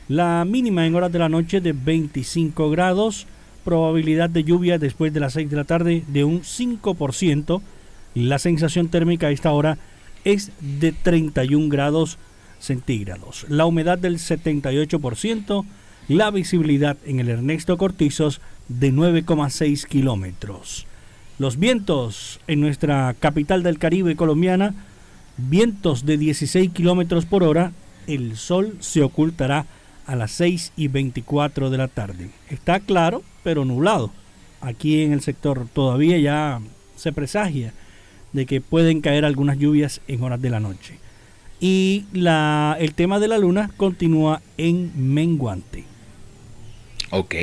la 0.10 0.44
mínima 0.44 0.88
en 0.88 0.96
horas 0.96 1.12
de 1.12 1.20
la 1.20 1.30
noche 1.30 1.62
de 1.62 1.72
25 1.72 2.70
grados. 2.72 3.28
Probabilidad 3.64 4.30
de 4.30 4.44
lluvia 4.44 4.80
después 4.80 5.14
de 5.14 5.20
las 5.20 5.34
6 5.34 5.50
de 5.50 5.56
la 5.56 5.64
tarde 5.64 6.04
de 6.08 6.24
un 6.24 6.42
5%. 6.42 7.62
La 8.16 8.40
sensación 8.40 8.90
térmica 8.90 9.28
a 9.28 9.32
esta 9.32 9.52
hora 9.52 9.78
es 10.26 10.52
de 10.60 10.92
31 10.92 11.70
grados 11.70 12.18
centígrados. 12.60 13.46
La 13.50 13.68
humedad 13.68 14.00
del 14.00 14.18
78%. 14.18 15.64
La 16.08 16.32
visibilidad 16.32 16.98
en 17.06 17.20
el 17.20 17.30
Ernesto 17.30 17.78
Cortizos 17.78 18.42
de 18.68 18.92
9,6 18.92 19.86
kilómetros. 19.86 20.88
Los 21.38 21.60
vientos 21.60 22.40
en 22.48 22.62
nuestra 22.62 23.16
capital 23.20 23.62
del 23.62 23.78
Caribe 23.78 24.16
colombiana, 24.16 24.74
vientos 25.38 26.08
de 26.08 26.18
16 26.18 26.72
kilómetros 26.72 27.26
por 27.26 27.44
hora. 27.44 27.74
El 28.08 28.38
sol 28.38 28.76
se 28.80 29.04
ocultará 29.04 29.68
a 30.10 30.16
las 30.16 30.32
6 30.32 30.74
y 30.76 30.88
24 30.88 31.70
de 31.70 31.78
la 31.78 31.88
tarde. 31.88 32.32
Está 32.50 32.80
claro, 32.80 33.22
pero 33.44 33.64
nublado. 33.64 34.12
Aquí 34.60 35.04
en 35.04 35.14
el 35.14 35.22
sector 35.22 35.68
todavía 35.72 36.18
ya 36.18 36.62
se 36.96 37.14
presagia 37.14 37.74
de 38.34 38.48
que 38.48 38.60
pueden 38.60 39.02
caer 39.02 39.24
algunas 39.24 39.60
lluvias 39.60 40.02
en 40.08 40.24
horas 40.24 40.42
de 40.42 40.50
la 40.50 40.60
noche. 40.60 40.98
Y 41.60 42.06
la, 42.12 42.76
el 42.80 42.96
tema 42.96 43.20
de 43.20 43.28
la 43.28 43.38
luna 43.38 43.70
continúa 43.78 44.42
en 44.58 44.92
menguante. 45.14 45.84
Ok. 47.12 47.36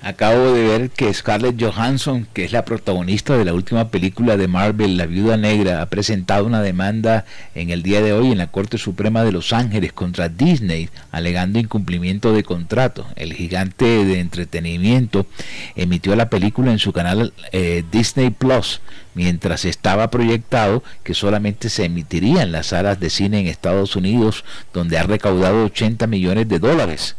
Acabo 0.00 0.52
de 0.52 0.62
ver 0.62 0.90
que 0.90 1.12
Scarlett 1.12 1.60
Johansson, 1.60 2.28
que 2.32 2.44
es 2.44 2.52
la 2.52 2.64
protagonista 2.64 3.36
de 3.36 3.44
la 3.44 3.52
última 3.52 3.90
película 3.90 4.36
de 4.36 4.46
Marvel, 4.46 4.96
La 4.96 5.06
Viuda 5.06 5.36
Negra, 5.36 5.82
ha 5.82 5.86
presentado 5.86 6.46
una 6.46 6.62
demanda 6.62 7.24
en 7.56 7.70
el 7.70 7.82
día 7.82 8.00
de 8.00 8.12
hoy 8.12 8.30
en 8.30 8.38
la 8.38 8.46
Corte 8.46 8.78
Suprema 8.78 9.24
de 9.24 9.32
Los 9.32 9.52
Ángeles 9.52 9.92
contra 9.92 10.28
Disney, 10.28 10.88
alegando 11.10 11.58
incumplimiento 11.58 12.32
de 12.32 12.44
contrato. 12.44 13.08
El 13.16 13.32
gigante 13.34 14.04
de 14.04 14.20
entretenimiento 14.20 15.26
emitió 15.74 16.14
la 16.14 16.30
película 16.30 16.70
en 16.70 16.78
su 16.78 16.92
canal 16.92 17.32
eh, 17.50 17.82
Disney 17.90 18.30
Plus, 18.30 18.80
mientras 19.14 19.64
estaba 19.64 20.12
proyectado 20.12 20.84
que 21.02 21.14
solamente 21.14 21.70
se 21.70 21.86
emitiría 21.86 22.42
en 22.42 22.52
las 22.52 22.68
salas 22.68 23.00
de 23.00 23.10
cine 23.10 23.40
en 23.40 23.48
Estados 23.48 23.96
Unidos, 23.96 24.44
donde 24.72 24.96
ha 24.96 25.02
recaudado 25.02 25.64
80 25.64 26.06
millones 26.06 26.48
de 26.48 26.60
dólares 26.60 27.16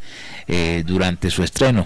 eh, 0.48 0.84
durante 0.88 1.30
su 1.30 1.44
estreno. 1.44 1.86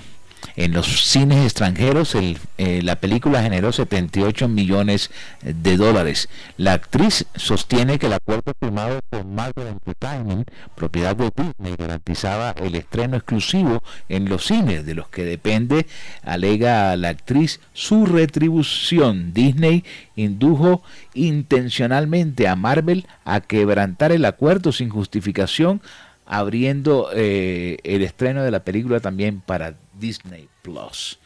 En 0.55 0.73
los 0.73 1.03
cines 1.03 1.43
extranjeros 1.43 2.15
eh, 2.15 2.81
la 2.83 2.97
película 2.97 3.41
generó 3.41 3.71
78 3.71 4.47
millones 4.47 5.09
de 5.41 5.77
dólares. 5.77 6.29
La 6.57 6.73
actriz 6.73 7.25
sostiene 7.35 7.99
que 7.99 8.07
el 8.07 8.13
acuerdo 8.13 8.53
firmado 8.59 8.99
con 9.09 9.33
Marvel 9.33 9.67
Entertainment, 9.67 10.49
propiedad 10.75 11.15
de 11.15 11.31
Disney, 11.35 11.75
garantizaba 11.77 12.51
el 12.51 12.75
estreno 12.75 13.17
exclusivo 13.17 13.81
en 14.09 14.29
los 14.29 14.45
cines, 14.45 14.85
de 14.85 14.95
los 14.95 15.07
que 15.09 15.23
depende, 15.23 15.87
alega 16.23 16.95
la 16.95 17.09
actriz, 17.09 17.59
su 17.73 18.05
retribución. 18.05 19.33
Disney 19.33 19.83
indujo 20.15 20.83
intencionalmente 21.13 22.47
a 22.47 22.55
Marvel 22.55 23.07
a 23.25 23.41
quebrantar 23.41 24.11
el 24.11 24.25
acuerdo 24.25 24.71
sin 24.71 24.89
justificación 24.89 25.81
abriendo 26.25 27.09
eh, 27.13 27.77
el 27.83 28.01
estreno 28.01 28.43
de 28.43 28.51
la 28.51 28.63
película 28.63 28.99
también 28.99 29.41
para 29.41 29.75
Disney 29.99 30.47
Plus. 30.61 31.19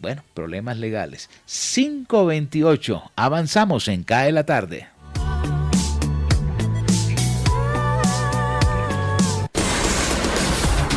Bueno, 0.00 0.24
problemas 0.34 0.78
legales. 0.78 1.28
528. 1.46 3.12
Avanzamos 3.16 3.88
en 3.88 4.02
CAE 4.02 4.32
la 4.32 4.44
tarde. 4.44 4.88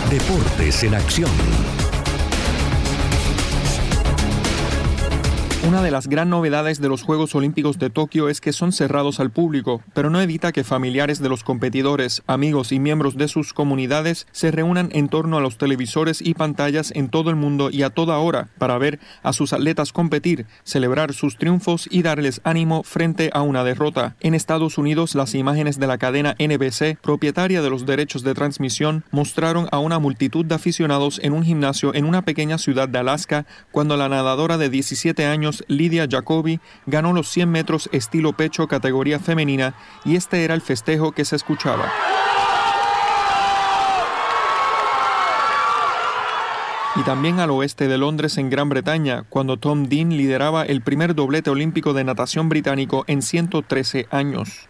Deportes 0.10 0.84
en 0.84 0.94
acción. 0.94 1.83
Una 5.66 5.82
de 5.82 5.92
las 5.92 6.08
gran 6.10 6.30
novedades 6.30 6.82
de 6.82 6.90
los 6.90 7.04
Juegos 7.04 7.36
Olímpicos 7.36 7.80
de 7.80 7.90
Tokio 7.90 8.28
es 8.28 8.42
que 8.42 8.52
son 8.52 8.74
cerrados 8.74 9.22
al 9.22 9.32
público, 9.32 9.82
pero 9.94 10.10
no 10.10 10.20
evita 10.20 10.52
que 10.52 10.66
familiares 10.66 11.22
de 11.22 11.30
los 11.30 11.46
competidores, 11.46 12.22
amigos 12.28 12.74
y 12.74 12.80
miembros 12.80 13.16
de 13.16 13.30
sus 13.30 13.54
comunidades 13.54 14.28
se 14.34 14.52
reúnan 14.52 14.90
en 14.92 15.08
torno 15.08 15.38
a 15.38 15.42
los 15.42 15.58
televisores 15.58 16.22
y 16.22 16.34
pantallas 16.34 16.92
en 16.94 17.08
todo 17.08 17.30
el 17.30 17.38
mundo 17.38 17.70
y 17.72 17.84
a 17.84 17.92
toda 17.92 18.18
hora 18.18 18.50
para 18.58 18.78
ver 18.78 19.00
a 19.24 19.32
sus 19.32 19.54
atletas 19.54 19.94
competir, 19.94 20.48
celebrar 20.66 21.14
sus 21.14 21.38
triunfos 21.38 21.88
y 21.90 22.02
darles 22.02 22.42
ánimo 22.44 22.84
frente 22.84 23.30
a 23.34 23.42
una 23.42 23.64
derrota. 23.64 24.18
En 24.20 24.34
Estados 24.34 24.78
Unidos, 24.78 25.16
las 25.16 25.34
imágenes 25.34 25.80
de 25.80 25.88
la 25.88 25.98
cadena 25.98 26.36
NBC, 26.40 27.00
propietaria 27.02 27.62
de 27.62 27.70
los 27.70 27.86
derechos 27.86 28.24
de 28.24 28.34
transmisión, 28.34 29.06
mostraron 29.12 29.70
a 29.72 29.80
una 29.80 29.98
multitud 29.98 30.44
de 30.44 30.56
aficionados 30.56 31.22
en 31.24 31.32
un 31.32 31.46
gimnasio 31.46 31.94
en 31.96 32.04
una 32.04 32.24
pequeña 32.24 32.58
ciudad 32.58 32.90
de 32.90 33.00
Alaska 33.00 33.46
cuando 33.72 33.96
la 33.96 34.10
nadadora 34.10 34.58
de 34.58 34.70
17 34.70 35.26
años 35.26 35.53
Lidia 35.68 36.08
Jacobi 36.10 36.60
ganó 36.86 37.14
los 37.14 37.28
100 37.30 37.52
metros 37.52 37.90
estilo 37.92 38.34
pecho 38.34 38.68
categoría 38.68 39.20
femenina 39.20 39.76
y 40.06 40.16
este 40.16 40.44
era 40.44 40.54
el 40.54 40.62
festejo 40.62 41.12
que 41.12 41.26
se 41.26 41.36
escuchaba. 41.36 41.92
y 46.96 47.02
también 47.02 47.40
al 47.40 47.50
oeste 47.50 47.88
de 47.88 47.98
Londres 47.98 48.38
en 48.38 48.50
Gran 48.50 48.70
Bretaña, 48.70 49.24
cuando 49.30 49.58
Tom 49.58 49.86
Dean 49.86 50.10
lideraba 50.10 50.64
el 50.64 50.82
primer 50.82 51.16
doblete 51.16 51.50
olímpico 51.50 51.94
de 51.94 52.04
natación 52.04 52.50
británico 52.50 53.04
en 53.08 53.22
113 53.22 54.08
años. 54.12 54.70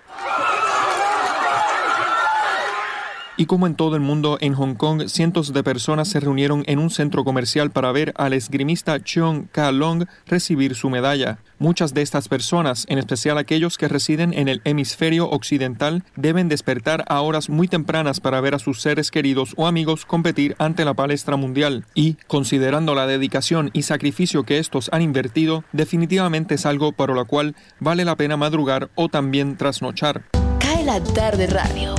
Y 3.36 3.48
como 3.48 3.66
en 3.66 3.74
todo 3.74 3.96
el 3.96 4.02
mundo, 4.02 4.38
en 4.42 4.54
Hong 4.54 4.76
Kong, 4.76 5.08
cientos 5.08 5.54
de 5.54 5.64
personas 5.64 6.08
se 6.08 6.20
reunieron 6.20 6.64
en 6.68 6.78
un 6.78 6.92
centro 6.92 7.24
comercial 7.24 7.72
para 7.72 7.92
ver 7.92 8.14
al 8.16 8.34
esgrimista 8.34 9.00
Cheong 9.00 9.48
Ka 9.52 9.72
Long 9.72 10.06
recibir 10.28 10.76
su 10.76 10.92
medalla. 10.92 11.40
Muchas 11.58 11.96
de 11.96 12.04
estas 12.04 12.28
personas, 12.28 12.86
en 12.90 13.00
especial 13.00 13.40
aquellos 13.40 13.80
que 13.80 13.88
residen 13.88 14.34
en 14.34 14.50
el 14.50 14.62
hemisferio 14.66 15.30
occidental, 15.32 16.04
deben 16.16 16.48
despertar 16.48 17.06
a 17.08 17.22
horas 17.22 17.50
muy 17.50 17.68
tempranas 17.68 18.20
para 18.20 18.40
ver 18.40 18.54
a 18.54 18.60
sus 18.60 18.82
seres 18.82 19.10
queridos 19.10 19.54
o 19.58 19.66
amigos 19.66 20.06
competir 20.06 20.56
ante 20.60 20.86
la 20.86 20.94
palestra 20.94 21.36
mundial. 21.36 21.86
Y, 21.96 22.18
considerando 22.28 22.94
la 22.94 23.08
dedicación 23.08 23.72
y 23.74 23.82
sacrificio 23.84 24.44
que 24.44 24.60
estos 24.60 24.90
han 24.94 25.02
invertido, 25.02 25.64
definitivamente 25.72 26.56
es 26.56 26.68
algo 26.68 26.92
para 26.92 27.16
lo 27.16 27.26
cual 27.26 27.56
vale 27.80 28.06
la 28.06 28.16
pena 28.16 28.38
madrugar 28.38 28.90
o 28.94 29.10
también 29.10 29.58
trasnochar. 29.58 30.26
Cae 30.60 30.84
la 30.84 31.02
tarde 31.02 31.48
radio 31.48 31.96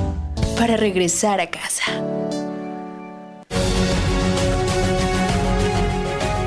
para 0.57 0.77
regresar 0.77 1.41
a 1.41 1.51
casa. 1.51 2.05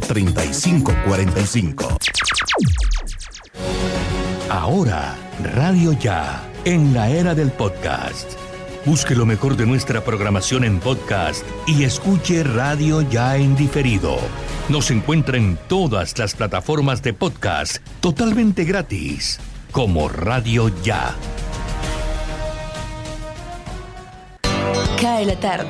3545. 0.00 1.98
Ahora, 4.50 5.16
Radio 5.54 5.92
Ya, 5.92 6.42
en 6.64 6.94
la 6.94 7.10
era 7.10 7.34
del 7.34 7.50
podcast. 7.50 8.32
Busque 8.86 9.14
lo 9.14 9.26
mejor 9.26 9.56
de 9.56 9.66
nuestra 9.66 10.02
programación 10.02 10.64
en 10.64 10.80
podcast 10.80 11.44
y 11.66 11.84
escuche 11.84 12.42
Radio 12.42 13.02
Ya 13.02 13.36
en 13.36 13.54
diferido. 13.54 14.16
Nos 14.68 14.90
encuentra 14.90 15.36
en 15.36 15.58
todas 15.68 16.16
las 16.18 16.34
plataformas 16.34 17.02
de 17.02 17.12
podcast 17.12 17.78
totalmente 18.00 18.64
gratis, 18.64 19.38
como 19.72 20.08
Radio 20.08 20.70
Ya. 20.82 21.14
Cae 25.00 25.26
la 25.26 25.38
tarde. 25.38 25.68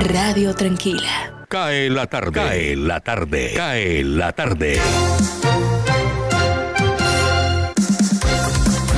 Radio 0.00 0.54
Tranquila. 0.54 1.29
Cae 1.50 1.90
la 1.90 2.06
tarde. 2.06 2.30
Cae 2.30 2.76
la 2.76 3.00
tarde. 3.00 3.52
Cae 3.56 4.04
la 4.04 4.32
tarde. 4.32 4.78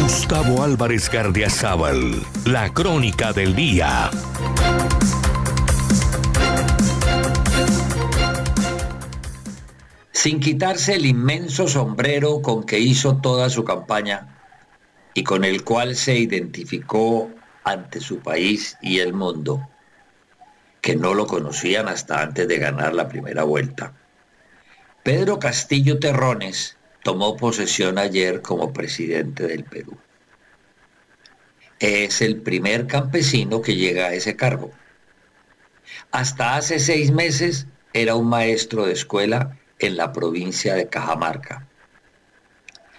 Gustavo 0.02 0.62
Álvarez 0.62 1.08
Gardiazabal. 1.08 2.22
La 2.44 2.68
crónica 2.74 3.32
del 3.32 3.56
día. 3.56 4.10
Sin 10.10 10.38
quitarse 10.38 10.96
el 10.96 11.06
inmenso 11.06 11.66
sombrero 11.66 12.42
con 12.42 12.64
que 12.64 12.80
hizo 12.80 13.16
toda 13.16 13.48
su 13.48 13.64
campaña 13.64 14.42
y 15.14 15.24
con 15.24 15.44
el 15.44 15.64
cual 15.64 15.96
se 15.96 16.18
identificó 16.18 17.30
ante 17.64 17.98
su 18.02 18.18
país 18.18 18.76
y 18.82 18.98
el 18.98 19.14
mundo, 19.14 19.71
que 20.82 20.96
no 20.96 21.14
lo 21.14 21.26
conocían 21.26 21.88
hasta 21.88 22.20
antes 22.20 22.48
de 22.48 22.58
ganar 22.58 22.92
la 22.92 23.08
primera 23.08 23.44
vuelta. 23.44 23.94
Pedro 25.04 25.38
Castillo 25.38 26.00
Terrones 26.00 26.76
tomó 27.04 27.36
posesión 27.36 27.98
ayer 27.98 28.42
como 28.42 28.72
presidente 28.72 29.46
del 29.46 29.62
Perú. 29.62 29.96
Es 31.78 32.20
el 32.20 32.42
primer 32.42 32.88
campesino 32.88 33.62
que 33.62 33.76
llega 33.76 34.06
a 34.06 34.14
ese 34.14 34.34
cargo. 34.34 34.72
Hasta 36.10 36.56
hace 36.56 36.80
seis 36.80 37.12
meses 37.12 37.66
era 37.92 38.16
un 38.16 38.28
maestro 38.28 38.84
de 38.84 38.92
escuela 38.92 39.56
en 39.78 39.96
la 39.96 40.12
provincia 40.12 40.74
de 40.74 40.88
Cajamarca. 40.88 41.68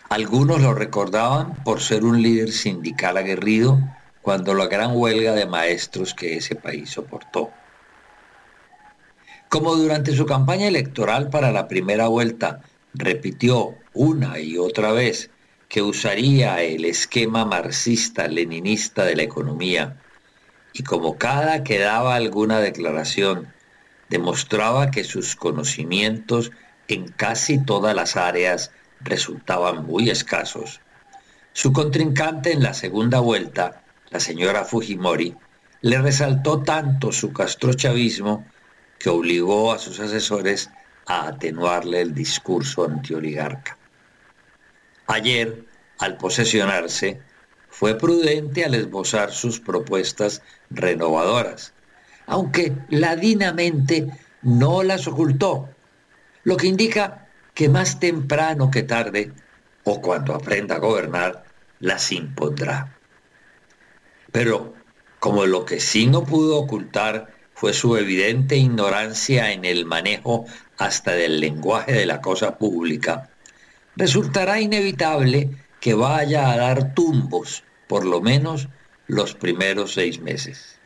Algunos 0.10 0.62
lo 0.62 0.74
recordaban 0.74 1.56
por 1.64 1.82
ser 1.82 2.06
un 2.06 2.22
líder 2.22 2.54
sindical 2.54 3.18
aguerrido 3.18 3.80
cuando 4.22 4.54
la 4.54 4.68
gran 4.68 4.92
huelga 4.96 5.34
de 5.34 5.46
maestros 5.46 6.14
que 6.14 6.38
ese 6.38 6.56
país 6.56 6.90
soportó. 6.90 7.52
Como 9.54 9.76
durante 9.76 10.16
su 10.16 10.26
campaña 10.26 10.68
electoral 10.68 11.30
para 11.30 11.52
la 11.52 11.68
primera 11.68 12.08
vuelta 12.08 12.62
repitió 12.96 13.76
una 13.94 14.40
y 14.40 14.58
otra 14.58 14.94
vez 14.94 15.30
que 15.70 15.84
usaría 15.84 16.64
el 16.64 16.86
esquema 16.86 17.46
marxista-leninista 17.46 19.06
de 19.06 19.16
la 19.16 19.22
economía 19.22 20.02
y 20.74 20.82
como 20.82 21.20
cada 21.20 21.64
que 21.64 21.78
daba 21.78 22.16
alguna 22.16 22.62
declaración 22.62 23.54
demostraba 24.10 24.90
que 24.90 25.04
sus 25.04 25.36
conocimientos 25.36 26.52
en 26.88 27.10
casi 27.10 27.64
todas 27.64 27.96
las 27.96 28.18
áreas 28.18 28.72
resultaban 29.02 29.86
muy 29.86 30.10
escasos. 30.10 30.82
Su 31.52 31.74
contrincante 31.74 32.54
en 32.54 32.64
la 32.64 32.74
segunda 32.74 33.20
vuelta, 33.20 33.84
la 34.10 34.20
señora 34.20 34.66
Fujimori, 34.66 35.36
le 35.82 36.02
resaltó 36.02 36.64
tanto 36.64 37.12
su 37.12 37.32
castrochavismo 37.34 38.48
que 39.04 39.10
obligó 39.10 39.74
a 39.74 39.80
sus 39.80 40.00
asesores 40.00 40.70
a 41.08 41.28
atenuarle 41.28 42.00
el 42.00 42.14
discurso 42.14 42.86
antioligarca. 42.86 43.78
Ayer, 45.08 45.66
al 46.00 46.16
posesionarse, 46.16 47.20
fue 47.70 47.98
prudente 47.98 48.64
al 48.64 48.76
esbozar 48.76 49.34
sus 49.34 49.60
propuestas 49.60 50.42
renovadoras, 50.70 51.74
aunque 52.28 52.78
ladinamente 52.88 54.08
no 54.42 54.84
las 54.84 55.06
ocultó, 55.06 55.68
lo 56.46 56.56
que 56.56 56.68
indica 56.68 57.28
que 57.54 57.68
más 57.68 58.00
temprano 58.00 58.72
que 58.72 58.84
tarde, 58.84 59.34
o 59.84 60.00
cuando 60.00 60.34
aprenda 60.34 60.76
a 60.76 60.80
gobernar, 60.80 61.44
las 61.82 62.10
impondrá. 62.14 62.98
Pero 64.32 64.74
como 65.20 65.46
lo 65.46 65.66
que 65.66 65.82
sí 65.82 66.08
no 66.08 66.24
pudo 66.24 66.58
ocultar 66.58 67.33
fue 67.64 67.74
su 67.74 67.96
evidente 67.96 68.58
ignorancia 68.58 69.54
en 69.54 69.64
el 69.64 69.86
manejo 69.86 70.44
hasta 70.78 71.14
del 71.14 71.40
lenguaje 71.40 71.94
de 71.94 72.06
la 72.06 72.20
cosa 72.20 72.58
pública, 72.58 73.30
resultará 73.96 74.60
inevitable 74.60 75.50
que 75.80 75.94
vaya 75.94 76.52
a 76.52 76.58
dar 76.58 76.94
tumbos, 76.94 77.64
por 77.88 78.04
lo 78.04 78.20
menos 78.20 78.68
los 79.08 79.34
primeros 79.34 79.94
seis 79.94 80.20
meses. 80.20 80.78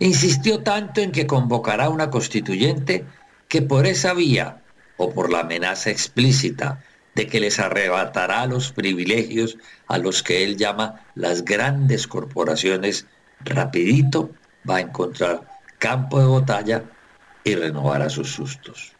Insistió 0.00 0.64
tanto 0.64 1.00
en 1.00 1.12
que 1.12 1.28
convocará 1.28 1.88
una 1.90 2.10
constituyente 2.10 3.04
que 3.46 3.62
por 3.62 3.86
esa 3.86 4.14
vía, 4.14 4.64
o 4.96 5.12
por 5.12 5.30
la 5.30 5.42
amenaza 5.42 5.90
explícita 5.90 6.82
de 7.14 7.28
que 7.28 7.38
les 7.38 7.60
arrebatará 7.60 8.46
los 8.46 8.72
privilegios 8.72 9.58
a 9.86 9.98
los 9.98 10.24
que 10.24 10.42
él 10.42 10.56
llama 10.56 11.06
las 11.14 11.44
grandes 11.44 12.08
corporaciones, 12.08 13.06
rapidito 13.44 14.32
va 14.68 14.78
a 14.78 14.80
encontrar 14.80 15.53
campo 15.78 16.20
de 16.20 16.26
batalla 16.26 16.84
y 17.44 17.54
renovará 17.54 18.08
sus 18.08 18.32
sustos. 18.32 18.92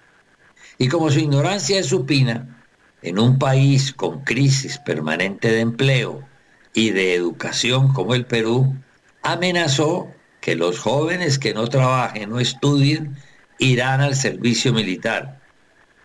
Y 0.78 0.88
como 0.88 1.10
su 1.10 1.20
ignorancia 1.20 1.78
es 1.78 1.86
supina, 1.86 2.62
en 3.02 3.18
un 3.18 3.38
país 3.38 3.92
con 3.92 4.22
crisis 4.24 4.78
permanente 4.78 5.48
de 5.48 5.60
empleo 5.60 6.26
y 6.72 6.90
de 6.90 7.14
educación 7.14 7.92
como 7.92 8.14
el 8.14 8.26
Perú, 8.26 8.74
amenazó 9.22 10.10
que 10.40 10.56
los 10.56 10.78
jóvenes 10.78 11.38
que 11.38 11.54
no 11.54 11.68
trabajen 11.68 12.32
o 12.32 12.40
estudien 12.40 13.16
irán 13.58 14.00
al 14.00 14.14
servicio 14.14 14.72
militar, 14.72 15.40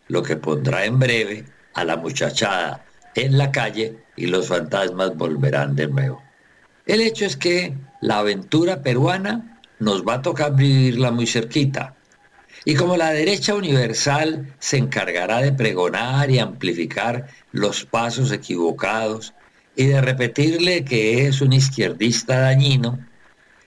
lo 0.08 0.24
que 0.24 0.36
pondrá 0.36 0.86
en 0.86 1.00
breve 1.00 1.46
a 1.74 1.84
la 1.84 1.98
muchachada 1.98 2.86
en 3.16 3.38
la 3.38 3.52
calle 3.52 3.98
y 4.16 4.28
los 4.28 4.48
fantasmas 4.48 5.16
volverán 5.16 5.76
de 5.76 5.88
nuevo. 5.88 6.22
El 6.86 7.02
hecho 7.02 7.26
es 7.26 7.36
que 7.36 7.76
la 8.02 8.20
aventura 8.20 8.82
peruana 8.82 9.59
nos 9.80 10.04
va 10.04 10.16
a 10.16 10.22
tocar 10.22 10.56
vivirla 10.56 11.12
muy 11.12 11.26
cerquita. 11.26 11.96
Y 12.66 12.76
como 12.76 12.98
la 12.98 13.12
derecha 13.12 13.56
universal 13.56 14.54
se 14.60 14.78
encargará 14.78 15.42
de 15.42 15.54
pregonar 15.54 16.30
y 16.30 16.40
amplificar 16.40 17.28
los 17.52 17.86
pasos 17.86 18.32
equivocados 18.32 19.34
y 19.76 19.88
de 19.88 20.02
repetirle 20.02 20.84
que 20.84 21.26
es 21.26 21.42
un 21.42 21.54
izquierdista 21.54 22.42
dañino, 22.42 23.00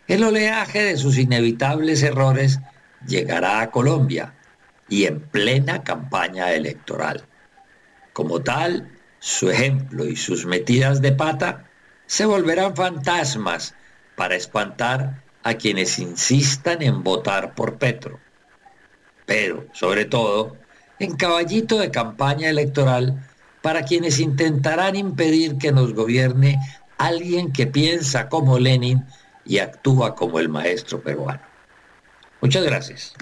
el 0.09 0.25
oleaje 0.25 0.83
de 0.83 0.97
sus 0.99 1.17
inevitables 1.17 2.03
errores 2.03 2.61
llegará 3.07 3.63
a 3.63 3.71
Colombia 3.71 4.35
y 4.89 5.07
en 5.07 5.21
plena 5.21 5.83
campaña 5.83 6.53
electoral. 6.53 7.25
Como 8.13 8.43
tal, 8.43 8.91
su 9.21 9.51
ejemplo 9.51 10.05
y 10.05 10.17
sus 10.17 10.45
metidas 10.45 11.01
de 11.01 11.13
pata 11.13 11.65
se 12.07 12.27
volverán 12.27 12.77
fantasmas 12.77 13.75
para 14.17 14.35
espantar 14.35 15.23
a 15.43 15.55
quienes 15.55 15.99
insistan 15.99 16.83
en 16.83 17.03
votar 17.03 17.55
por 17.55 17.79
Petro. 17.79 18.21
Pero, 19.27 19.67
sobre 19.73 20.05
todo, 20.05 20.57
en 20.99 21.17
caballito 21.17 21.79
de 21.79 21.91
campaña 21.91 22.49
electoral 22.49 23.29
para 23.61 23.85
quienes 23.85 24.19
intentarán 24.19 24.97
impedir 24.97 25.59
que 25.59 25.73
nos 25.73 25.95
gobierne 25.95 26.59
alguien 26.99 27.53
que 27.53 27.67
piensa 27.67 28.29
como 28.29 28.59
Lenin 28.59 29.05
y 29.45 29.59
actúa 29.59 30.15
como 30.15 30.39
el 30.39 30.49
maestro 30.49 31.01
peruano. 31.01 31.43
Muchas 32.41 32.65
gracias. 32.65 33.15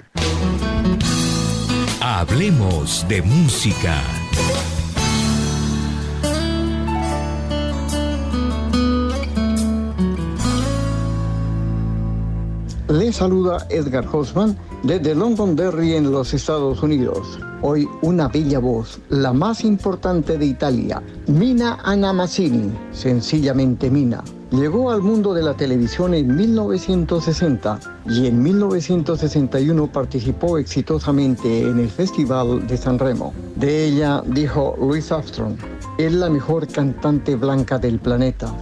Hablemos 2.01 3.07
de 3.07 3.21
música. 3.21 4.01
Le 12.91 13.13
saluda 13.13 13.65
Edgar 13.69 14.05
Hoffman 14.11 14.57
desde 14.83 15.15
Londonderry 15.15 15.93
en 15.93 16.11
los 16.11 16.33
Estados 16.33 16.83
Unidos. 16.83 17.39
Hoy 17.61 17.87
una 18.01 18.27
bella 18.27 18.59
voz, 18.59 18.99
la 19.07 19.31
más 19.31 19.63
importante 19.63 20.37
de 20.37 20.45
Italia, 20.45 21.01
Mina 21.27 21.79
Anna 21.85 22.11
Mazzini, 22.11 22.69
sencillamente 22.91 23.89
Mina. 23.89 24.21
Llegó 24.51 24.91
al 24.91 25.01
mundo 25.01 25.33
de 25.33 25.41
la 25.41 25.53
televisión 25.53 26.13
en 26.13 26.35
1960 26.35 27.79
y 28.09 28.27
en 28.27 28.43
1961 28.43 29.89
participó 29.89 30.57
exitosamente 30.57 31.61
en 31.61 31.79
el 31.79 31.89
Festival 31.89 32.67
de 32.67 32.75
San 32.75 32.99
Remo. 32.99 33.33
De 33.55 33.85
ella 33.85 34.21
dijo 34.27 34.75
Louis 34.77 35.09
Armstrong, 35.13 35.55
es 35.97 36.11
la 36.11 36.29
mejor 36.29 36.67
cantante 36.67 37.37
blanca 37.37 37.79
del 37.79 37.99
planeta. 37.99 38.53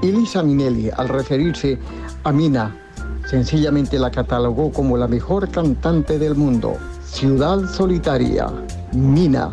Y 0.00 0.10
Lisa 0.10 0.42
Minelli, 0.42 0.88
al 0.88 1.10
referirse 1.10 1.78
a 2.22 2.32
Mina, 2.32 2.80
Sencillamente 3.26 3.98
la 3.98 4.10
catalogó 4.10 4.70
como 4.70 4.96
la 4.96 5.08
mejor 5.08 5.48
cantante 5.50 6.18
del 6.18 6.34
mundo. 6.34 6.76
Ciudad 7.04 7.60
Solitaria, 7.72 8.48
Mina. 8.92 9.50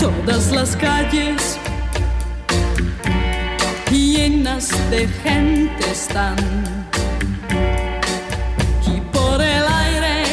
Todas 0.00 0.52
las 0.52 0.76
calles 0.76 1.58
llenas 3.90 4.70
de 4.90 5.06
gente 5.06 5.57
están. 6.08 6.36
Y 8.86 9.00
por 9.12 9.40
el 9.40 9.64
aire 9.66 10.24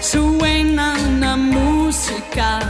suena 0.00 0.96
una 1.08 1.36
música. 1.36 2.60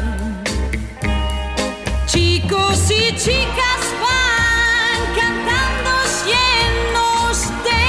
Chicos 2.06 2.90
y 2.90 3.14
chicas 3.16 3.82
van 4.02 5.00
cantando 5.20 5.90
llenos 6.26 7.38
de 7.66 7.82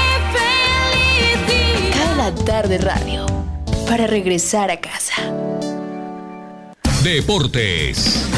felicidad. 1.46 2.06
Cae 2.06 2.16
la 2.16 2.34
tarde 2.44 2.78
radio 2.78 3.26
para 3.86 4.06
regresar 4.06 4.70
a 4.70 4.80
casa. 4.80 5.14
Deportes. 7.02 8.37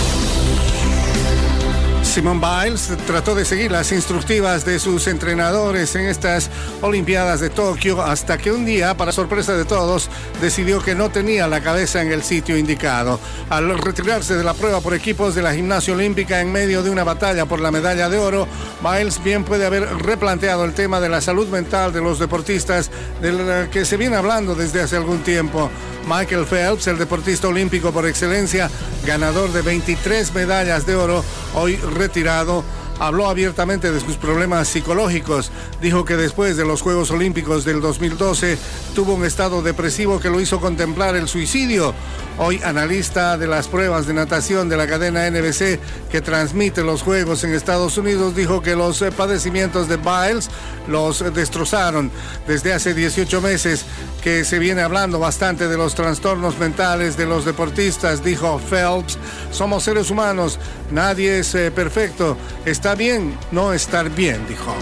Simone 2.11 2.41
Biles 2.41 2.89
trató 3.07 3.35
de 3.35 3.45
seguir 3.45 3.71
las 3.71 3.93
instructivas 3.93 4.65
de 4.65 4.79
sus 4.79 5.07
entrenadores 5.07 5.95
en 5.95 6.07
estas 6.07 6.49
Olimpiadas 6.81 7.39
de 7.39 7.49
Tokio 7.49 8.01
hasta 8.01 8.37
que 8.37 8.51
un 8.51 8.65
día, 8.65 8.97
para 8.97 9.13
sorpresa 9.13 9.55
de 9.55 9.63
todos, 9.63 10.09
decidió 10.41 10.81
que 10.81 10.93
no 10.93 11.09
tenía 11.09 11.47
la 11.47 11.61
cabeza 11.61 12.01
en 12.01 12.11
el 12.11 12.21
sitio 12.21 12.57
indicado. 12.57 13.17
Al 13.49 13.77
retirarse 13.77 14.35
de 14.35 14.43
la 14.43 14.53
prueba 14.53 14.81
por 14.81 14.93
equipos 14.93 15.35
de 15.35 15.41
la 15.41 15.53
gimnasia 15.53 15.93
olímpica 15.93 16.41
en 16.41 16.51
medio 16.51 16.83
de 16.83 16.89
una 16.89 17.05
batalla 17.05 17.45
por 17.45 17.61
la 17.61 17.71
medalla 17.71 18.09
de 18.09 18.17
oro, 18.17 18.45
Biles 18.83 19.23
bien 19.23 19.45
puede 19.45 19.65
haber 19.65 19.87
replanteado 19.99 20.65
el 20.65 20.73
tema 20.73 20.99
de 20.99 21.07
la 21.07 21.21
salud 21.21 21.47
mental 21.47 21.93
de 21.93 22.01
los 22.01 22.19
deportistas 22.19 22.91
del 23.21 23.69
que 23.69 23.85
se 23.85 23.95
viene 23.95 24.17
hablando 24.17 24.53
desde 24.53 24.81
hace 24.81 24.97
algún 24.97 25.19
tiempo. 25.19 25.71
Michael 26.07 26.45
Phelps, 26.45 26.87
el 26.87 26.97
deportista 26.97 27.47
olímpico 27.47 27.91
por 27.91 28.07
excelencia, 28.07 28.69
ganador 29.05 29.51
de 29.51 29.61
23 29.61 30.33
medallas 30.33 30.85
de 30.85 30.95
oro, 30.95 31.23
hoy 31.53 31.75
retirado, 31.77 32.63
habló 32.99 33.27
abiertamente 33.27 33.91
de 33.91 33.99
sus 33.99 34.15
problemas 34.17 34.67
psicológicos. 34.67 35.51
Dijo 35.81 36.05
que 36.05 36.17
después 36.17 36.55
de 36.57 36.65
los 36.65 36.81
Juegos 36.81 37.09
Olímpicos 37.11 37.65
del 37.65 37.81
2012 37.81 38.57
tuvo 38.93 39.15
un 39.15 39.25
estado 39.25 39.61
depresivo 39.61 40.19
que 40.19 40.29
lo 40.29 40.39
hizo 40.39 40.59
contemplar 40.59 41.15
el 41.15 41.27
suicidio. 41.27 41.95
Hoy 42.43 42.59
analista 42.63 43.37
de 43.37 43.45
las 43.45 43.67
pruebas 43.67 44.07
de 44.07 44.15
natación 44.15 44.67
de 44.67 44.75
la 44.75 44.87
cadena 44.87 45.29
NBC 45.29 45.79
que 46.09 46.21
transmite 46.21 46.81
los 46.81 47.03
Juegos 47.03 47.43
en 47.43 47.53
Estados 47.53 47.99
Unidos 47.99 48.35
dijo 48.35 48.63
que 48.63 48.75
los 48.75 48.99
eh, 49.03 49.11
padecimientos 49.11 49.87
de 49.87 49.97
Biles 49.97 50.49
los 50.87 51.23
destrozaron. 51.35 52.09
Desde 52.47 52.73
hace 52.73 52.95
18 52.95 53.41
meses 53.41 53.85
que 54.23 54.43
se 54.43 54.57
viene 54.57 54.81
hablando 54.81 55.19
bastante 55.19 55.67
de 55.67 55.77
los 55.77 55.93
trastornos 55.93 56.57
mentales 56.57 57.15
de 57.15 57.27
los 57.27 57.45
deportistas, 57.45 58.23
dijo 58.23 58.59
Phelps. 58.71 59.19
Somos 59.51 59.83
seres 59.83 60.09
humanos, 60.09 60.57
nadie 60.89 61.37
es 61.37 61.53
eh, 61.53 61.69
perfecto. 61.69 62.37
Está 62.65 62.95
bien 62.95 63.37
no 63.51 63.71
estar 63.71 64.09
bien, 64.09 64.47
dijo. 64.47 64.75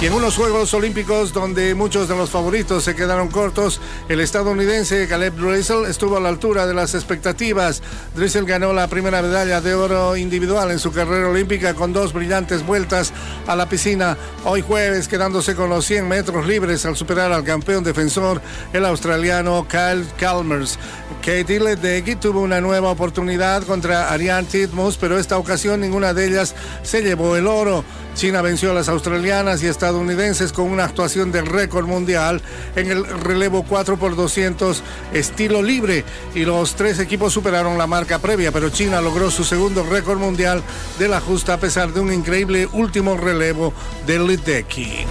Y 0.00 0.06
en 0.06 0.12
unos 0.12 0.36
Juegos 0.36 0.72
Olímpicos 0.74 1.32
donde 1.32 1.74
muchos 1.74 2.06
de 2.06 2.14
los 2.14 2.30
favoritos 2.30 2.84
se 2.84 2.94
quedaron 2.94 3.26
cortos, 3.26 3.80
el 4.08 4.20
estadounidense 4.20 5.08
Caleb 5.08 5.34
Dressel 5.34 5.86
estuvo 5.86 6.16
a 6.16 6.20
la 6.20 6.28
altura 6.28 6.68
de 6.68 6.74
las 6.74 6.94
expectativas. 6.94 7.82
Dressel 8.14 8.44
ganó 8.44 8.72
la 8.72 8.86
primera 8.86 9.20
medalla 9.22 9.60
de 9.60 9.74
oro 9.74 10.16
individual 10.16 10.70
en 10.70 10.78
su 10.78 10.92
carrera 10.92 11.28
olímpica 11.28 11.74
con 11.74 11.92
dos 11.92 12.12
brillantes 12.12 12.64
vueltas 12.64 13.12
a 13.48 13.56
la 13.56 13.68
piscina. 13.68 14.16
Hoy 14.44 14.62
jueves 14.62 15.08
quedándose 15.08 15.56
con 15.56 15.68
los 15.68 15.84
100 15.86 16.06
metros 16.06 16.46
libres 16.46 16.86
al 16.86 16.94
superar 16.94 17.32
al 17.32 17.42
campeón 17.42 17.82
defensor, 17.82 18.40
el 18.72 18.84
australiano 18.84 19.66
Kyle 19.68 20.06
Chalmers. 20.16 20.78
Katie 21.22 21.58
Ledecky 21.58 22.14
tuvo 22.14 22.42
una 22.42 22.60
nueva 22.60 22.90
oportunidad 22.90 23.64
contra 23.64 24.12
Ariane 24.12 24.46
Titmus, 24.46 24.96
pero 24.96 25.18
esta 25.18 25.38
ocasión 25.38 25.80
ninguna 25.80 26.14
de 26.14 26.28
ellas 26.28 26.54
se 26.84 27.02
llevó 27.02 27.34
el 27.34 27.48
oro. 27.48 27.84
China 28.14 28.42
venció 28.42 28.72
a 28.72 28.74
las 28.74 28.88
australianas 28.88 29.62
y 29.62 29.66
estadounidenses 29.88 30.52
con 30.52 30.70
una 30.70 30.84
actuación 30.84 31.32
del 31.32 31.46
récord 31.46 31.86
mundial 31.86 32.42
en 32.76 32.90
el 32.90 33.06
relevo 33.06 33.64
4 33.66 33.96
por 33.96 34.16
200 34.16 34.82
estilo 35.14 35.62
libre 35.62 36.04
y 36.34 36.44
los 36.44 36.74
tres 36.74 36.98
equipos 36.98 37.32
superaron 37.32 37.78
la 37.78 37.86
marca 37.86 38.18
previa, 38.18 38.52
pero 38.52 38.68
China 38.68 39.00
logró 39.00 39.30
su 39.30 39.44
segundo 39.44 39.82
récord 39.84 40.18
mundial 40.18 40.62
de 40.98 41.08
la 41.08 41.20
justa 41.20 41.54
a 41.54 41.58
pesar 41.58 41.94
de 41.94 42.00
un 42.00 42.12
increíble 42.12 42.68
último 42.70 43.16
relevo 43.16 43.72
de 44.06 44.18
Ledecky. 44.18 45.06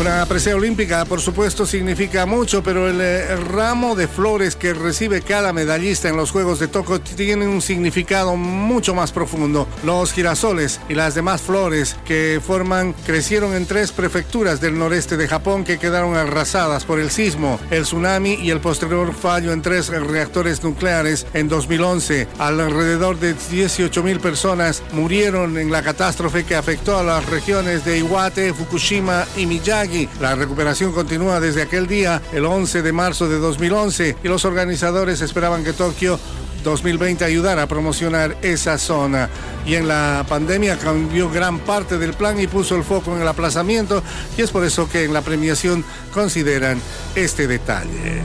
Una 0.00 0.24
presea 0.26 0.54
olímpica, 0.54 1.04
por 1.06 1.20
supuesto, 1.20 1.66
significa 1.66 2.24
mucho, 2.24 2.62
pero 2.62 2.88
el, 2.88 3.00
eh, 3.00 3.34
ramo 3.34 3.96
de 3.96 4.06
flores 4.06 4.54
que 4.54 4.72
recibe 4.72 5.22
cada 5.22 5.52
medallista 5.52 6.08
en 6.08 6.16
los 6.16 6.30
Juegos 6.30 6.60
de 6.60 6.68
Tokio 6.68 7.00
tiene 7.00 7.48
un 7.48 7.60
significado 7.60 8.36
mucho 8.36 8.94
más 8.94 9.10
profundo. 9.10 9.66
Los 9.82 10.12
girasoles 10.12 10.80
y 10.88 10.94
las 10.94 11.16
demás 11.16 11.42
flores 11.42 11.96
que 12.04 12.40
forman 12.40 12.94
crecieron 13.06 13.54
en 13.54 13.66
tres 13.66 13.90
prefecturas 13.90 14.60
del 14.60 14.78
noreste 14.78 15.16
de 15.16 15.26
Japón 15.26 15.64
que 15.64 15.78
quedaron 15.78 16.14
arrasadas 16.14 16.84
por 16.84 17.00
el 17.00 17.10
sismo, 17.10 17.58
el 17.72 17.82
tsunami 17.82 18.34
y 18.34 18.50
el 18.52 18.60
posterior 18.60 19.12
fallo 19.12 19.52
en 19.52 19.62
tres 19.62 19.88
reactores 19.88 20.62
nucleares 20.62 21.26
en 21.34 21.48
2011. 21.48 22.28
Alrededor 22.38 23.18
de 23.18 23.34
18 23.50 24.04
mil 24.04 24.20
personas 24.20 24.80
murieron 24.92 25.58
en 25.58 25.72
la 25.72 25.82
catástrofe 25.82 26.44
que 26.44 26.54
afectó 26.54 26.96
a 26.96 27.02
las 27.02 27.26
regiones 27.26 27.84
de 27.84 27.98
Iwate, 27.98 28.54
Fukushima 28.54 29.26
y 29.36 29.46
Miyagi 29.46 29.87
la 30.20 30.34
recuperación 30.34 30.92
continúa 30.92 31.40
desde 31.40 31.62
aquel 31.62 31.86
día, 31.86 32.20
el 32.32 32.44
11 32.44 32.82
de 32.82 32.92
marzo 32.92 33.28
de 33.28 33.38
2011, 33.38 34.16
y 34.22 34.28
los 34.28 34.44
organizadores 34.44 35.20
esperaban 35.20 35.64
que 35.64 35.72
Tokio 35.72 36.18
2020 36.64 37.24
ayudara 37.24 37.62
a 37.62 37.66
promocionar 37.66 38.36
esa 38.42 38.78
zona. 38.78 39.28
Y 39.64 39.74
en 39.74 39.88
la 39.88 40.24
pandemia 40.28 40.78
cambió 40.78 41.30
gran 41.30 41.60
parte 41.60 41.98
del 41.98 42.14
plan 42.14 42.38
y 42.40 42.46
puso 42.46 42.76
el 42.76 42.84
foco 42.84 43.14
en 43.14 43.22
el 43.22 43.28
aplazamiento, 43.28 44.02
y 44.36 44.42
es 44.42 44.50
por 44.50 44.64
eso 44.64 44.88
que 44.88 45.04
en 45.04 45.12
la 45.12 45.22
premiación 45.22 45.84
consideran 46.12 46.80
este 47.14 47.46
detalle. 47.46 48.22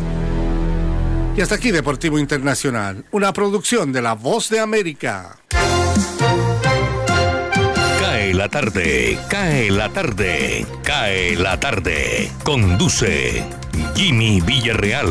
Y 1.36 1.42
hasta 1.42 1.56
aquí 1.56 1.72
Deportivo 1.72 2.20
Internacional, 2.20 3.06
una 3.12 3.34
producción 3.34 3.92
de 3.92 4.02
La 4.02 4.14
Voz 4.14 4.50
de 4.50 4.60
América. 4.60 5.38
Cae 8.24 8.34
la 8.34 8.48
tarde, 8.48 9.20
cae 9.28 9.70
la 9.70 9.90
tarde, 9.90 10.66
cae 10.82 11.36
la 11.36 11.60
tarde. 11.60 12.32
Conduce 12.46 13.44
Jimmy 13.96 14.40
Villarreal. 14.40 15.10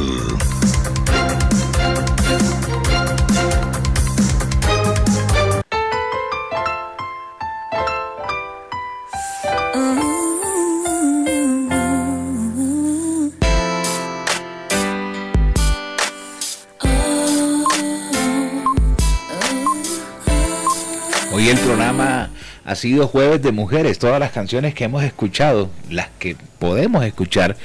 Hoy 21.30 21.48
el 21.50 21.58
programa 21.58 22.30
ha 22.64 22.74
sido 22.74 23.08
jueves 23.08 23.42
de 23.42 23.52
mujeres. 23.52 23.98
Todas 23.98 24.20
las 24.20 24.32
canciones 24.32 24.74
que 24.74 24.84
hemos 24.84 25.02
escuchado, 25.02 25.70
las 25.90 26.08
que 26.18 26.36
podemos 26.58 27.04
escuchar, 27.04 27.56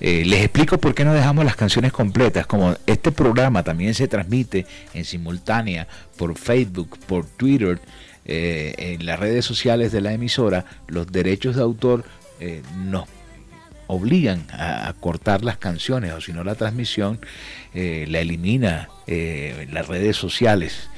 eh, 0.00 0.24
les 0.26 0.42
explico 0.42 0.78
por 0.78 0.94
qué 0.94 1.04
no 1.04 1.14
dejamos 1.14 1.44
las 1.44 1.56
canciones 1.56 1.92
completas. 1.92 2.46
Como 2.46 2.76
este 2.86 3.12
programa 3.12 3.62
también 3.62 3.94
se 3.94 4.08
transmite 4.08 4.66
en 4.92 5.04
simultánea 5.04 5.88
por 6.16 6.36
Facebook, 6.36 6.98
por 7.06 7.26
Twitter, 7.26 7.80
eh, 8.24 8.74
en 8.76 9.06
las 9.06 9.18
redes 9.18 9.44
sociales 9.44 9.92
de 9.92 10.00
la 10.00 10.12
emisora, 10.12 10.64
los 10.88 11.10
derechos 11.10 11.56
de 11.56 11.62
autor 11.62 12.04
eh, 12.40 12.62
nos 12.76 13.08
obligan 13.86 14.44
a, 14.50 14.88
a 14.88 14.92
cortar 14.94 15.44
las 15.44 15.58
canciones 15.58 16.12
o 16.12 16.20
si 16.20 16.32
no 16.32 16.42
la 16.42 16.56
transmisión 16.56 17.20
la 17.72 18.20
elimina 18.20 18.88
las 19.06 19.86
redes 19.86 20.16
sociales. 20.16 20.88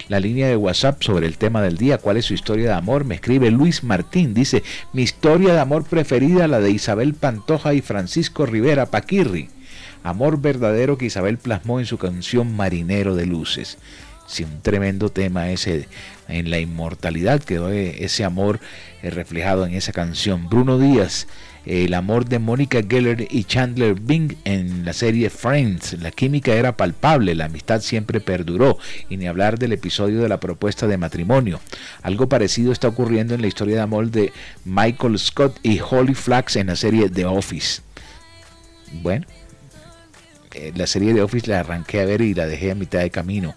la 0.09 0.20
línea 0.20 0.49
de 0.49 0.57
WhatsApp 0.57 1.03
sobre 1.03 1.26
el 1.26 1.36
tema 1.36 1.61
del 1.61 1.76
día, 1.76 1.99
cuál 1.99 2.16
es 2.16 2.24
su 2.24 2.32
historia 2.34 2.68
de 2.70 2.74
amor, 2.74 3.05
me 3.05 3.16
escribe 3.16 3.51
Luis 3.51 3.84
Martín, 3.84 4.32
dice, 4.32 4.62
mi 4.95 5.03
historia 5.03 5.53
de 5.53 5.61
amor 5.61 5.84
preferida, 5.84 6.49
la 6.49 6.61
de 6.61 6.70
Isabel 6.70 7.12
Pantoja 7.14 7.74
y 7.74 7.82
Francisco 7.82 8.47
Rivera 8.47 8.86
Paquirri. 8.86 9.51
Amor 10.03 10.40
verdadero 10.40 10.97
que 10.99 11.07
Isabel 11.07 11.38
plasmó 11.38 11.78
en 11.80 11.86
su 11.86 11.97
canción 11.99 12.55
Marinero 12.57 13.14
de 13.14 13.26
Luces. 13.26 13.78
Sí, 14.27 14.45
un 14.45 14.62
tremendo 14.62 15.11
tema 15.11 15.51
ese 15.51 15.87
en 16.29 16.51
la 16.51 16.59
inmortalidad 16.59 17.43
quedó 17.43 17.70
eh, 17.70 18.05
ese 18.05 18.25
amor 18.25 18.61
eh, 19.03 19.11
reflejado 19.11 19.66
en 19.66 19.75
esa 19.75 19.93
canción. 19.93 20.49
Bruno 20.49 20.79
Díaz, 20.79 21.27
el 21.66 21.95
amor 21.95 22.27
de 22.27 22.39
Mónica 22.39 22.81
Geller 22.87 23.27
y 23.31 23.45
Chandler 23.45 23.95
Bing 23.95 24.35
en 24.45 24.85
la 24.85 24.93
serie 24.93 25.31
Friends. 25.31 26.01
La 26.01 26.11
química 26.11 26.55
era 26.55 26.77
palpable, 26.77 27.35
la 27.35 27.47
amistad 27.47 27.81
siempre 27.81 28.20
perduró. 28.20 28.79
Y 29.09 29.16
ni 29.16 29.27
hablar 29.27 29.59
del 29.59 29.72
episodio 29.72 30.20
de 30.20 30.29
la 30.29 30.41
propuesta 30.41 30.87
de 30.87 30.99
matrimonio. 30.99 31.61
Algo 32.03 32.29
parecido 32.29 32.72
está 32.72 32.89
ocurriendo 32.89 33.35
en 33.35 33.43
la 33.43 33.49
historia 33.49 33.77
de 33.77 33.83
amor 33.83 34.11
de 34.11 34.33
Michael 34.64 35.18
Scott 35.18 35.59
y 35.62 35.81
Holly 35.81 36.14
Flax 36.14 36.57
en 36.57 36.68
la 36.68 36.77
serie 36.77 37.09
The 37.09 37.27
Office. 37.27 37.83
Bueno, 39.03 39.27
eh, 40.55 40.72
la 40.77 40.87
serie 40.87 41.12
de 41.12 41.22
Office 41.22 41.51
la 41.51 41.61
arranqué 41.61 42.01
a 42.01 42.05
ver 42.05 42.20
y 42.20 42.35
la 42.35 42.47
dejé 42.47 42.70
a 42.70 42.75
mitad 42.75 43.01
de 43.01 43.11
camino. 43.11 43.55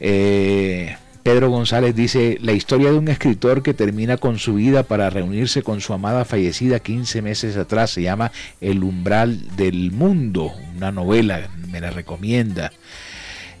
Eh, 0.00 0.96
Pedro 1.22 1.50
González 1.50 1.94
dice, 1.94 2.38
la 2.40 2.52
historia 2.52 2.90
de 2.90 2.96
un 2.96 3.08
escritor 3.08 3.62
que 3.62 3.74
termina 3.74 4.16
con 4.16 4.38
su 4.38 4.54
vida 4.54 4.82
para 4.82 5.10
reunirse 5.10 5.62
con 5.62 5.80
su 5.80 5.92
amada 5.92 6.24
fallecida 6.24 6.80
15 6.80 7.20
meses 7.20 7.56
atrás 7.56 7.90
se 7.90 8.02
llama 8.02 8.32
El 8.60 8.82
umbral 8.82 9.54
del 9.56 9.92
mundo, 9.92 10.52
una 10.74 10.90
novela, 10.90 11.50
me 11.70 11.80
la 11.80 11.90
recomienda. 11.90 12.72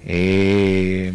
Eh, 0.04 1.12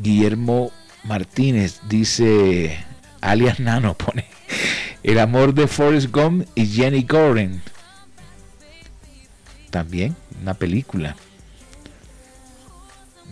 Guillermo 0.00 0.70
Martínez 1.02 1.80
dice, 1.88 2.78
alias 3.20 3.58
Nano 3.58 3.94
pone, 3.98 4.26
el 5.02 5.18
amor 5.18 5.52
de 5.52 5.66
Forrest 5.66 6.12
Gump 6.12 6.46
y 6.54 6.66
Jenny 6.66 7.02
Gordon. 7.02 7.60
También 9.70 10.14
una 10.42 10.54
película. 10.54 11.16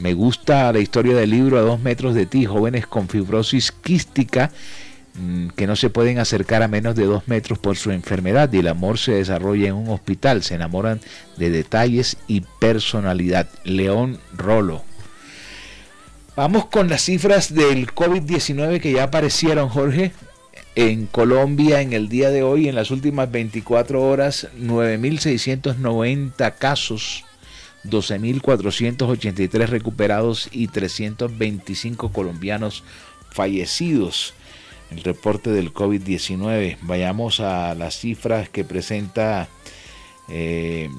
Me 0.00 0.14
gusta 0.14 0.72
la 0.72 0.78
historia 0.78 1.14
del 1.14 1.28
libro 1.28 1.58
A 1.58 1.60
dos 1.60 1.78
metros 1.78 2.14
de 2.14 2.24
ti, 2.24 2.46
jóvenes 2.46 2.86
con 2.86 3.06
fibrosis 3.06 3.70
quística 3.70 4.50
mm, 5.14 5.48
que 5.48 5.66
no 5.66 5.76
se 5.76 5.90
pueden 5.90 6.18
acercar 6.18 6.62
a 6.62 6.68
menos 6.68 6.96
de 6.96 7.04
dos 7.04 7.28
metros 7.28 7.58
por 7.58 7.76
su 7.76 7.90
enfermedad 7.90 8.50
y 8.50 8.60
el 8.60 8.68
amor 8.68 8.96
se 8.96 9.12
desarrolla 9.12 9.68
en 9.68 9.74
un 9.74 9.90
hospital. 9.90 10.42
Se 10.42 10.54
enamoran 10.54 11.00
de 11.36 11.50
detalles 11.50 12.16
y 12.26 12.40
personalidad. 12.58 13.50
León 13.64 14.18
Rolo. 14.34 14.84
Vamos 16.34 16.64
con 16.66 16.88
las 16.88 17.02
cifras 17.02 17.52
del 17.52 17.88
COVID-19 17.88 18.80
que 18.80 18.92
ya 18.92 19.04
aparecieron, 19.04 19.68
Jorge. 19.68 20.12
En 20.76 21.04
Colombia, 21.04 21.82
en 21.82 21.92
el 21.92 22.08
día 22.08 22.30
de 22.30 22.42
hoy, 22.42 22.68
en 22.68 22.74
las 22.74 22.90
últimas 22.90 23.30
24 23.30 24.00
horas, 24.00 24.48
9.690 24.58 26.54
casos, 26.56 27.26
12.483 27.84 29.66
recuperados 29.66 30.48
y 30.52 30.68
325 30.68 32.12
colombianos 32.12 32.84
fallecidos. 33.30 34.34
El 34.90 35.02
reporte 35.04 35.50
del 35.50 35.72
COVID-19. 35.72 36.78
Vayamos 36.82 37.40
a 37.40 37.74
las 37.74 37.96
cifras 37.96 38.48
que 38.48 38.64
presenta 38.64 39.48
eh, 40.28 40.90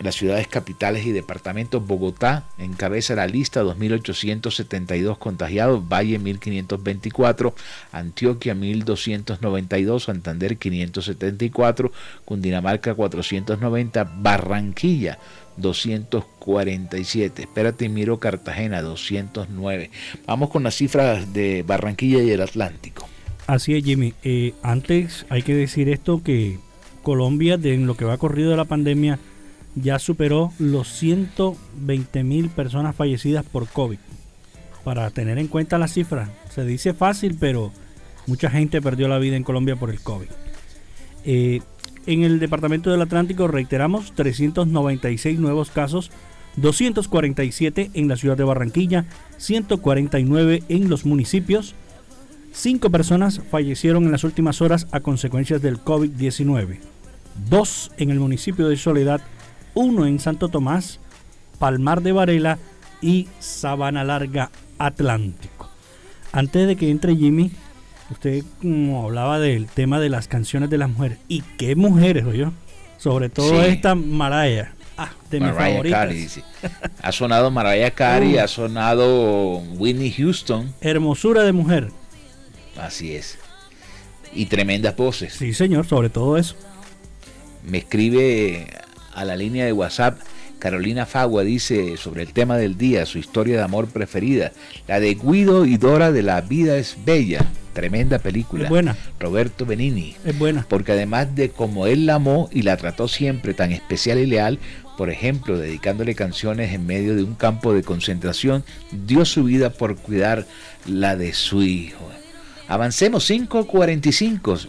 las 0.00 0.14
ciudades 0.14 0.46
capitales 0.48 1.06
y 1.06 1.12
departamentos. 1.12 1.84
Bogotá 1.84 2.44
encabeza 2.58 3.14
la 3.14 3.26
lista, 3.26 3.62
2.872 3.62 5.18
contagiados, 5.18 5.88
Valle 5.88 6.20
1.524, 6.20 7.54
Antioquia 7.92 8.54
1.292, 8.54 10.00
Santander 10.00 10.58
574, 10.58 11.90
Cundinamarca 12.26 12.94
490, 12.94 14.04
Barranquilla 14.04 15.18
247. 15.60 17.42
Espérate, 17.42 17.88
miro 17.88 18.18
Cartagena 18.18 18.82
209. 18.82 19.90
Vamos 20.26 20.50
con 20.50 20.62
las 20.62 20.74
cifras 20.74 21.32
de 21.32 21.62
Barranquilla 21.66 22.22
y 22.22 22.30
el 22.30 22.40
Atlántico. 22.40 23.08
Así 23.46 23.74
es, 23.74 23.84
Jimmy. 23.84 24.14
Eh, 24.24 24.54
antes 24.62 25.26
hay 25.30 25.42
que 25.42 25.54
decir 25.54 25.88
esto 25.88 26.22
que 26.22 26.58
Colombia, 27.02 27.56
de 27.56 27.74
en 27.74 27.86
lo 27.86 27.96
que 27.96 28.04
va 28.04 28.18
corrido 28.18 28.50
de 28.50 28.56
la 28.56 28.66
pandemia, 28.66 29.18
ya 29.74 29.98
superó 29.98 30.52
los 30.58 30.88
120 30.98 32.24
mil 32.24 32.50
personas 32.50 32.94
fallecidas 32.94 33.44
por 33.44 33.68
COVID. 33.68 33.98
Para 34.84 35.10
tener 35.10 35.38
en 35.38 35.48
cuenta 35.48 35.78
la 35.78 35.88
cifra, 35.88 36.30
se 36.54 36.64
dice 36.64 36.94
fácil, 36.94 37.36
pero 37.38 37.72
mucha 38.26 38.50
gente 38.50 38.82
perdió 38.82 39.08
la 39.08 39.18
vida 39.18 39.36
en 39.36 39.44
Colombia 39.44 39.76
por 39.76 39.90
el 39.90 40.00
COVID. 40.00 40.28
Eh, 41.24 41.60
en 42.08 42.24
el 42.24 42.40
departamento 42.40 42.90
del 42.90 43.02
Atlántico 43.02 43.48
reiteramos 43.48 44.12
396 44.12 45.38
nuevos 45.38 45.70
casos, 45.70 46.10
247 46.56 47.90
en 47.92 48.08
la 48.08 48.16
ciudad 48.16 48.36
de 48.36 48.44
Barranquilla, 48.44 49.04
149 49.36 50.62
en 50.70 50.88
los 50.88 51.04
municipios. 51.04 51.74
Cinco 52.50 52.88
personas 52.88 53.42
fallecieron 53.50 54.04
en 54.04 54.12
las 54.12 54.24
últimas 54.24 54.62
horas 54.62 54.86
a 54.90 55.00
consecuencias 55.00 55.60
del 55.60 55.84
COVID-19. 55.84 56.78
Dos 57.50 57.92
en 57.98 58.10
el 58.10 58.20
municipio 58.20 58.68
de 58.68 58.78
Soledad 58.78 59.20
uno 59.74 60.06
en 60.06 60.18
Santo 60.18 60.48
Tomás, 60.48 61.00
Palmar 61.58 62.00
de 62.00 62.12
Varela 62.12 62.58
y 63.02 63.28
Sabana 63.38 64.02
Larga 64.02 64.50
Atlántico. 64.78 65.68
Antes 66.32 66.66
de 66.66 66.76
que 66.76 66.90
entre 66.90 67.14
Jimmy, 67.14 67.52
usted 68.10 68.42
como 68.60 69.04
hablaba 69.04 69.38
del 69.38 69.66
tema 69.66 70.00
de 70.00 70.08
las 70.08 70.28
canciones 70.28 70.70
de 70.70 70.78
las 70.78 70.88
mujeres. 70.90 71.18
¿Y 71.28 71.42
qué 71.58 71.76
mujeres, 71.76 72.24
yo? 72.34 72.52
Sobre 72.98 73.28
todo 73.28 73.62
Sí. 73.62 73.68
esta 73.68 73.94
Mariah. 73.94 74.72
Ah, 74.96 75.12
de 75.30 75.38
mis 75.40 75.52
Mariah 75.52 75.70
favoritas. 75.70 75.98
Carey, 76.00 76.16
dice. 76.16 76.42
Ha 77.02 77.12
sonado 77.12 77.50
Mariah 77.52 77.92
Carey, 77.92 78.34
Uh. 78.36 78.40
ha 78.40 78.48
sonado 78.48 79.58
Whitney 79.76 80.10
Houston. 80.12 80.74
Hermosura 80.80 81.42
de 81.44 81.52
mujer. 81.52 81.90
Así 82.76 83.14
es. 83.14 83.38
Y 84.34 84.46
tremendas 84.46 84.96
voces. 84.96 85.34
Sí, 85.34 85.54
señor, 85.54 85.86
sobre 85.86 86.10
todo 86.10 86.36
eso. 86.36 86.56
Me 87.64 87.78
escribe 87.78 88.66
a 89.14 89.24
la 89.24 89.36
línea 89.36 89.64
de 89.64 89.72
WhatsApp 89.72 90.18
Carolina 90.58 91.06
Fagua, 91.06 91.44
dice 91.44 91.96
sobre 91.96 92.22
el 92.22 92.32
tema 92.32 92.56
del 92.56 92.76
día, 92.76 93.06
su 93.06 93.18
historia 93.18 93.56
de 93.56 93.62
amor 93.62 93.88
preferida, 93.88 94.52
la 94.86 95.00
de 95.00 95.14
Guido 95.14 95.64
y 95.64 95.76
Dora 95.76 96.12
de 96.12 96.22
La 96.22 96.40
vida 96.40 96.76
es 96.76 96.96
bella. 97.04 97.46
Tremenda 97.72 98.18
película. 98.18 98.64
Es 98.64 98.70
buena. 98.70 98.96
Roberto 99.20 99.64
Benini. 99.64 100.16
Es 100.24 100.36
buena. 100.36 100.66
Porque 100.68 100.92
además 100.92 101.36
de 101.36 101.50
cómo 101.50 101.86
él 101.86 102.06
la 102.06 102.16
amó 102.16 102.48
y 102.52 102.62
la 102.62 102.76
trató 102.76 103.06
siempre 103.06 103.54
tan 103.54 103.70
especial 103.70 104.18
y 104.18 104.26
leal, 104.26 104.58
por 104.96 105.10
ejemplo, 105.10 105.56
dedicándole 105.56 106.16
canciones 106.16 106.74
en 106.74 106.86
medio 106.86 107.14
de 107.14 107.22
un 107.22 107.34
campo 107.34 107.72
de 107.72 107.84
concentración, 107.84 108.64
dio 109.06 109.24
su 109.24 109.44
vida 109.44 109.70
por 109.70 109.96
cuidar 109.96 110.44
la 110.86 111.14
de 111.14 111.32
su 111.34 111.62
hijo. 111.62 112.04
Avancemos 112.66 113.30
5.45. 113.30 114.68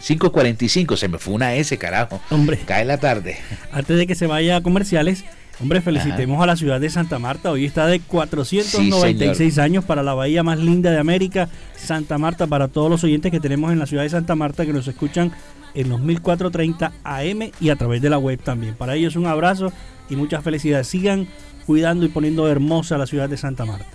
5.45, 0.00 0.96
se 0.96 1.08
me 1.08 1.18
fue 1.18 1.34
una 1.34 1.54
S, 1.54 1.76
carajo. 1.78 2.20
Hombre. 2.30 2.58
Cae 2.58 2.84
la 2.84 2.98
tarde. 2.98 3.36
Antes 3.72 3.96
de 3.96 4.06
que 4.06 4.14
se 4.14 4.26
vaya 4.26 4.56
a 4.56 4.62
comerciales, 4.62 5.24
hombre, 5.60 5.80
felicitemos 5.80 6.42
a 6.42 6.46
la 6.46 6.56
ciudad 6.56 6.80
de 6.80 6.88
Santa 6.88 7.18
Marta. 7.18 7.50
Hoy 7.50 7.66
está 7.66 7.86
de 7.86 8.00
496 8.00 9.58
años 9.58 9.84
para 9.84 10.02
la 10.02 10.14
bahía 10.14 10.42
más 10.42 10.58
linda 10.58 10.90
de 10.90 10.98
América, 10.98 11.48
Santa 11.76 12.16
Marta, 12.18 12.46
para 12.46 12.68
todos 12.68 12.90
los 12.90 13.04
oyentes 13.04 13.30
que 13.30 13.40
tenemos 13.40 13.72
en 13.72 13.78
la 13.78 13.86
ciudad 13.86 14.02
de 14.02 14.10
Santa 14.10 14.34
Marta 14.34 14.64
que 14.64 14.72
nos 14.72 14.88
escuchan 14.88 15.32
en 15.74 15.88
los 15.88 16.00
1430 16.00 16.92
AM 17.04 17.50
y 17.60 17.68
a 17.68 17.76
través 17.76 18.00
de 18.02 18.10
la 18.10 18.18
web 18.18 18.40
también. 18.42 18.74
Para 18.74 18.94
ellos 18.96 19.16
un 19.16 19.26
abrazo 19.26 19.72
y 20.08 20.16
muchas 20.16 20.42
felicidades. 20.42 20.88
Sigan 20.88 21.28
cuidando 21.66 22.06
y 22.06 22.08
poniendo 22.08 22.48
hermosa 22.48 22.98
la 22.98 23.06
ciudad 23.06 23.28
de 23.28 23.36
Santa 23.36 23.66
Marta. 23.66 23.86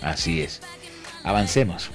Así 0.00 0.40
es. 0.40 0.60
Avancemos. 1.24 1.90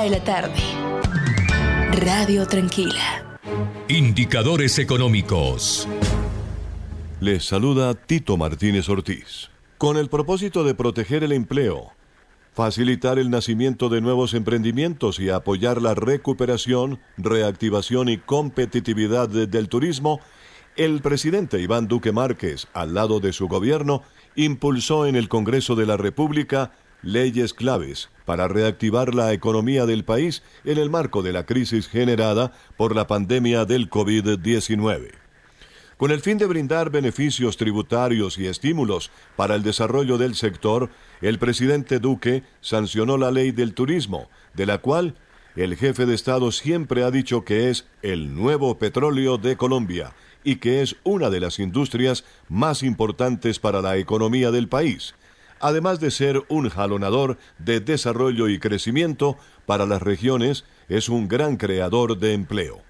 Cae 0.00 0.08
la 0.08 0.24
tarde. 0.24 0.54
Radio 2.06 2.46
Tranquila. 2.46 3.38
Indicadores 3.86 4.78
económicos. 4.78 5.86
Les 7.20 7.44
saluda 7.44 7.92
Tito 7.92 8.38
Martínez 8.38 8.88
Ortiz. 8.88 9.50
Con 9.76 9.98
el 9.98 10.08
propósito 10.08 10.64
de 10.64 10.74
proteger 10.74 11.22
el 11.22 11.32
empleo, 11.32 11.90
facilitar 12.54 13.18
el 13.18 13.28
nacimiento 13.28 13.90
de 13.90 14.00
nuevos 14.00 14.32
emprendimientos 14.32 15.20
y 15.20 15.28
apoyar 15.28 15.82
la 15.82 15.92
recuperación, 15.94 16.98
reactivación 17.18 18.08
y 18.08 18.16
competitividad 18.16 19.28
de- 19.28 19.48
del 19.48 19.68
turismo, 19.68 20.18
el 20.76 21.02
presidente 21.02 21.60
Iván 21.60 21.88
Duque 21.88 22.10
Márquez, 22.10 22.68
al 22.72 22.94
lado 22.94 23.20
de 23.20 23.34
su 23.34 23.48
gobierno, 23.48 24.02
impulsó 24.34 25.04
en 25.06 25.14
el 25.14 25.28
Congreso 25.28 25.76
de 25.76 25.84
la 25.84 25.98
República 25.98 26.72
leyes 27.02 27.54
claves 27.54 28.08
para 28.24 28.48
reactivar 28.48 29.14
la 29.14 29.32
economía 29.32 29.86
del 29.86 30.04
país 30.04 30.42
en 30.64 30.78
el 30.78 30.90
marco 30.90 31.22
de 31.22 31.32
la 31.32 31.46
crisis 31.46 31.88
generada 31.88 32.52
por 32.76 32.94
la 32.94 33.06
pandemia 33.06 33.64
del 33.64 33.90
COVID-19. 33.90 35.10
Con 35.96 36.10
el 36.12 36.20
fin 36.20 36.38
de 36.38 36.46
brindar 36.46 36.90
beneficios 36.90 37.58
tributarios 37.58 38.38
y 38.38 38.46
estímulos 38.46 39.10
para 39.36 39.54
el 39.54 39.62
desarrollo 39.62 40.16
del 40.16 40.34
sector, 40.34 40.88
el 41.20 41.38
presidente 41.38 41.98
Duque 41.98 42.42
sancionó 42.62 43.18
la 43.18 43.30
ley 43.30 43.50
del 43.50 43.74
turismo, 43.74 44.30
de 44.54 44.64
la 44.64 44.78
cual 44.78 45.14
el 45.56 45.76
jefe 45.76 46.06
de 46.06 46.14
Estado 46.14 46.52
siempre 46.52 47.02
ha 47.02 47.10
dicho 47.10 47.44
que 47.44 47.68
es 47.68 47.86
el 48.00 48.34
nuevo 48.34 48.78
petróleo 48.78 49.36
de 49.36 49.56
Colombia 49.56 50.14
y 50.42 50.56
que 50.56 50.80
es 50.80 50.96
una 51.04 51.28
de 51.28 51.40
las 51.40 51.58
industrias 51.58 52.24
más 52.48 52.82
importantes 52.82 53.58
para 53.58 53.82
la 53.82 53.98
economía 53.98 54.50
del 54.50 54.68
país, 54.68 55.14
además 55.60 56.00
de 56.00 56.10
ser 56.10 56.42
un 56.48 56.68
jalonador 56.68 57.38
de 57.58 57.80
desarrollo 57.80 58.48
y 58.48 58.58
crecimiento 58.58 59.36
para 59.66 59.86
las 59.86 60.02
regiones, 60.02 60.64
es 60.88 61.08
un 61.08 61.28
gran 61.28 61.56
creador 61.56 62.18
de 62.18 62.32
empleo. 62.32 62.82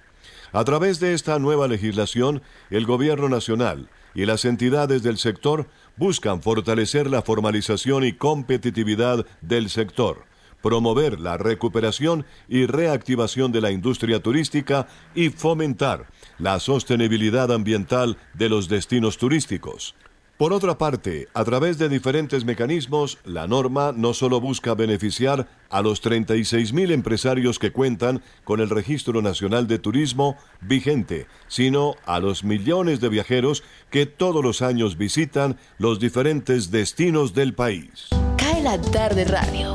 A 0.52 0.64
través 0.64 0.98
de 0.98 1.14
esta 1.14 1.38
nueva 1.38 1.68
legislación, 1.68 2.42
el 2.70 2.86
Gobierno 2.86 3.28
Nacional 3.28 3.88
y 4.14 4.26
las 4.26 4.44
entidades 4.44 5.02
del 5.02 5.18
sector 5.18 5.68
buscan 5.96 6.42
fortalecer 6.42 7.08
la 7.08 7.22
formalización 7.22 8.04
y 8.04 8.12
competitividad 8.12 9.26
del 9.40 9.70
sector, 9.70 10.24
promover 10.60 11.20
la 11.20 11.36
recuperación 11.36 12.26
y 12.48 12.66
reactivación 12.66 13.52
de 13.52 13.60
la 13.60 13.70
industria 13.70 14.20
turística 14.20 14.88
y 15.14 15.30
fomentar 15.30 16.06
la 16.38 16.58
sostenibilidad 16.58 17.52
ambiental 17.52 18.16
de 18.34 18.48
los 18.48 18.68
destinos 18.68 19.18
turísticos. 19.18 19.94
Por 20.40 20.54
otra 20.54 20.78
parte, 20.78 21.28
a 21.34 21.44
través 21.44 21.76
de 21.76 21.90
diferentes 21.90 22.46
mecanismos, 22.46 23.18
la 23.26 23.46
norma 23.46 23.92
no 23.94 24.14
solo 24.14 24.40
busca 24.40 24.74
beneficiar 24.74 25.46
a 25.68 25.82
los 25.82 26.02
36.000 26.02 26.92
empresarios 26.92 27.58
que 27.58 27.72
cuentan 27.72 28.22
con 28.44 28.60
el 28.60 28.70
Registro 28.70 29.20
Nacional 29.20 29.66
de 29.66 29.78
Turismo 29.78 30.38
vigente, 30.62 31.26
sino 31.46 31.94
a 32.06 32.20
los 32.20 32.42
millones 32.42 33.00
de 33.00 33.10
viajeros 33.10 33.62
que 33.90 34.06
todos 34.06 34.42
los 34.42 34.62
años 34.62 34.96
visitan 34.96 35.58
los 35.76 36.00
diferentes 36.00 36.70
destinos 36.70 37.34
del 37.34 37.52
país. 37.52 38.08
Cae 38.38 38.62
la 38.62 38.80
tarde 38.80 39.26
radio. 39.26 39.74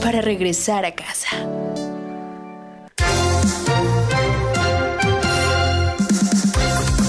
Para 0.00 0.22
regresar 0.22 0.86
a 0.86 0.94
casa. 0.94 1.28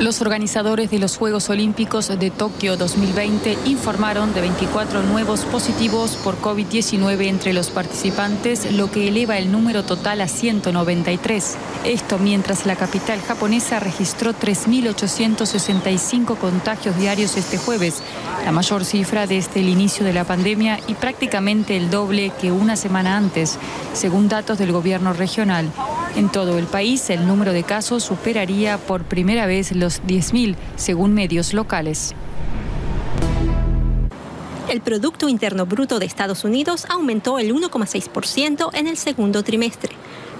Los 0.00 0.20
organizadores 0.22 0.90
de 0.90 0.98
los 0.98 1.18
Juegos 1.18 1.50
Olímpicos 1.50 2.08
de 2.08 2.30
Tokio 2.30 2.78
2020 2.78 3.58
informaron 3.66 4.32
de 4.32 4.40
24 4.40 5.02
nuevos 5.02 5.44
positivos 5.44 6.16
por 6.16 6.40
COVID-19 6.40 7.26
entre 7.26 7.52
los 7.52 7.68
participantes, 7.68 8.72
lo 8.72 8.90
que 8.90 9.08
eleva 9.08 9.36
el 9.36 9.52
número 9.52 9.82
total 9.82 10.22
a 10.22 10.28
193. 10.28 11.54
Esto 11.84 12.18
mientras 12.18 12.64
la 12.64 12.76
capital 12.76 13.20
japonesa 13.20 13.78
registró 13.78 14.32
3.865 14.32 16.38
contagios 16.38 16.96
diarios 16.96 17.36
este 17.36 17.58
jueves, 17.58 18.02
la 18.42 18.52
mayor 18.52 18.86
cifra 18.86 19.26
desde 19.26 19.60
el 19.60 19.68
inicio 19.68 20.06
de 20.06 20.14
la 20.14 20.24
pandemia 20.24 20.80
y 20.86 20.94
prácticamente 20.94 21.76
el 21.76 21.90
doble 21.90 22.32
que 22.40 22.52
una 22.52 22.76
semana 22.76 23.18
antes, 23.18 23.58
según 23.92 24.30
datos 24.30 24.56
del 24.56 24.72
gobierno 24.72 25.12
regional. 25.12 25.70
En 26.16 26.28
todo 26.28 26.58
el 26.58 26.66
país, 26.66 27.08
el 27.10 27.26
número 27.26 27.52
de 27.52 27.62
casos 27.62 28.02
superaría 28.02 28.78
por 28.78 29.04
primera 29.04 29.46
vez 29.46 29.72
los 29.72 29.89
10.000, 30.02 30.56
según 30.76 31.14
medios 31.14 31.52
locales. 31.54 32.14
El 34.68 34.80
Producto 34.82 35.28
Interno 35.28 35.66
Bruto 35.66 35.98
de 35.98 36.06
Estados 36.06 36.44
Unidos 36.44 36.86
aumentó 36.88 37.40
el 37.40 37.52
1,6% 37.52 38.70
en 38.72 38.86
el 38.86 38.96
segundo 38.96 39.42
trimestre, 39.42 39.90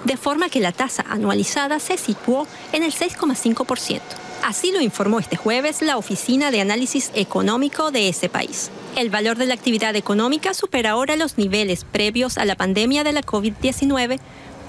de 0.05 0.15
forma 0.15 0.47
que 0.47 0.61
la 0.61 0.71
tasa 0.71 1.03
anualizada 1.09 1.79
se 1.79 1.97
situó 1.97 2.47
en 2.71 2.83
el 2.83 2.93
6,5%. 2.93 3.99
Así 4.43 4.71
lo 4.71 4.79
informó 4.81 5.19
este 5.19 5.35
jueves 5.35 5.81
la 5.81 5.97
Oficina 5.97 6.49
de 6.49 6.61
Análisis 6.61 7.11
Económico 7.13 7.91
de 7.91 8.09
ese 8.09 8.29
país. 8.29 8.71
El 8.95 9.09
valor 9.09 9.37
de 9.37 9.45
la 9.45 9.53
actividad 9.53 9.95
económica 9.95 10.53
supera 10.53 10.91
ahora 10.91 11.15
los 11.15 11.37
niveles 11.37 11.83
previos 11.83 12.37
a 12.37 12.45
la 12.45 12.55
pandemia 12.55 13.03
de 13.03 13.11
la 13.11 13.21
COVID-19 13.21 14.19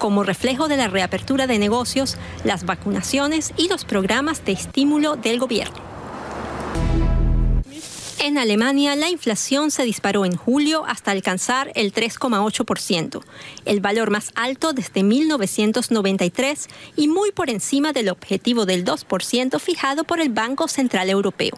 como 0.03 0.23
reflejo 0.23 0.67
de 0.67 0.75
la 0.75 0.89
reapertura 0.89 1.47
de 1.47 1.57
negocios, 1.57 2.17
las 2.43 2.65
vacunaciones 2.65 3.53
y 3.55 3.69
los 3.69 3.85
programas 3.85 4.43
de 4.43 4.51
estímulo 4.51 5.15
del 5.15 5.39
gobierno. 5.39 5.77
En 8.19 8.37
Alemania, 8.37 8.97
la 8.97 9.09
inflación 9.09 9.71
se 9.71 9.85
disparó 9.85 10.25
en 10.25 10.35
julio 10.35 10.83
hasta 10.85 11.11
alcanzar 11.11 11.71
el 11.75 11.93
3,8%, 11.93 13.23
el 13.63 13.79
valor 13.79 14.11
más 14.11 14.33
alto 14.35 14.73
desde 14.73 15.03
1993 15.03 16.67
y 16.97 17.07
muy 17.07 17.31
por 17.31 17.49
encima 17.49 17.93
del 17.93 18.09
objetivo 18.09 18.65
del 18.65 18.83
2% 18.83 19.57
fijado 19.61 20.03
por 20.03 20.19
el 20.19 20.27
Banco 20.27 20.67
Central 20.67 21.09
Europeo. 21.09 21.57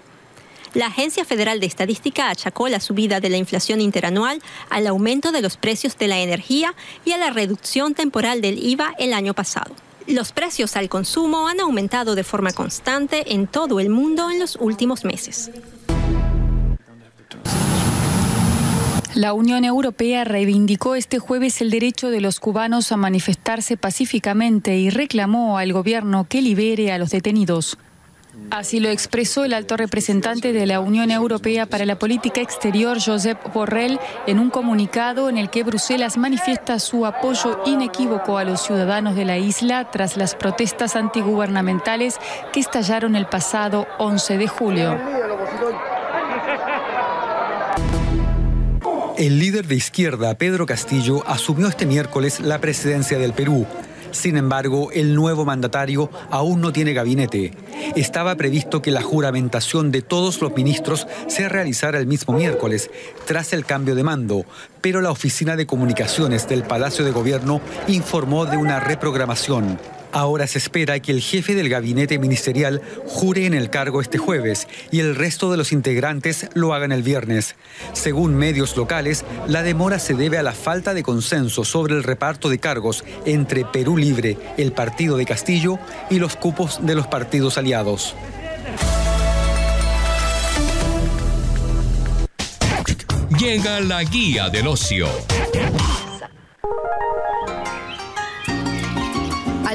La 0.76 0.88
Agencia 0.88 1.24
Federal 1.24 1.62
de 1.62 1.68
Estadística 1.68 2.30
achacó 2.30 2.68
la 2.68 2.82
subida 2.82 3.22
de 3.22 3.30
la 3.30 3.38
inflación 3.38 3.80
interanual 3.80 4.42
al 4.70 4.88
aumento 4.88 5.32
de 5.32 5.42
los 5.42 5.56
precios 5.56 5.98
de 5.98 6.10
la 6.10 6.20
energía 6.20 6.76
y 7.06 7.14
a 7.14 7.18
la 7.18 7.30
reducción 7.30 7.94
temporal 7.94 8.42
del 8.42 8.62
IVA 8.62 8.94
el 9.00 9.14
año 9.14 9.34
pasado. 9.34 9.74
Los 10.06 10.34
precios 10.34 10.76
al 10.76 10.90
consumo 10.90 11.48
han 11.48 11.62
aumentado 11.62 12.14
de 12.14 12.26
forma 12.26 12.52
constante 12.52 13.34
en 13.34 13.48
todo 13.48 13.80
el 13.80 13.90
mundo 13.90 14.30
en 14.30 14.38
los 14.38 14.58
últimos 14.58 15.06
meses. 15.06 15.50
La 19.14 19.32
Unión 19.32 19.64
Europea 19.64 20.26
reivindicó 20.26 20.96
este 20.96 21.20
jueves 21.20 21.62
el 21.62 21.72
derecho 21.72 22.10
de 22.10 22.20
los 22.20 22.42
cubanos 22.42 22.92
a 22.92 22.98
manifestarse 22.98 23.78
pacíficamente 23.78 24.76
y 24.76 24.90
reclamó 24.90 25.58
al 25.58 25.72
gobierno 25.72 26.28
que 26.28 26.42
libere 26.42 26.92
a 26.92 26.98
los 26.98 27.12
detenidos. 27.12 27.78
Así 28.52 28.80
lo 28.80 28.90
expresó 28.90 29.44
el 29.44 29.54
alto 29.54 29.76
representante 29.76 30.54
de 30.54 30.66
la 30.66 30.80
Unión 30.80 31.12
Europea 31.12 31.66
para 31.66 31.86
la 31.86 31.98
Política 31.98 32.42
Exterior, 32.42 32.98
Josep 33.04 33.38
Borrell, 33.54 34.00
en 34.28 34.40
un 34.40 34.50
comunicado 34.50 35.30
en 35.30 35.38
el 35.38 35.50
que 35.50 35.64
Bruselas 35.64 36.18
manifiesta 36.18 36.80
su 36.80 37.06
apoyo 37.06 37.62
inequívoco 37.66 38.38
a 38.38 38.44
los 38.44 38.62
ciudadanos 38.62 39.16
de 39.16 39.26
la 39.26 39.38
isla 39.38 39.90
tras 39.92 40.16
las 40.16 40.36
protestas 40.36 40.96
antigubernamentales 40.96 42.18
que 42.54 42.60
estallaron 42.60 43.16
el 43.16 43.26
pasado 43.26 43.88
11 44.00 44.38
de 44.38 44.48
julio. 44.48 45.00
El 49.18 49.40
líder 49.40 49.66
de 49.66 49.76
izquierda, 49.76 50.38
Pedro 50.38 50.66
Castillo, 50.66 51.24
asumió 51.26 51.68
este 51.68 51.86
miércoles 51.86 52.42
la 52.42 52.60
presidencia 52.60 53.18
del 53.18 53.32
Perú. 53.32 53.66
Sin 54.16 54.38
embargo, 54.38 54.92
el 54.94 55.14
nuevo 55.14 55.44
mandatario 55.44 56.10
aún 56.32 56.62
no 56.62 56.72
tiene 56.72 56.94
gabinete. 56.94 57.52
Estaba 57.98 58.36
previsto 58.36 58.82
que 58.82 58.90
la 58.90 59.02
juramentación 59.02 59.92
de 59.92 60.02
todos 60.02 60.42
los 60.42 60.56
ministros 60.56 61.06
se 61.28 61.50
realizara 61.50 62.00
el 62.00 62.08
mismo 62.08 62.34
miércoles, 62.34 62.90
tras 63.26 63.52
el 63.52 63.66
cambio 63.66 63.94
de 63.94 64.06
mando, 64.06 64.46
pero 64.80 65.02
la 65.02 65.12
Oficina 65.12 65.58
de 65.58 65.66
Comunicaciones 65.66 66.48
del 66.48 66.64
Palacio 66.64 67.04
de 67.04 67.12
Gobierno 67.12 67.60
informó 67.90 68.46
de 68.46 68.56
una 68.56 68.80
reprogramación. 68.80 69.78
Ahora 70.16 70.48
se 70.48 70.60
espera 70.60 71.02
que 71.02 71.12
el 71.12 71.20
jefe 71.20 71.56
del 71.56 71.68
gabinete 71.68 72.18
ministerial 72.20 72.82
jure 73.06 73.46
en 73.48 73.54
el 73.54 73.70
cargo 73.70 74.00
este 74.00 74.18
jueves 74.18 74.66
y 74.90 75.02
el 75.02 75.14
resto 75.14 75.52
de 75.52 75.58
los 75.58 75.74
integrantes 75.74 76.48
lo 76.54 76.74
hagan 76.74 76.94
el 76.94 77.04
viernes. 77.04 77.58
Según 77.92 78.34
medios 78.34 78.78
locales, 78.78 79.26
la 79.46 79.62
demora 79.62 80.00
se 80.00 80.14
debe 80.14 80.38
a 80.38 80.44
la 80.44 80.54
falta 80.54 80.94
de 80.94 81.04
consenso 81.04 81.66
sobre 81.66 81.96
el 81.96 82.04
reparto 82.04 82.48
de 82.48 82.60
cargos 82.60 83.04
entre 83.26 83.66
Perú 83.66 83.98
Libre, 83.98 84.38
el 84.56 84.72
partido 84.72 85.18
de 85.18 85.26
Castillo 85.26 85.80
y 86.10 86.18
los 86.20 86.38
cupos 86.38 86.80
de 86.82 86.96
los 86.96 87.08
partidos 87.08 87.58
aliados. 87.58 88.16
Llega 93.38 93.82
la 93.82 94.02
guía 94.06 94.50
del 94.50 94.68
ocio. 94.68 95.10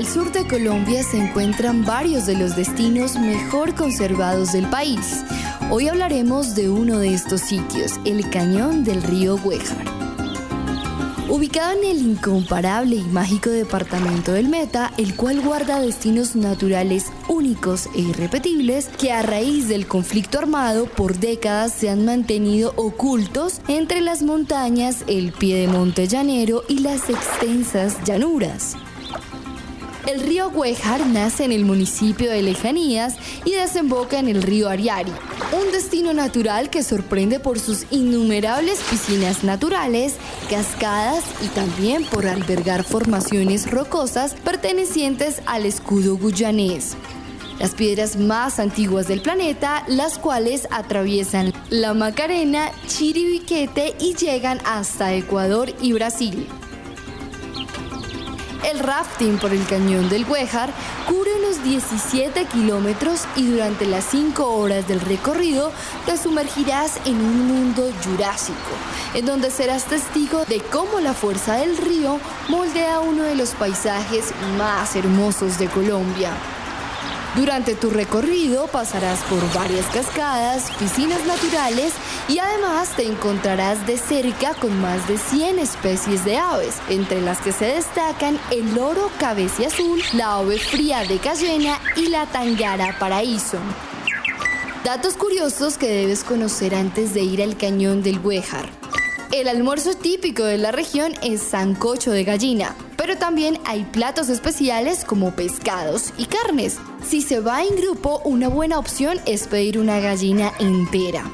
Al 0.00 0.06
sur 0.06 0.32
de 0.32 0.48
Colombia 0.48 1.02
se 1.02 1.18
encuentran 1.18 1.84
varios 1.84 2.24
de 2.24 2.34
los 2.34 2.56
destinos 2.56 3.16
mejor 3.16 3.74
conservados 3.74 4.52
del 4.52 4.64
país. 4.70 5.22
Hoy 5.70 5.88
hablaremos 5.88 6.54
de 6.54 6.70
uno 6.70 7.00
de 7.00 7.12
estos 7.12 7.42
sitios, 7.42 8.00
el 8.06 8.30
cañón 8.30 8.82
del 8.82 9.02
río 9.02 9.36
Huejar. 9.36 9.84
Ubicado 11.28 11.78
en 11.78 11.84
el 11.84 11.98
incomparable 11.98 12.96
y 12.96 13.02
mágico 13.02 13.50
departamento 13.50 14.32
del 14.32 14.48
Meta, 14.48 14.90
el 14.96 15.14
cual 15.16 15.42
guarda 15.42 15.78
destinos 15.80 16.34
naturales 16.34 17.12
únicos 17.28 17.86
e 17.94 18.00
irrepetibles 18.00 18.88
que 18.98 19.12
a 19.12 19.20
raíz 19.20 19.68
del 19.68 19.86
conflicto 19.86 20.38
armado 20.38 20.86
por 20.86 21.18
décadas 21.18 21.74
se 21.74 21.90
han 21.90 22.06
mantenido 22.06 22.72
ocultos 22.76 23.60
entre 23.68 24.00
las 24.00 24.22
montañas, 24.22 25.04
el 25.08 25.32
pie 25.32 25.56
de 25.56 25.68
monte 25.68 26.08
llanero 26.08 26.62
y 26.68 26.78
las 26.78 27.10
extensas 27.10 28.02
llanuras. 28.04 28.78
El 30.06 30.20
río 30.20 30.48
Huejar 30.48 31.06
nace 31.06 31.44
en 31.44 31.52
el 31.52 31.64
municipio 31.64 32.30
de 32.30 32.42
Lejanías 32.42 33.16
y 33.44 33.52
desemboca 33.52 34.18
en 34.18 34.28
el 34.28 34.42
río 34.42 34.68
Ariari, 34.68 35.12
un 35.52 35.70
destino 35.72 36.14
natural 36.14 36.70
que 36.70 36.82
sorprende 36.82 37.38
por 37.38 37.58
sus 37.58 37.84
innumerables 37.90 38.80
piscinas 38.90 39.44
naturales, 39.44 40.14
cascadas 40.48 41.24
y 41.44 41.48
también 41.48 42.04
por 42.04 42.26
albergar 42.26 42.82
formaciones 42.82 43.70
rocosas 43.70 44.34
pertenecientes 44.42 45.42
al 45.46 45.66
escudo 45.66 46.16
guyanés. 46.16 46.96
Las 47.58 47.74
piedras 47.74 48.16
más 48.16 48.58
antiguas 48.58 49.06
del 49.06 49.20
planeta, 49.20 49.84
las 49.86 50.18
cuales 50.18 50.66
atraviesan 50.70 51.52
la 51.68 51.92
Macarena, 51.92 52.70
Chiribiquete 52.86 53.94
y 54.00 54.14
llegan 54.14 54.60
hasta 54.64 55.12
Ecuador 55.12 55.70
y 55.82 55.92
Brasil. 55.92 56.48
El 58.62 58.78
rafting 58.78 59.38
por 59.38 59.52
el 59.52 59.66
cañón 59.66 60.10
del 60.10 60.28
Huejar 60.28 60.70
cubre 61.08 61.30
unos 61.36 61.64
17 61.64 62.44
kilómetros 62.44 63.22
y 63.34 63.46
durante 63.46 63.86
las 63.86 64.04
5 64.04 64.44
horas 64.44 64.86
del 64.86 65.00
recorrido 65.00 65.72
te 66.04 66.18
sumergirás 66.18 67.00
en 67.06 67.16
un 67.16 67.46
mundo 67.48 67.90
jurásico, 68.04 68.58
en 69.14 69.24
donde 69.24 69.50
serás 69.50 69.84
testigo 69.84 70.44
de 70.44 70.60
cómo 70.60 71.00
la 71.00 71.14
fuerza 71.14 71.54
del 71.54 71.78
río 71.78 72.20
moldea 72.48 73.00
uno 73.00 73.22
de 73.22 73.34
los 73.34 73.50
paisajes 73.52 74.32
más 74.58 74.94
hermosos 74.94 75.58
de 75.58 75.66
Colombia. 75.68 76.30
Durante 77.36 77.76
tu 77.76 77.90
recorrido 77.90 78.66
pasarás 78.66 79.20
por 79.20 79.40
varias 79.54 79.86
cascadas, 79.86 80.68
piscinas 80.80 81.24
naturales 81.26 81.92
y 82.28 82.40
además 82.40 82.90
te 82.96 83.06
encontrarás 83.06 83.86
de 83.86 83.98
cerca 83.98 84.54
con 84.54 84.80
más 84.80 85.06
de 85.06 85.16
100 85.16 85.60
especies 85.60 86.24
de 86.24 86.38
aves, 86.38 86.74
entre 86.88 87.20
las 87.20 87.38
que 87.38 87.52
se 87.52 87.66
destacan 87.66 88.36
el 88.50 88.74
loro 88.74 89.08
cabeza 89.20 89.68
azul, 89.68 90.02
la 90.12 90.38
ave 90.38 90.58
fría 90.58 91.04
de 91.04 91.18
cayena 91.18 91.78
y 91.94 92.08
la 92.08 92.26
tangara 92.26 92.96
paraíso. 92.98 93.58
Datos 94.84 95.14
curiosos 95.14 95.78
que 95.78 95.86
debes 95.86 96.24
conocer 96.24 96.74
antes 96.74 97.14
de 97.14 97.20
ir 97.20 97.42
al 97.44 97.56
cañón 97.56 98.02
del 98.02 98.18
Huejar. 98.18 98.68
El 99.30 99.46
almuerzo 99.46 99.94
típico 99.94 100.42
de 100.42 100.58
la 100.58 100.72
región 100.72 101.12
es 101.22 101.42
sancocho 101.42 102.10
de 102.10 102.24
gallina, 102.24 102.74
pero 102.96 103.16
también 103.18 103.60
hay 103.66 103.84
platos 103.84 104.28
especiales 104.30 105.04
como 105.04 105.36
pescados 105.36 106.12
y 106.18 106.26
carnes. 106.26 106.78
Si 107.06 107.22
se 107.22 107.40
va 107.40 107.64
en 107.64 107.76
grupo, 107.76 108.20
una 108.24 108.48
buena 108.48 108.78
opción 108.78 109.18
es 109.26 109.48
pedir 109.48 109.78
una 109.78 110.00
gallina 110.00 110.52
entera. 110.58 111.24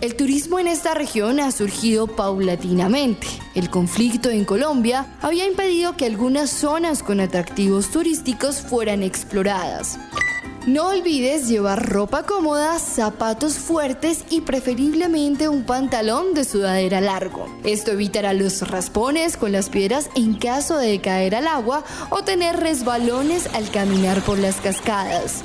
El 0.00 0.16
turismo 0.16 0.58
en 0.58 0.66
esta 0.66 0.92
región 0.92 1.40
ha 1.40 1.50
surgido 1.50 2.06
paulatinamente. 2.06 3.26
El 3.54 3.70
conflicto 3.70 4.28
en 4.28 4.44
Colombia 4.44 5.16
había 5.22 5.46
impedido 5.46 5.96
que 5.96 6.04
algunas 6.04 6.50
zonas 6.50 7.02
con 7.02 7.20
atractivos 7.20 7.90
turísticos 7.90 8.60
fueran 8.60 9.02
exploradas. 9.02 9.98
No 10.66 10.86
olvides 10.88 11.46
llevar 11.46 11.90
ropa 11.90 12.22
cómoda, 12.22 12.78
zapatos 12.78 13.58
fuertes 13.58 14.24
y 14.30 14.40
preferiblemente 14.40 15.46
un 15.46 15.64
pantalón 15.64 16.32
de 16.32 16.44
sudadera 16.44 17.02
largo. 17.02 17.46
Esto 17.64 17.90
evitará 17.90 18.32
los 18.32 18.66
raspones 18.66 19.36
con 19.36 19.52
las 19.52 19.68
piedras 19.68 20.08
en 20.14 20.32
caso 20.38 20.78
de 20.78 21.02
caer 21.02 21.34
al 21.34 21.48
agua 21.48 21.84
o 22.08 22.22
tener 22.24 22.56
resbalones 22.56 23.46
al 23.54 23.70
caminar 23.70 24.22
por 24.22 24.38
las 24.38 24.56
cascadas. 24.56 25.44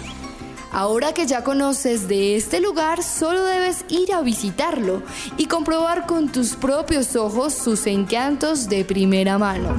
Ahora 0.72 1.14
que 1.14 1.28
ya 1.28 1.44
conoces 1.44 2.08
de 2.08 2.38
este 2.38 2.62
lugar, 2.62 3.04
solo 3.04 3.44
debes 3.44 3.84
ir 3.90 4.14
a 4.14 4.22
visitarlo 4.22 5.04
y 5.36 5.48
comprobar 5.48 6.06
con 6.06 6.32
tus 6.32 6.56
propios 6.56 7.18
ojos 7.18 7.54
sus 7.54 7.88
encantos 7.88 8.70
de 8.70 8.86
primera 8.86 9.38
mano. 9.38 9.78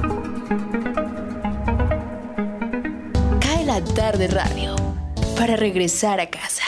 Cae 3.39 3.65
la 3.65 3.83
tarde 3.83 4.27
radio 4.27 4.90
para 5.37 5.55
regresar 5.55 6.19
a 6.19 6.29
casa. 6.29 6.63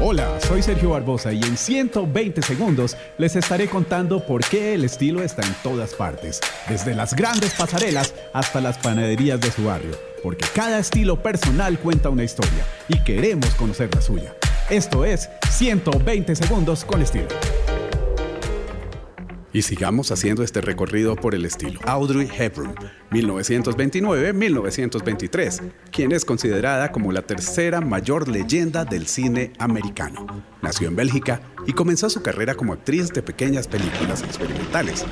Hola, 0.00 0.40
soy 0.40 0.62
Sergio 0.62 0.90
Barbosa 0.90 1.32
y 1.32 1.40
en 1.42 1.56
120 1.56 2.42
segundos 2.42 2.96
les 3.18 3.36
estaré 3.36 3.68
contando 3.68 4.26
por 4.26 4.44
qué 4.44 4.74
el 4.74 4.84
estilo 4.84 5.22
está 5.22 5.46
en 5.46 5.54
todas 5.62 5.94
partes, 5.94 6.40
desde 6.68 6.94
las 6.94 7.14
grandes 7.14 7.54
pasarelas 7.54 8.12
hasta 8.32 8.60
las 8.60 8.78
panaderías 8.78 9.40
de 9.40 9.52
su 9.52 9.64
barrio, 9.64 9.96
porque 10.22 10.44
cada 10.54 10.80
estilo 10.80 11.22
personal 11.22 11.78
cuenta 11.78 12.10
una 12.10 12.24
historia 12.24 12.66
y 12.88 12.98
queremos 13.04 13.54
conocer 13.54 13.94
la 13.94 14.02
suya. 14.02 14.34
Esto 14.68 15.04
es 15.04 15.30
120 15.50 16.34
segundos 16.34 16.84
con 16.84 17.00
estilo. 17.00 17.28
Y 19.52 19.62
sigamos 19.62 20.10
haciendo 20.10 20.42
este 20.42 20.60
recorrido 20.60 21.16
por 21.16 21.34
el 21.34 21.44
estilo. 21.44 21.80
Audrey 21.84 22.28
Hepburn, 22.36 22.74
1929-1923, 23.10 25.72
quien 25.90 26.12
es 26.12 26.24
considerada 26.24 26.90
como 26.90 27.12
la 27.12 27.22
tercera 27.22 27.80
mayor 27.80 28.28
leyenda 28.28 28.84
del 28.84 29.06
cine 29.06 29.52
americano. 29.58 30.42
Nació 30.62 30.88
en 30.88 30.96
Bélgica 30.96 31.42
y 31.66 31.72
comenzó 31.72 32.08
su 32.08 32.22
carrera 32.22 32.54
como 32.54 32.72
actriz 32.72 33.12
de 33.12 33.22
pequeñas 33.22 33.68
películas 33.68 34.22
experimentales. 34.22 35.04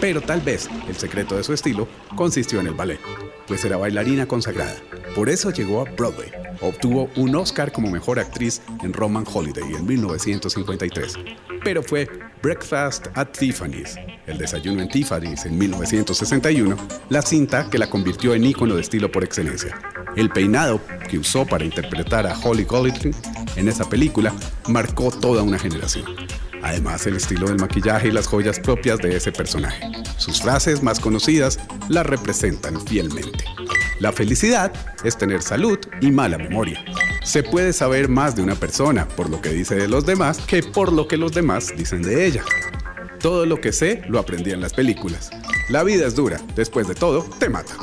Pero 0.00 0.20
tal 0.20 0.40
vez 0.40 0.68
el 0.88 0.96
secreto 0.96 1.36
de 1.36 1.44
su 1.44 1.52
estilo 1.52 1.86
consistió 2.16 2.60
en 2.60 2.66
el 2.66 2.74
ballet, 2.74 2.98
pues 3.46 3.64
era 3.64 3.76
bailarina 3.76 4.26
consagrada. 4.26 4.74
Por 5.14 5.28
eso 5.28 5.50
llegó 5.50 5.82
a 5.82 5.84
Broadway 5.84 6.44
Obtuvo 6.60 7.10
un 7.16 7.34
Oscar 7.36 7.72
como 7.72 7.90
mejor 7.90 8.18
actriz 8.18 8.62
en 8.82 8.92
Roman 8.92 9.24
Holiday 9.30 9.74
en 9.74 9.86
1953. 9.86 11.14
Pero 11.62 11.82
fue 11.82 12.08
Breakfast 12.44 13.06
at 13.14 13.28
Tiffany's, 13.28 13.96
el 14.26 14.36
desayuno 14.36 14.82
en 14.82 14.88
Tiffany's 14.90 15.46
en 15.46 15.56
1961, 15.56 16.76
la 17.08 17.22
cinta 17.22 17.70
que 17.70 17.78
la 17.78 17.88
convirtió 17.88 18.34
en 18.34 18.44
ícono 18.44 18.74
de 18.74 18.82
estilo 18.82 19.10
por 19.10 19.24
excelencia. 19.24 19.74
El 20.14 20.28
peinado 20.28 20.78
que 21.08 21.16
usó 21.16 21.46
para 21.46 21.64
interpretar 21.64 22.26
a 22.26 22.38
Holly 22.38 22.64
Golightly 22.64 23.12
en 23.56 23.68
esa 23.68 23.88
película 23.88 24.30
marcó 24.68 25.10
toda 25.10 25.42
una 25.42 25.58
generación. 25.58 26.04
Además, 26.62 27.06
el 27.06 27.16
estilo 27.16 27.46
del 27.46 27.58
maquillaje 27.58 28.08
y 28.08 28.12
las 28.12 28.26
joyas 28.26 28.60
propias 28.60 28.98
de 28.98 29.16
ese 29.16 29.32
personaje. 29.32 29.90
Sus 30.18 30.42
frases 30.42 30.82
más 30.82 31.00
conocidas 31.00 31.58
la 31.88 32.02
representan 32.02 32.78
fielmente. 32.86 33.42
La 34.00 34.12
felicidad 34.12 34.70
es 35.02 35.16
tener 35.16 35.40
salud 35.40 35.78
y 36.02 36.10
mala 36.10 36.36
memoria. 36.36 36.84
Se 37.24 37.42
puede 37.42 37.72
saber 37.72 38.08
más 38.08 38.36
de 38.36 38.42
una 38.42 38.54
persona 38.54 39.08
por 39.08 39.30
lo 39.30 39.40
que 39.40 39.48
dice 39.48 39.74
de 39.74 39.88
los 39.88 40.04
demás 40.04 40.38
que 40.38 40.62
por 40.62 40.92
lo 40.92 41.08
que 41.08 41.16
los 41.16 41.32
demás 41.32 41.72
dicen 41.76 42.02
de 42.02 42.26
ella. 42.26 42.44
Todo 43.18 43.46
lo 43.46 43.60
que 43.60 43.72
sé 43.72 44.02
lo 44.08 44.18
aprendí 44.18 44.50
en 44.50 44.60
las 44.60 44.74
películas. 44.74 45.30
La 45.70 45.82
vida 45.82 46.06
es 46.06 46.14
dura, 46.14 46.38
después 46.54 46.86
de 46.86 46.94
todo, 46.94 47.26
te 47.38 47.48
mata. 47.48 47.74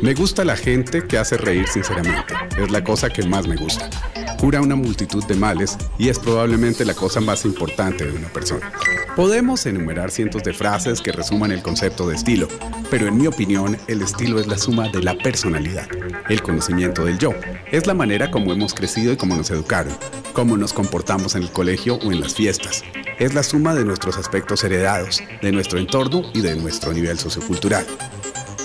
Me 0.00 0.14
gusta 0.14 0.44
la 0.44 0.56
gente 0.56 1.06
que 1.06 1.18
hace 1.18 1.36
reír 1.36 1.68
sinceramente. 1.68 2.32
Es 2.58 2.70
la 2.70 2.82
cosa 2.82 3.10
que 3.10 3.22
más 3.24 3.46
me 3.46 3.56
gusta. 3.56 3.90
Cura 4.38 4.62
una 4.62 4.74
multitud 4.74 5.24
de 5.24 5.34
males 5.34 5.76
y 5.98 6.08
es 6.08 6.18
probablemente 6.18 6.86
la 6.86 6.94
cosa 6.94 7.20
más 7.20 7.44
importante 7.44 8.06
de 8.06 8.12
una 8.12 8.28
persona. 8.28 8.72
Podemos 9.14 9.64
enumerar 9.66 10.10
cientos 10.10 10.42
de 10.42 10.54
frases 10.54 11.02
que 11.02 11.12
resuman 11.12 11.52
el 11.52 11.62
concepto 11.62 12.08
de 12.08 12.16
estilo, 12.16 12.48
pero 12.90 13.06
en 13.06 13.18
mi 13.18 13.26
opinión 13.26 13.76
el 13.86 14.02
estilo 14.02 14.40
es 14.40 14.46
la 14.46 14.58
suma 14.58 14.88
de 14.88 15.02
la 15.02 15.16
personalidad, 15.16 15.88
el 16.28 16.42
conocimiento 16.42 17.04
del 17.04 17.18
yo. 17.18 17.32
Es 17.72 17.86
la 17.86 17.94
manera 17.94 18.30
como 18.30 18.52
hemos 18.52 18.74
crecido 18.74 19.12
y 19.12 19.16
cómo 19.16 19.36
nos 19.36 19.50
educaron, 19.50 19.96
cómo 20.32 20.56
nos 20.56 20.72
comportamos 20.72 21.34
en 21.34 21.42
el 21.42 21.50
colegio 21.50 21.96
o 21.96 22.12
en 22.12 22.20
las 22.20 22.34
fiestas. 22.34 22.82
Es 23.18 23.34
la 23.34 23.42
suma 23.42 23.74
de 23.74 23.84
nuestros 23.84 24.18
aspectos 24.18 24.62
heredados, 24.64 25.22
de 25.42 25.52
nuestro 25.52 25.78
entorno 25.78 26.22
y 26.34 26.40
de 26.40 26.56
nuestro 26.56 26.92
nivel 26.92 27.18
sociocultural 27.18 27.86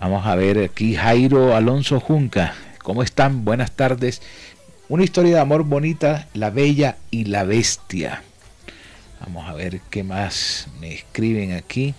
Vamos 0.00 0.26
a 0.26 0.36
ver 0.36 0.58
aquí 0.58 0.94
Jairo 0.94 1.56
Alonso 1.56 1.98
Junca. 1.98 2.54
¿Cómo 2.82 3.02
están? 3.02 3.44
Buenas 3.44 3.72
tardes. 3.72 4.22
Una 4.88 5.02
historia 5.02 5.34
de 5.34 5.40
amor 5.40 5.64
bonita, 5.64 6.28
La 6.34 6.50
Bella 6.50 6.98
y 7.10 7.24
la 7.24 7.42
Bestia. 7.42 8.22
Vamos 9.20 9.48
a 9.48 9.54
ver 9.54 9.80
qué 9.90 10.04
más 10.04 10.68
me 10.80 10.94
escriben 10.94 11.52
aquí. 11.52 11.94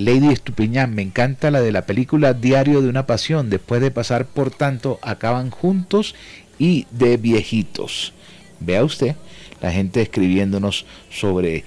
Lady 0.00 0.28
Estupiñán, 0.28 0.94
me 0.94 1.02
encanta 1.02 1.50
la 1.50 1.60
de 1.60 1.72
la 1.72 1.82
película 1.86 2.32
Diario 2.34 2.80
de 2.82 2.88
una 2.88 3.06
Pasión. 3.06 3.50
Después 3.50 3.80
de 3.82 3.90
pasar 3.90 4.26
por 4.26 4.50
tanto, 4.50 4.98
acaban 5.02 5.50
juntos 5.50 6.14
y 6.58 6.86
de 6.90 7.16
viejitos. 7.16 8.12
Vea 8.60 8.84
usted, 8.84 9.16
la 9.60 9.70
gente 9.72 10.00
escribiéndonos 10.02 10.86
sobre 11.10 11.64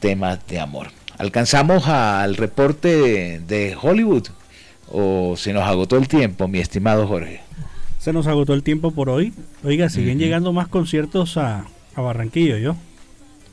temas 0.00 0.38
de 0.48 0.60
amor. 0.60 0.88
¿Alcanzamos 1.18 1.88
al 1.88 2.36
reporte 2.36 3.40
de, 3.40 3.76
Hollywood 3.80 4.28
o 4.90 5.34
se 5.36 5.52
nos 5.52 5.64
agotó 5.64 5.96
el 5.96 6.06
tiempo, 6.08 6.46
mi 6.48 6.60
estimado 6.60 7.06
Jorge? 7.08 7.40
Se 7.98 8.12
nos 8.12 8.26
agotó 8.28 8.54
el 8.54 8.62
tiempo 8.62 8.92
por 8.92 9.10
hoy. 9.10 9.32
Oiga, 9.64 9.88
siguen 9.90 10.18
llegando 10.18 10.52
más 10.52 10.68
conciertos 10.68 11.36
a, 11.36 11.64
a 11.96 12.00
Barranquillo, 12.00 12.56
¿yo? 12.58 12.76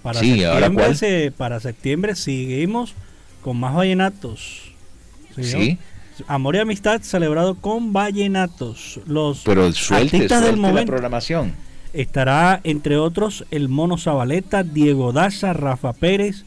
Para 0.03 0.19
Sí, 0.19 0.43
¿ahora 0.43 0.67
septiembre, 0.67 0.83
cuál? 0.85 0.95
se- 0.95 1.33
para 1.35 1.59
septiembre 1.59 2.15
seguimos 2.15 2.93
con 3.45 3.57
más 3.57 3.75
vallenatos. 3.75 4.71
Sí. 5.39 5.77
Amor 6.25 6.55
y 6.55 6.59
amistad 6.59 7.03
celebrado 7.03 7.53
con 7.53 7.93
vallenatos. 7.93 8.99
Los 9.05 9.43
Pero 9.45 9.71
suelte, 9.71 10.17
artistas 10.17 10.41
del 10.41 10.49
suelte 10.49 10.61
la 10.63 10.67
momento. 10.67 10.91
programación. 10.91 11.53
Estará 11.93 12.59
entre 12.63 12.97
otros 12.97 13.45
el 13.51 13.69
Mono 13.69 13.99
Zabaleta, 13.99 14.63
Diego 14.63 15.13
Daza, 15.13 15.53
Rafa 15.53 15.93
Pérez, 15.93 16.43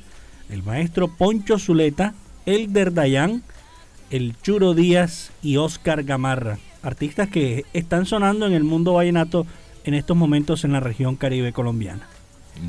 el 0.50 0.64
maestro 0.64 1.06
Poncho 1.06 1.60
Zuleta, 1.60 2.14
Elder 2.46 2.92
Dayan, 2.92 3.44
el 4.10 4.34
Churo 4.42 4.74
Díaz 4.74 5.30
y 5.40 5.56
Oscar 5.56 6.02
Gamarra. 6.02 6.58
Artistas 6.82 7.28
que 7.28 7.64
están 7.74 8.06
sonando 8.06 8.44
en 8.44 8.54
el 8.54 8.64
mundo 8.64 8.94
vallenato 8.94 9.46
en 9.84 9.94
estos 9.94 10.16
momentos 10.16 10.64
en 10.64 10.72
la 10.72 10.80
región 10.80 11.14
caribe 11.14 11.52
colombiana. 11.52 12.08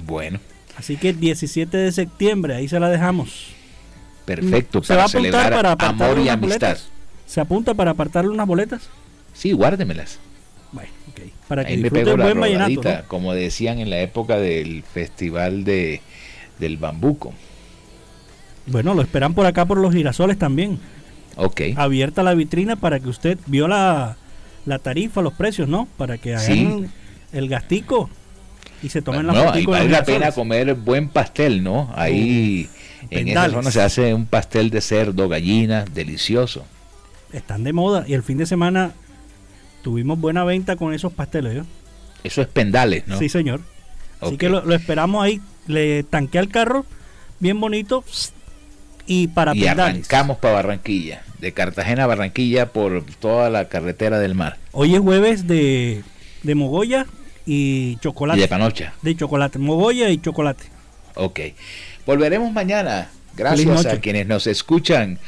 Bueno, 0.06 0.40
Así 0.78 0.98
que 0.98 1.10
el 1.10 1.20
17 1.20 1.76
de 1.76 1.92
septiembre, 1.92 2.54
ahí 2.54 2.68
se 2.68 2.80
la 2.80 2.90
dejamos. 2.90 3.58
Perfecto. 4.36 4.84
¿Se 4.84 4.94
va 4.94 5.00
Para 5.02 5.10
celebrar 5.10 5.76
para 5.76 5.90
amor 5.90 6.20
y 6.20 6.30
amistad. 6.30 6.38
boletas? 6.40 6.88
¿Se 7.26 7.40
apunta 7.42 7.74
para 7.74 7.92
apartarle 7.92 8.32
unas 8.32 8.48
boletas? 8.48 8.90
Sí, 9.34 9.52
guárdemelas. 9.52 10.20
Bueno, 10.72 10.90
ok. 11.10 11.20
Para 11.48 11.66
que 11.66 11.74
Ahí 11.74 11.78
me 11.80 11.90
pego 11.92 12.16
la 12.18 13.04
como 13.08 13.34
decían 13.34 13.80
en 13.80 13.90
la 13.90 14.00
época 14.02 14.38
del 14.38 14.84
festival 14.84 15.64
de, 15.64 16.02
del 16.60 16.78
bambuco. 16.78 17.34
Bueno, 18.68 18.94
lo 18.94 19.02
esperan 19.02 19.34
por 19.34 19.46
acá 19.46 19.66
por 19.66 19.78
los 19.80 19.94
girasoles 19.94 20.38
también. 20.38 20.80
Ok. 21.36 21.62
abierta 21.78 22.22
la 22.22 22.34
vitrina 22.34 22.76
para 22.76 23.00
que 23.00 23.08
usted 23.08 23.38
vio 23.46 23.68
la, 23.68 24.18
la 24.66 24.80
tarifa, 24.80 25.22
los 25.22 25.34
precios, 25.34 25.70
¿no? 25.70 25.88
Para 25.98 26.18
que 26.18 26.36
hagan 26.36 26.46
Sí. 26.46 26.86
el 27.32 27.48
gastico 27.48 28.10
y 28.82 28.90
se 28.90 29.02
tomen 29.02 29.28
la 29.28 29.34
No, 29.34 29.46
vale 29.46 29.90
la 29.90 30.04
pena 30.04 30.32
comer 30.32 30.74
buen 30.76 31.10
pastel, 31.10 31.64
¿no? 31.64 31.92
Ahí 31.96 32.70
en 33.10 33.28
esa 33.28 33.44
pendales. 33.44 33.52
zona 33.54 33.72
se 33.72 33.82
hace 33.82 34.14
un 34.14 34.26
pastel 34.26 34.70
de 34.70 34.82
cerdo, 34.82 35.28
gallina, 35.30 35.86
delicioso. 35.94 36.66
Están 37.34 37.64
de 37.64 37.74
moda 37.74 38.06
y 38.08 38.14
el 38.14 38.24
fin 38.24 38.38
de 38.38 38.46
semana 38.46 38.92
tuvimos 39.84 40.20
buena 40.20 40.44
venta 40.44 40.76
con 40.76 40.94
esos 40.94 41.14
pasteles, 41.14 41.56
¿yo? 41.56 41.64
Eso 42.24 42.42
es 42.42 42.48
pendales, 42.48 43.08
¿no? 43.08 43.18
Sí, 43.18 43.30
señor. 43.30 43.62
Así 44.20 44.38
que 44.38 44.50
lo, 44.50 44.66
lo 44.66 44.76
esperamos 44.76 45.24
ahí. 45.24 45.42
Le 45.68 46.04
tanquea 46.04 46.42
el 46.42 46.50
carro 46.50 46.86
bien 47.40 47.60
bonito 47.60 48.04
y 49.06 49.28
para 49.28 49.56
y 49.56 49.62
pendales. 49.62 49.96
arrancamos 49.96 50.38
para 50.38 50.56
Barranquilla, 50.56 51.22
de 51.40 51.52
Cartagena 51.54 52.04
a 52.04 52.08
Barranquilla 52.08 52.68
por 52.74 53.04
toda 53.20 53.50
la 53.50 53.70
carretera 53.70 54.20
del 54.20 54.36
mar. 54.36 54.58
Hoy 54.72 54.96
es 54.96 55.00
jueves 55.02 55.48
de, 55.48 56.04
de 56.44 56.56
mogolla 56.56 57.06
y 57.52 57.98
chocolate. 57.98 58.38
Y 58.38 58.42
de 58.44 58.48
panocha. 58.48 58.94
De 59.02 59.16
chocolate. 59.16 59.58
Mogolla 59.58 60.10
y 60.10 60.22
chocolate. 60.22 60.66
Ok. 61.16 61.40
Volveremos 62.06 62.54
mañana. 62.54 63.10
Gracias 63.36 63.88
a 63.88 64.00
quienes 64.00 64.28
nos 64.28 64.46
escuchan 64.48 65.20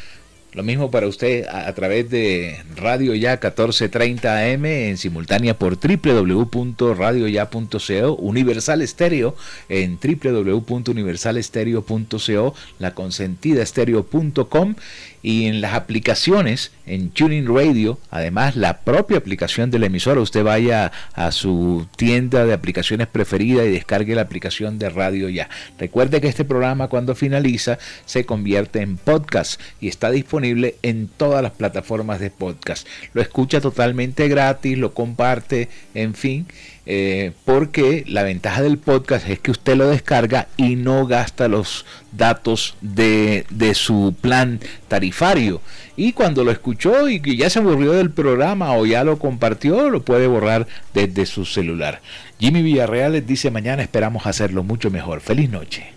Lo 0.54 0.64
mismo 0.64 0.90
para 0.92 1.08
usted 1.08 1.46
a, 1.46 1.68
a, 1.68 1.74
través 1.74 2.10
de 2.10 2.58
Radio 2.76 3.16
Ya 3.16 3.32
1430 3.32 4.38
AM 4.38 4.66
en 4.66 4.98
simultánea 4.98 5.58
por 5.58 5.78
www.radioya.co, 5.80 8.16
Universal 8.16 8.82
Estéreo 8.82 9.34
en 9.70 9.98
www.universalestereo.co, 9.98 12.54
la 12.80 12.94
consentida 12.94 13.64
estéreo.com 13.64 14.76
y 15.22 15.46
en 15.46 15.62
las 15.62 15.74
aplicaciones 15.74 16.72
en 16.86 17.10
Tuning 17.10 17.48
Radio, 17.48 18.00
además 18.10 18.56
la 18.56 18.80
propia 18.80 19.18
aplicación 19.18 19.72
de 19.72 19.80
la 19.80 19.86
emisora, 19.86 20.20
usted 20.20 20.44
vaya 20.44 20.92
a 21.14 21.32
su 21.32 21.88
tienda 21.96 22.46
de 22.46 22.54
aplicaciones 22.54 23.08
preferida 23.08 23.64
y 23.64 23.72
descargue 23.72 24.16
la 24.16 24.24
aplicación 24.24 24.80
de 24.80 24.90
Radio 24.90 25.30
Ya. 25.30 25.50
Recuerde 25.80 26.22
que 26.22 26.28
este 26.28 26.46
programa 26.46 26.88
cuando 26.88 27.16
finaliza 27.16 27.78
se 28.06 28.26
convierte 28.26 28.82
en 28.82 28.98
podcast 28.98 29.62
y 29.80 29.88
está 29.88 30.12
disponible 30.12 30.76
en 30.82 31.08
todas 31.08 31.44
las 31.44 31.52
plataformas 31.52 32.20
de 32.20 32.32
podcast. 32.32 32.88
Lo 33.14 33.22
escucha 33.22 33.62
totalmente 33.62 34.28
gratis, 34.28 34.78
lo 34.78 34.94
comparte, 34.94 35.70
en 35.94 36.14
fin. 36.14 36.48
Eh, 36.86 37.34
porque 37.46 38.04
la 38.08 38.24
ventaja 38.24 38.64
del 38.64 38.80
podcast 38.80 39.30
es 39.30 39.40
que 39.40 39.52
usted 39.52 39.76
lo 39.76 39.88
descarga 39.88 40.48
y 40.58 40.76
no 40.76 41.06
gasta 41.06 41.48
los 41.48 41.86
datos 42.12 42.76
de, 42.82 43.46
de 43.50 43.76
su 43.76 44.16
plan 44.20 44.60
tarifario. 44.88 45.62
Y 45.96 46.14
cuando 46.14 46.44
lo 46.44 46.52
escuchó 46.52 47.08
y 47.08 47.20
que 47.20 47.36
ya 47.36 47.50
se 47.50 47.60
aburrió 47.60 47.92
del 47.92 48.10
programa 48.10 48.76
o 48.76 48.86
ya 48.86 49.04
lo 49.04 49.20
compartió, 49.20 49.90
lo 49.90 50.02
puede 50.02 50.26
borrar 50.28 50.68
desde 50.94 51.26
su 51.26 51.46
celular. 51.46 52.02
Jimmy 52.40 52.64
Villarreal 52.64 53.14
les 53.14 53.28
dice 53.28 53.52
mañana 53.52 53.84
esperamos 53.84 54.26
hacerlo 54.26 54.64
mucho 54.64 54.90
mejor. 54.90 55.22
Feliz 55.22 55.50
noche. 55.50 55.94